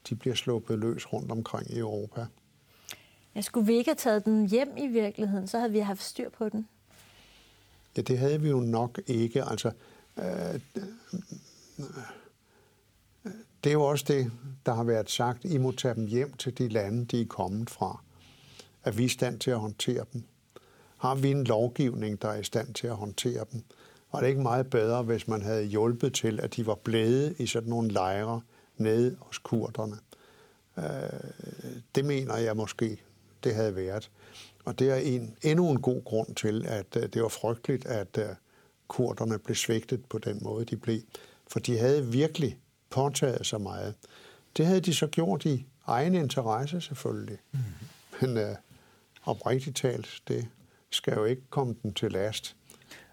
de 0.09 0.15
bliver 0.15 0.35
sluppet 0.35 0.79
løs 0.79 1.13
rundt 1.13 1.31
omkring 1.31 1.71
i 1.71 1.79
Europa. 1.79 2.25
Jeg 3.35 3.43
skulle 3.43 3.67
vi 3.67 3.73
ikke 3.73 3.89
have 3.89 3.95
taget 3.95 4.25
den 4.25 4.49
hjem 4.49 4.77
i 4.77 4.87
virkeligheden, 4.87 5.47
så 5.47 5.59
havde 5.59 5.71
vi 5.71 5.79
haft 5.79 6.03
styr 6.03 6.29
på 6.29 6.49
den. 6.49 6.67
Ja, 7.97 8.01
det 8.01 8.17
havde 8.17 8.41
vi 8.41 8.49
jo 8.49 8.59
nok 8.59 9.01
ikke. 9.07 9.43
Altså, 9.43 9.71
øh, 10.17 10.59
det 13.63 13.69
er 13.69 13.73
jo 13.73 13.83
også 13.83 14.05
det, 14.07 14.31
der 14.65 14.73
har 14.73 14.83
været 14.83 15.09
sagt. 15.09 15.45
I 15.45 15.57
må 15.57 15.71
tage 15.71 15.95
dem 15.95 16.05
hjem 16.05 16.33
til 16.33 16.57
de 16.57 16.67
lande, 16.67 17.05
de 17.05 17.21
er 17.21 17.25
kommet 17.25 17.69
fra. 17.69 18.01
Er 18.83 18.91
vi 18.91 19.03
i 19.03 19.07
stand 19.07 19.39
til 19.39 19.51
at 19.51 19.59
håndtere 19.59 20.05
dem? 20.13 20.23
Har 20.97 21.15
vi 21.15 21.31
en 21.31 21.43
lovgivning, 21.43 22.21
der 22.21 22.27
er 22.27 22.39
i 22.39 22.43
stand 22.43 22.73
til 22.73 22.87
at 22.87 22.95
håndtere 22.95 23.45
dem? 23.51 23.63
Var 24.11 24.19
det 24.19 24.27
ikke 24.27 24.41
meget 24.41 24.69
bedre, 24.69 25.03
hvis 25.03 25.27
man 25.27 25.41
havde 25.41 25.63
hjulpet 25.63 26.13
til, 26.13 26.39
at 26.39 26.55
de 26.55 26.65
var 26.65 26.75
blevet 26.75 27.35
i 27.39 27.47
sådan 27.47 27.69
nogle 27.69 27.91
lejre 27.91 28.41
nede 28.77 29.17
hos 29.19 29.37
kurderne? 29.37 29.97
Øh, 30.77 30.83
det 31.95 32.05
mener 32.05 32.37
jeg 32.37 32.55
måske, 32.55 33.01
det 33.43 33.55
havde 33.55 33.75
været. 33.75 34.11
Og 34.65 34.79
det 34.79 34.91
er 34.91 34.95
en, 34.95 35.35
endnu 35.41 35.69
en 35.71 35.81
god 35.81 36.03
grund 36.03 36.35
til, 36.35 36.65
at 36.67 36.95
uh, 36.95 37.03
det 37.03 37.21
var 37.21 37.27
frygteligt, 37.27 37.85
at 37.85 38.17
uh, 38.17 38.23
kurderne 38.87 39.39
blev 39.39 39.55
svigtet 39.55 40.05
på 40.05 40.17
den 40.17 40.39
måde, 40.41 40.65
de 40.65 40.77
blev. 40.77 40.99
For 41.47 41.59
de 41.59 41.77
havde 41.77 42.07
virkelig 42.07 42.57
påtaget 42.89 43.45
sig 43.45 43.61
meget. 43.61 43.95
Det 44.57 44.65
havde 44.65 44.81
de 44.81 44.93
så 44.93 45.07
gjort 45.07 45.45
i 45.45 45.65
egen 45.87 46.15
interesse 46.15 46.81
selvfølgelig. 46.81 47.37
Mm. 47.51 47.59
Men 48.21 48.37
uh, 48.37 48.55
oprigtigt 49.25 49.77
talt, 49.77 50.21
det 50.27 50.47
skal 50.89 51.13
jo 51.13 51.25
ikke 51.25 51.41
komme 51.49 51.75
dem 51.83 51.93
til 51.93 52.11
last. 52.11 52.55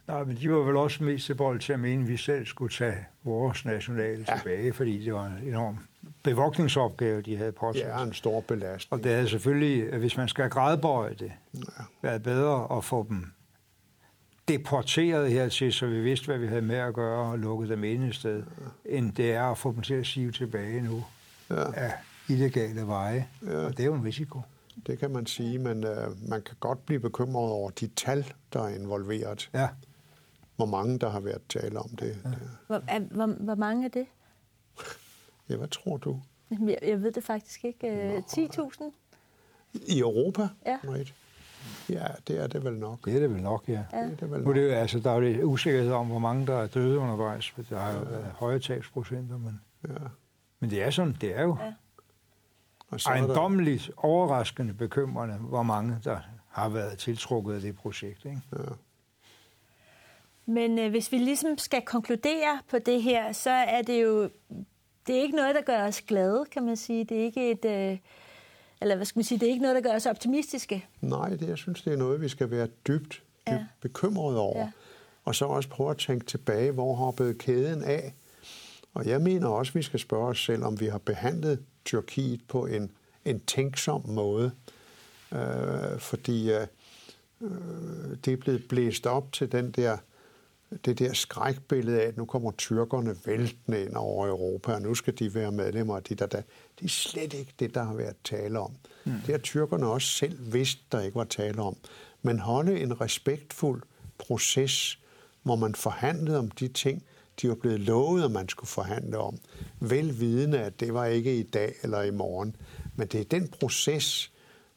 Nej, 0.08 0.24
men 0.24 0.36
de 0.36 0.50
var 0.50 0.58
vel 0.58 0.76
også 0.76 1.04
mest 1.04 1.26
tilbøjelige 1.26 1.62
til 1.62 1.72
at 1.72 1.80
mene, 1.80 2.02
at 2.02 2.08
vi 2.08 2.16
selv 2.16 2.46
skulle 2.46 2.72
tage 2.72 3.06
vores 3.24 3.64
nationale 3.64 4.24
ja. 4.28 4.36
tilbage, 4.36 4.72
fordi 4.72 5.04
det 5.04 5.14
var 5.14 5.26
en 5.26 5.48
enorm 5.48 5.78
bevogtningsopgave, 6.22 7.22
de 7.22 7.36
havde 7.36 7.52
påtaget. 7.52 7.88
Ja, 7.88 8.02
en 8.02 8.12
stor 8.12 8.40
belastning. 8.40 8.92
Og 9.00 9.04
det 9.04 9.12
er 9.12 9.26
selvfølgelig, 9.26 9.98
hvis 9.98 10.16
man 10.16 10.28
skal 10.28 10.50
grædbøje 10.50 11.14
det, 11.14 11.32
ja. 11.54 11.60
været 12.02 12.22
bedre 12.22 12.76
at 12.76 12.84
få 12.84 13.06
dem 13.08 13.32
deporteret 14.48 15.30
hertil, 15.30 15.72
så 15.72 15.86
vi 15.86 16.00
vidste, 16.00 16.26
hvad 16.26 16.38
vi 16.38 16.46
havde 16.46 16.62
med 16.62 16.76
at 16.76 16.94
gøre 16.94 17.30
og 17.32 17.38
lukket 17.38 17.68
dem 17.68 17.84
ind 17.84 18.04
i 18.04 18.12
sted, 18.12 18.42
ja. 18.86 18.96
end 18.96 19.12
det 19.12 19.32
er 19.32 19.44
at 19.44 19.58
få 19.58 19.72
dem 19.72 19.82
til 19.82 19.94
at 19.94 20.06
sive 20.06 20.32
tilbage 20.32 20.80
nu 20.80 21.04
ja. 21.50 21.72
af 21.74 21.92
illegale 22.28 22.86
veje. 22.86 23.28
Ja. 23.46 23.56
Og 23.56 23.70
det 23.70 23.80
er 23.80 23.86
jo 23.86 23.94
en 23.94 24.04
risiko. 24.04 24.40
Det 24.86 24.98
kan 24.98 25.10
man 25.10 25.26
sige, 25.26 25.58
men 25.58 25.84
uh, 25.84 26.28
man 26.28 26.42
kan 26.42 26.56
godt 26.60 26.86
blive 26.86 27.00
bekymret 27.00 27.50
over 27.50 27.70
de 27.70 27.86
tal, 27.86 28.32
der 28.52 28.62
er 28.62 28.68
involveret. 28.68 29.50
Ja. 29.54 29.68
Hvor 30.56 30.66
mange, 30.66 30.98
der 30.98 31.10
har 31.10 31.20
været 31.20 31.42
tale 31.48 31.78
om 31.78 31.88
det. 31.88 32.18
Ja. 32.24 32.30
Hvor, 32.66 32.82
hvor, 33.14 33.26
hvor 33.26 33.54
mange 33.54 33.84
er 33.84 33.88
det? 33.88 34.06
Ja, 35.48 35.56
hvad 35.56 35.68
tror 35.68 35.96
du? 35.96 36.20
Jeg, 36.50 36.78
jeg 36.82 37.02
ved 37.02 37.12
det 37.12 37.24
faktisk 37.24 37.64
ikke. 37.64 38.16
10.000? 38.18 38.82
I 39.72 40.00
Europa? 40.00 40.48
Ja. 40.66 40.78
Right. 40.84 41.14
Ja, 41.88 42.06
det 42.28 42.42
er 42.42 42.46
det 42.46 42.64
vel 42.64 42.72
nok. 42.72 43.04
Det 43.04 43.16
er 43.16 43.20
det 43.20 43.30
vel 43.34 43.42
nok, 43.42 43.68
ja. 43.68 43.84
ja. 43.92 44.02
Det 44.04 44.12
er 44.12 44.16
det 44.16 44.30
vel 44.30 44.40
nok. 44.40 44.56
Nu, 44.56 44.62
det, 44.62 44.72
altså, 44.72 44.98
der 44.98 45.10
er 45.10 45.14
jo 45.14 45.20
lidt 45.20 45.42
usikkerhed 45.42 45.92
om, 45.92 46.06
hvor 46.06 46.18
mange 46.18 46.46
der 46.46 46.54
er 46.54 46.66
døde 46.66 46.98
undervejs. 46.98 47.54
Der 47.70 47.78
har 47.78 47.92
jo 47.92 47.98
ja. 47.98 48.04
været 48.04 48.32
høje 48.32 48.58
tabsprocenter, 48.58 49.38
men, 49.38 49.60
ja. 49.88 49.94
men 50.60 50.70
det 50.70 50.82
er 50.82 50.90
sådan, 50.90 51.16
det 51.20 51.38
er 51.38 51.42
jo 51.42 51.56
ja. 51.60 51.72
ejendommeligt 53.06 53.86
der... 53.86 54.04
overraskende 54.04 54.74
bekymrende, 54.74 55.34
hvor 55.34 55.62
mange 55.62 55.98
der 56.04 56.18
har 56.48 56.68
været 56.68 56.98
tiltrukket 56.98 57.54
af 57.54 57.60
det 57.60 57.76
projekt. 57.76 58.24
Ikke? 58.24 58.40
Ja. 58.52 58.58
Men 60.46 60.78
øh, 60.78 60.90
hvis 60.90 61.12
vi 61.12 61.18
ligesom 61.18 61.58
skal 61.58 61.82
konkludere 61.82 62.58
på 62.70 62.78
det 62.78 63.02
her, 63.02 63.32
så 63.32 63.50
er 63.50 63.82
det 63.82 64.02
jo 64.02 64.30
det 65.06 65.16
er 65.16 65.22
ikke 65.22 65.36
noget, 65.36 65.54
der 65.54 65.60
gør 65.60 65.86
os 65.86 66.00
glade, 66.00 66.44
kan 66.52 66.62
man 66.62 66.76
sige. 66.76 67.04
Det 67.04 67.20
er 67.20 67.24
ikke 67.24 67.50
et... 67.50 67.64
Øh, 67.64 67.98
eller 68.80 68.96
hvad 68.96 69.06
skal 69.06 69.18
man 69.18 69.24
sige, 69.24 69.38
det 69.38 69.46
er 69.46 69.50
ikke 69.50 69.62
noget, 69.62 69.74
der 69.74 69.90
gør 69.90 69.96
os 69.96 70.06
optimistiske. 70.06 70.86
Nej, 71.00 71.28
det, 71.28 71.48
jeg 71.48 71.58
synes, 71.58 71.82
det 71.82 71.92
er 71.92 71.96
noget, 71.96 72.20
vi 72.20 72.28
skal 72.28 72.50
være 72.50 72.66
dybt, 72.66 73.08
dybt 73.08 73.22
ja. 73.48 73.64
bekymrede 73.80 74.38
over. 74.40 74.58
Ja. 74.58 74.70
Og 75.24 75.34
så 75.34 75.44
også 75.44 75.68
prøve 75.68 75.90
at 75.90 75.96
tænke 75.96 76.26
tilbage, 76.26 76.70
hvor 76.70 76.94
hoppede 76.94 77.34
kæden 77.34 77.84
af. 77.84 78.14
Og 78.94 79.06
jeg 79.06 79.20
mener 79.20 79.48
også, 79.48 79.72
vi 79.72 79.82
skal 79.82 80.00
spørge 80.00 80.28
os 80.28 80.44
selv, 80.44 80.64
om 80.64 80.80
vi 80.80 80.86
har 80.86 80.98
behandlet 80.98 81.62
Tyrkiet 81.84 82.40
på 82.48 82.66
en, 82.66 82.90
en 83.24 83.40
tænksom 83.40 84.08
måde. 84.08 84.50
Øh, 85.32 85.98
fordi 85.98 86.52
øh, 86.52 86.66
det 88.24 88.32
er 88.32 88.36
blevet 88.36 88.68
blæst 88.68 89.06
op 89.06 89.32
til 89.32 89.52
den 89.52 89.70
der 89.70 89.96
det 90.84 90.98
der 90.98 91.12
skrækbillede 91.12 92.02
af, 92.02 92.06
at 92.06 92.16
nu 92.16 92.24
kommer 92.24 92.50
tyrkerne 92.50 93.16
væltende 93.24 93.84
ind 93.84 93.96
over 93.96 94.28
Europa, 94.28 94.72
og 94.72 94.82
nu 94.82 94.94
skal 94.94 95.18
de 95.18 95.34
være 95.34 95.52
medlemmer 95.52 95.96
af 95.96 96.02
det 96.02 96.18
der, 96.18 96.26
der. 96.26 96.42
Det 96.78 96.84
er 96.84 96.88
slet 96.88 97.34
ikke 97.34 97.52
det, 97.58 97.74
der 97.74 97.82
har 97.82 97.94
været 97.94 98.16
tale 98.24 98.58
om. 98.58 98.72
Mm. 99.04 99.12
Det 99.12 99.28
har 99.28 99.38
tyrkerne 99.38 99.86
også 99.86 100.08
selv 100.08 100.52
vidst, 100.52 100.78
der 100.92 101.00
ikke 101.00 101.14
var 101.14 101.24
tale 101.24 101.62
om. 101.62 101.76
Men 102.22 102.38
holde 102.38 102.80
en 102.80 103.00
respektfuld 103.00 103.82
proces, 104.18 104.98
hvor 105.42 105.56
man 105.56 105.74
forhandlede 105.74 106.38
om 106.38 106.50
de 106.50 106.68
ting, 106.68 107.04
de 107.42 107.48
var 107.48 107.54
blevet 107.54 107.80
lovet, 107.80 108.24
at 108.24 108.30
man 108.30 108.48
skulle 108.48 108.68
forhandle 108.68 109.18
om. 109.18 109.38
Velvidende, 109.80 110.60
at 110.60 110.80
det 110.80 110.94
var 110.94 111.06
ikke 111.06 111.38
i 111.38 111.42
dag 111.42 111.74
eller 111.82 112.02
i 112.02 112.10
morgen. 112.10 112.56
Men 112.96 113.08
det 113.08 113.20
er 113.20 113.24
den 113.24 113.48
proces, 113.48 114.32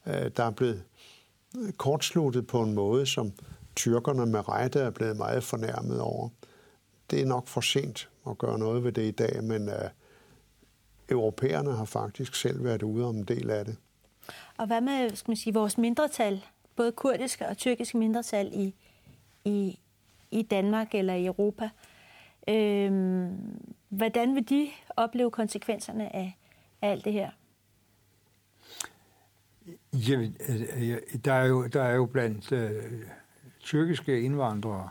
øh, 0.07 0.31
der 0.37 0.43
er 0.43 0.51
blevet 0.51 0.83
kortsluttet 1.77 2.47
på 2.47 2.61
en 2.61 2.73
måde, 2.73 3.05
som 3.05 3.31
tyrkerne 3.75 4.25
med 4.25 4.49
rette 4.49 4.79
er 4.79 4.89
blevet 4.89 5.17
meget 5.17 5.43
fornærmet 5.43 6.01
over. 6.01 6.29
Det 7.11 7.21
er 7.21 7.25
nok 7.25 7.47
for 7.47 7.61
sent 7.61 8.09
at 8.29 8.37
gøre 8.37 8.59
noget 8.59 8.83
ved 8.83 8.91
det 8.91 9.01
i 9.01 9.11
dag, 9.11 9.43
men 9.43 9.69
uh, 9.69 9.75
europæerne 11.09 11.71
har 11.71 11.85
faktisk 11.85 12.35
selv 12.35 12.63
været 12.63 12.83
ude 12.83 13.05
om 13.05 13.15
en 13.15 13.23
del 13.23 13.49
af 13.49 13.65
det. 13.65 13.77
Og 14.57 14.67
hvad 14.67 14.81
med 14.81 15.15
skal 15.15 15.29
man 15.29 15.37
sige, 15.37 15.53
vores 15.53 15.77
mindretal, 15.77 16.45
både 16.75 16.91
kurdiske 16.91 17.47
og 17.47 17.57
tyrkiske 17.57 17.97
mindretal 17.97 18.51
i, 18.53 18.75
i, 19.45 19.79
i 20.31 20.41
Danmark 20.41 20.95
eller 20.95 21.13
i 21.13 21.25
Europa? 21.25 21.69
Øhm, 22.47 23.59
hvordan 23.89 24.35
vil 24.35 24.49
de 24.49 24.69
opleve 24.89 25.31
konsekvenserne 25.31 26.15
af, 26.15 26.37
af 26.81 26.89
alt 26.89 27.05
det 27.05 27.13
her? 27.13 27.29
Jamen, 29.93 30.35
øh, 30.49 30.97
der 31.25 31.33
er 31.33 31.45
jo, 31.45 31.67
der 31.67 31.83
er 31.83 31.95
jo 31.95 32.05
blandt 32.05 32.51
øh, 32.51 32.83
tyrkiske 33.65 34.21
indvandrere, 34.21 34.89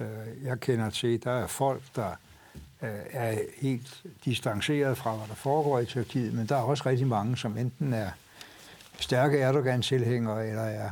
øh, 0.00 0.44
jeg 0.44 0.60
kender 0.60 0.90
til, 0.90 1.24
der 1.24 1.30
er 1.30 1.46
folk, 1.46 1.82
der 1.96 2.10
øh, 2.82 2.90
er 3.10 3.38
helt 3.56 4.02
distanceret 4.24 4.98
fra, 4.98 5.16
hvad 5.16 5.28
der 5.28 5.34
foregår 5.34 5.78
i 5.78 5.84
Tyrkiet, 5.84 6.34
men 6.34 6.46
der 6.46 6.56
er 6.56 6.62
også 6.62 6.82
rigtig 6.86 7.06
mange, 7.06 7.36
som 7.36 7.58
enten 7.58 7.92
er 7.92 8.10
stærke 9.00 9.38
Erdogan-tilhængere, 9.38 10.48
eller 10.48 10.62
er 10.62 10.90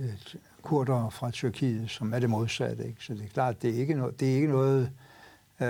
øh, 0.00 0.14
kurder 0.62 1.10
fra 1.10 1.30
Tyrkiet, 1.30 1.90
som 1.90 2.14
er 2.14 2.18
det 2.18 2.30
modsatte. 2.30 2.86
Ikke? 2.86 3.04
Så 3.04 3.14
det 3.14 3.24
er 3.24 3.28
klart, 3.28 3.62
det 3.62 3.70
er 3.70 3.80
ikke 3.80 3.94
noget, 3.94 4.20
det 4.20 4.30
er 4.30 4.34
ikke 4.34 4.48
noget 4.48 4.90
øh, 5.60 5.66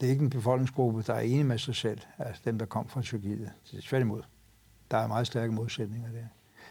det 0.00 0.02
er 0.02 0.10
ikke 0.10 0.22
en 0.22 0.30
befolkningsgruppe, 0.30 1.02
der 1.02 1.14
er 1.14 1.20
enig 1.20 1.46
med 1.46 1.58
sig 1.58 1.76
selv, 1.76 2.00
altså 2.18 2.42
dem, 2.44 2.58
der 2.58 2.66
kom 2.66 2.88
fra 2.88 3.02
Tyrkiet. 3.02 3.50
Det 3.70 3.78
er 3.78 3.82
tværtimod. 3.82 4.22
Der 4.90 4.96
er 4.96 5.06
meget 5.06 5.26
stærke 5.26 5.52
modsætninger 5.52 6.08
der. 6.12 6.24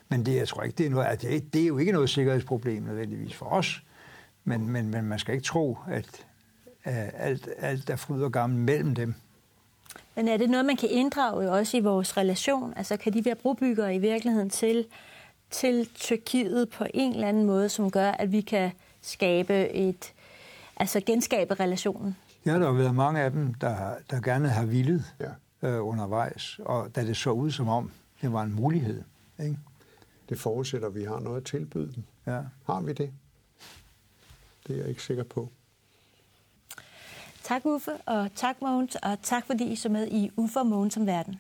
Men 0.10 0.26
det, 0.26 0.36
jeg 0.36 0.48
tror 0.48 0.64
ikke, 0.64 0.78
det 0.78 0.86
er, 0.86 0.90
noget, 0.90 1.22
det, 1.22 1.54
det 1.54 1.62
er 1.62 1.68
jo 1.68 1.78
ikke 1.78 1.92
noget 1.92 2.10
sikkerhedsproblem 2.10 2.84
nødvendigvis 2.84 3.36
for 3.36 3.46
os, 3.46 3.84
men, 4.44 4.70
men, 4.70 4.90
men 4.90 5.06
man 5.06 5.20
skal 5.20 5.34
ikke 5.34 5.46
tro, 5.46 5.78
at 5.88 6.26
at 6.88 7.12
alt, 7.14 7.50
alt 7.58 7.90
er 7.90 7.96
fryd 7.96 8.22
og 8.22 8.32
gammel 8.32 8.60
mellem 8.60 8.96
dem. 8.96 9.14
Men 10.16 10.28
er 10.28 10.38
det 10.38 10.50
noget, 10.50 10.66
man 10.66 10.76
kan 10.76 10.90
inddrage 10.90 11.52
også 11.52 11.78
i 11.78 11.80
vores 11.80 12.18
relation? 12.18 12.74
Altså 12.76 12.98
kan 12.98 13.14
de 13.14 13.26
være 13.26 13.36
brobyggere 13.36 13.96
i 13.96 13.98
virkeligheden 13.98 14.50
til, 14.50 14.86
til 15.50 15.90
Tyrkiet 15.96 16.70
på 16.70 16.86
en 16.94 17.14
eller 17.14 17.28
anden 17.28 17.46
måde, 17.46 17.70
som 17.70 17.92
gør, 17.92 18.12
at 18.12 18.32
vi 18.32 18.42
kan 18.42 18.72
skabe 19.02 19.70
et, 19.70 20.14
altså 20.78 21.02
genskabe 21.06 21.54
relationen? 21.54 22.16
Ja, 22.46 22.54
der 22.54 22.66
har 22.66 22.72
været 22.72 22.96
mange 22.96 23.22
af 23.22 23.32
dem, 23.32 23.54
der, 23.54 23.94
der 24.10 24.22
gerne 24.22 24.50
har 24.50 24.66
villet 24.66 25.04
ja. 25.20 25.70
øh, 25.70 25.88
undervejs, 25.88 26.60
og 26.66 26.96
da 26.96 27.06
det 27.06 27.18
så 27.18 27.32
ud 27.32 27.52
som 27.52 27.68
om, 27.68 27.92
det 28.22 28.34
var 28.34 28.44
en 28.44 28.56
mulighed. 28.56 29.04
Ikke? 29.40 29.58
Det 30.30 30.40
forudsætter, 30.40 30.88
at 30.88 30.96
vi 30.96 31.04
har 31.04 31.20
noget 31.20 31.38
at 31.38 31.44
tilbyde 31.44 31.94
dem. 31.96 32.04
Ja. 32.28 32.42
Har 32.66 32.82
vi 32.82 32.94
det? 32.94 33.14
Det 34.68 34.76
er 34.76 34.80
jeg 34.80 34.90
ikke 34.90 35.04
sikker 35.04 35.24
på. 35.24 35.50
Tak 37.44 37.66
Uffe, 37.66 37.92
og 38.06 38.30
tak 38.36 38.62
Mogens, 38.62 38.96
og 38.96 39.22
tak 39.24 39.46
fordi 39.46 39.72
I 39.72 39.76
så 39.76 39.90
med 39.90 40.08
i 40.08 40.32
Uffe 40.38 40.60
og 40.60 40.68
Mogens 40.68 40.94
som 40.94 41.06
verden. 41.06 41.40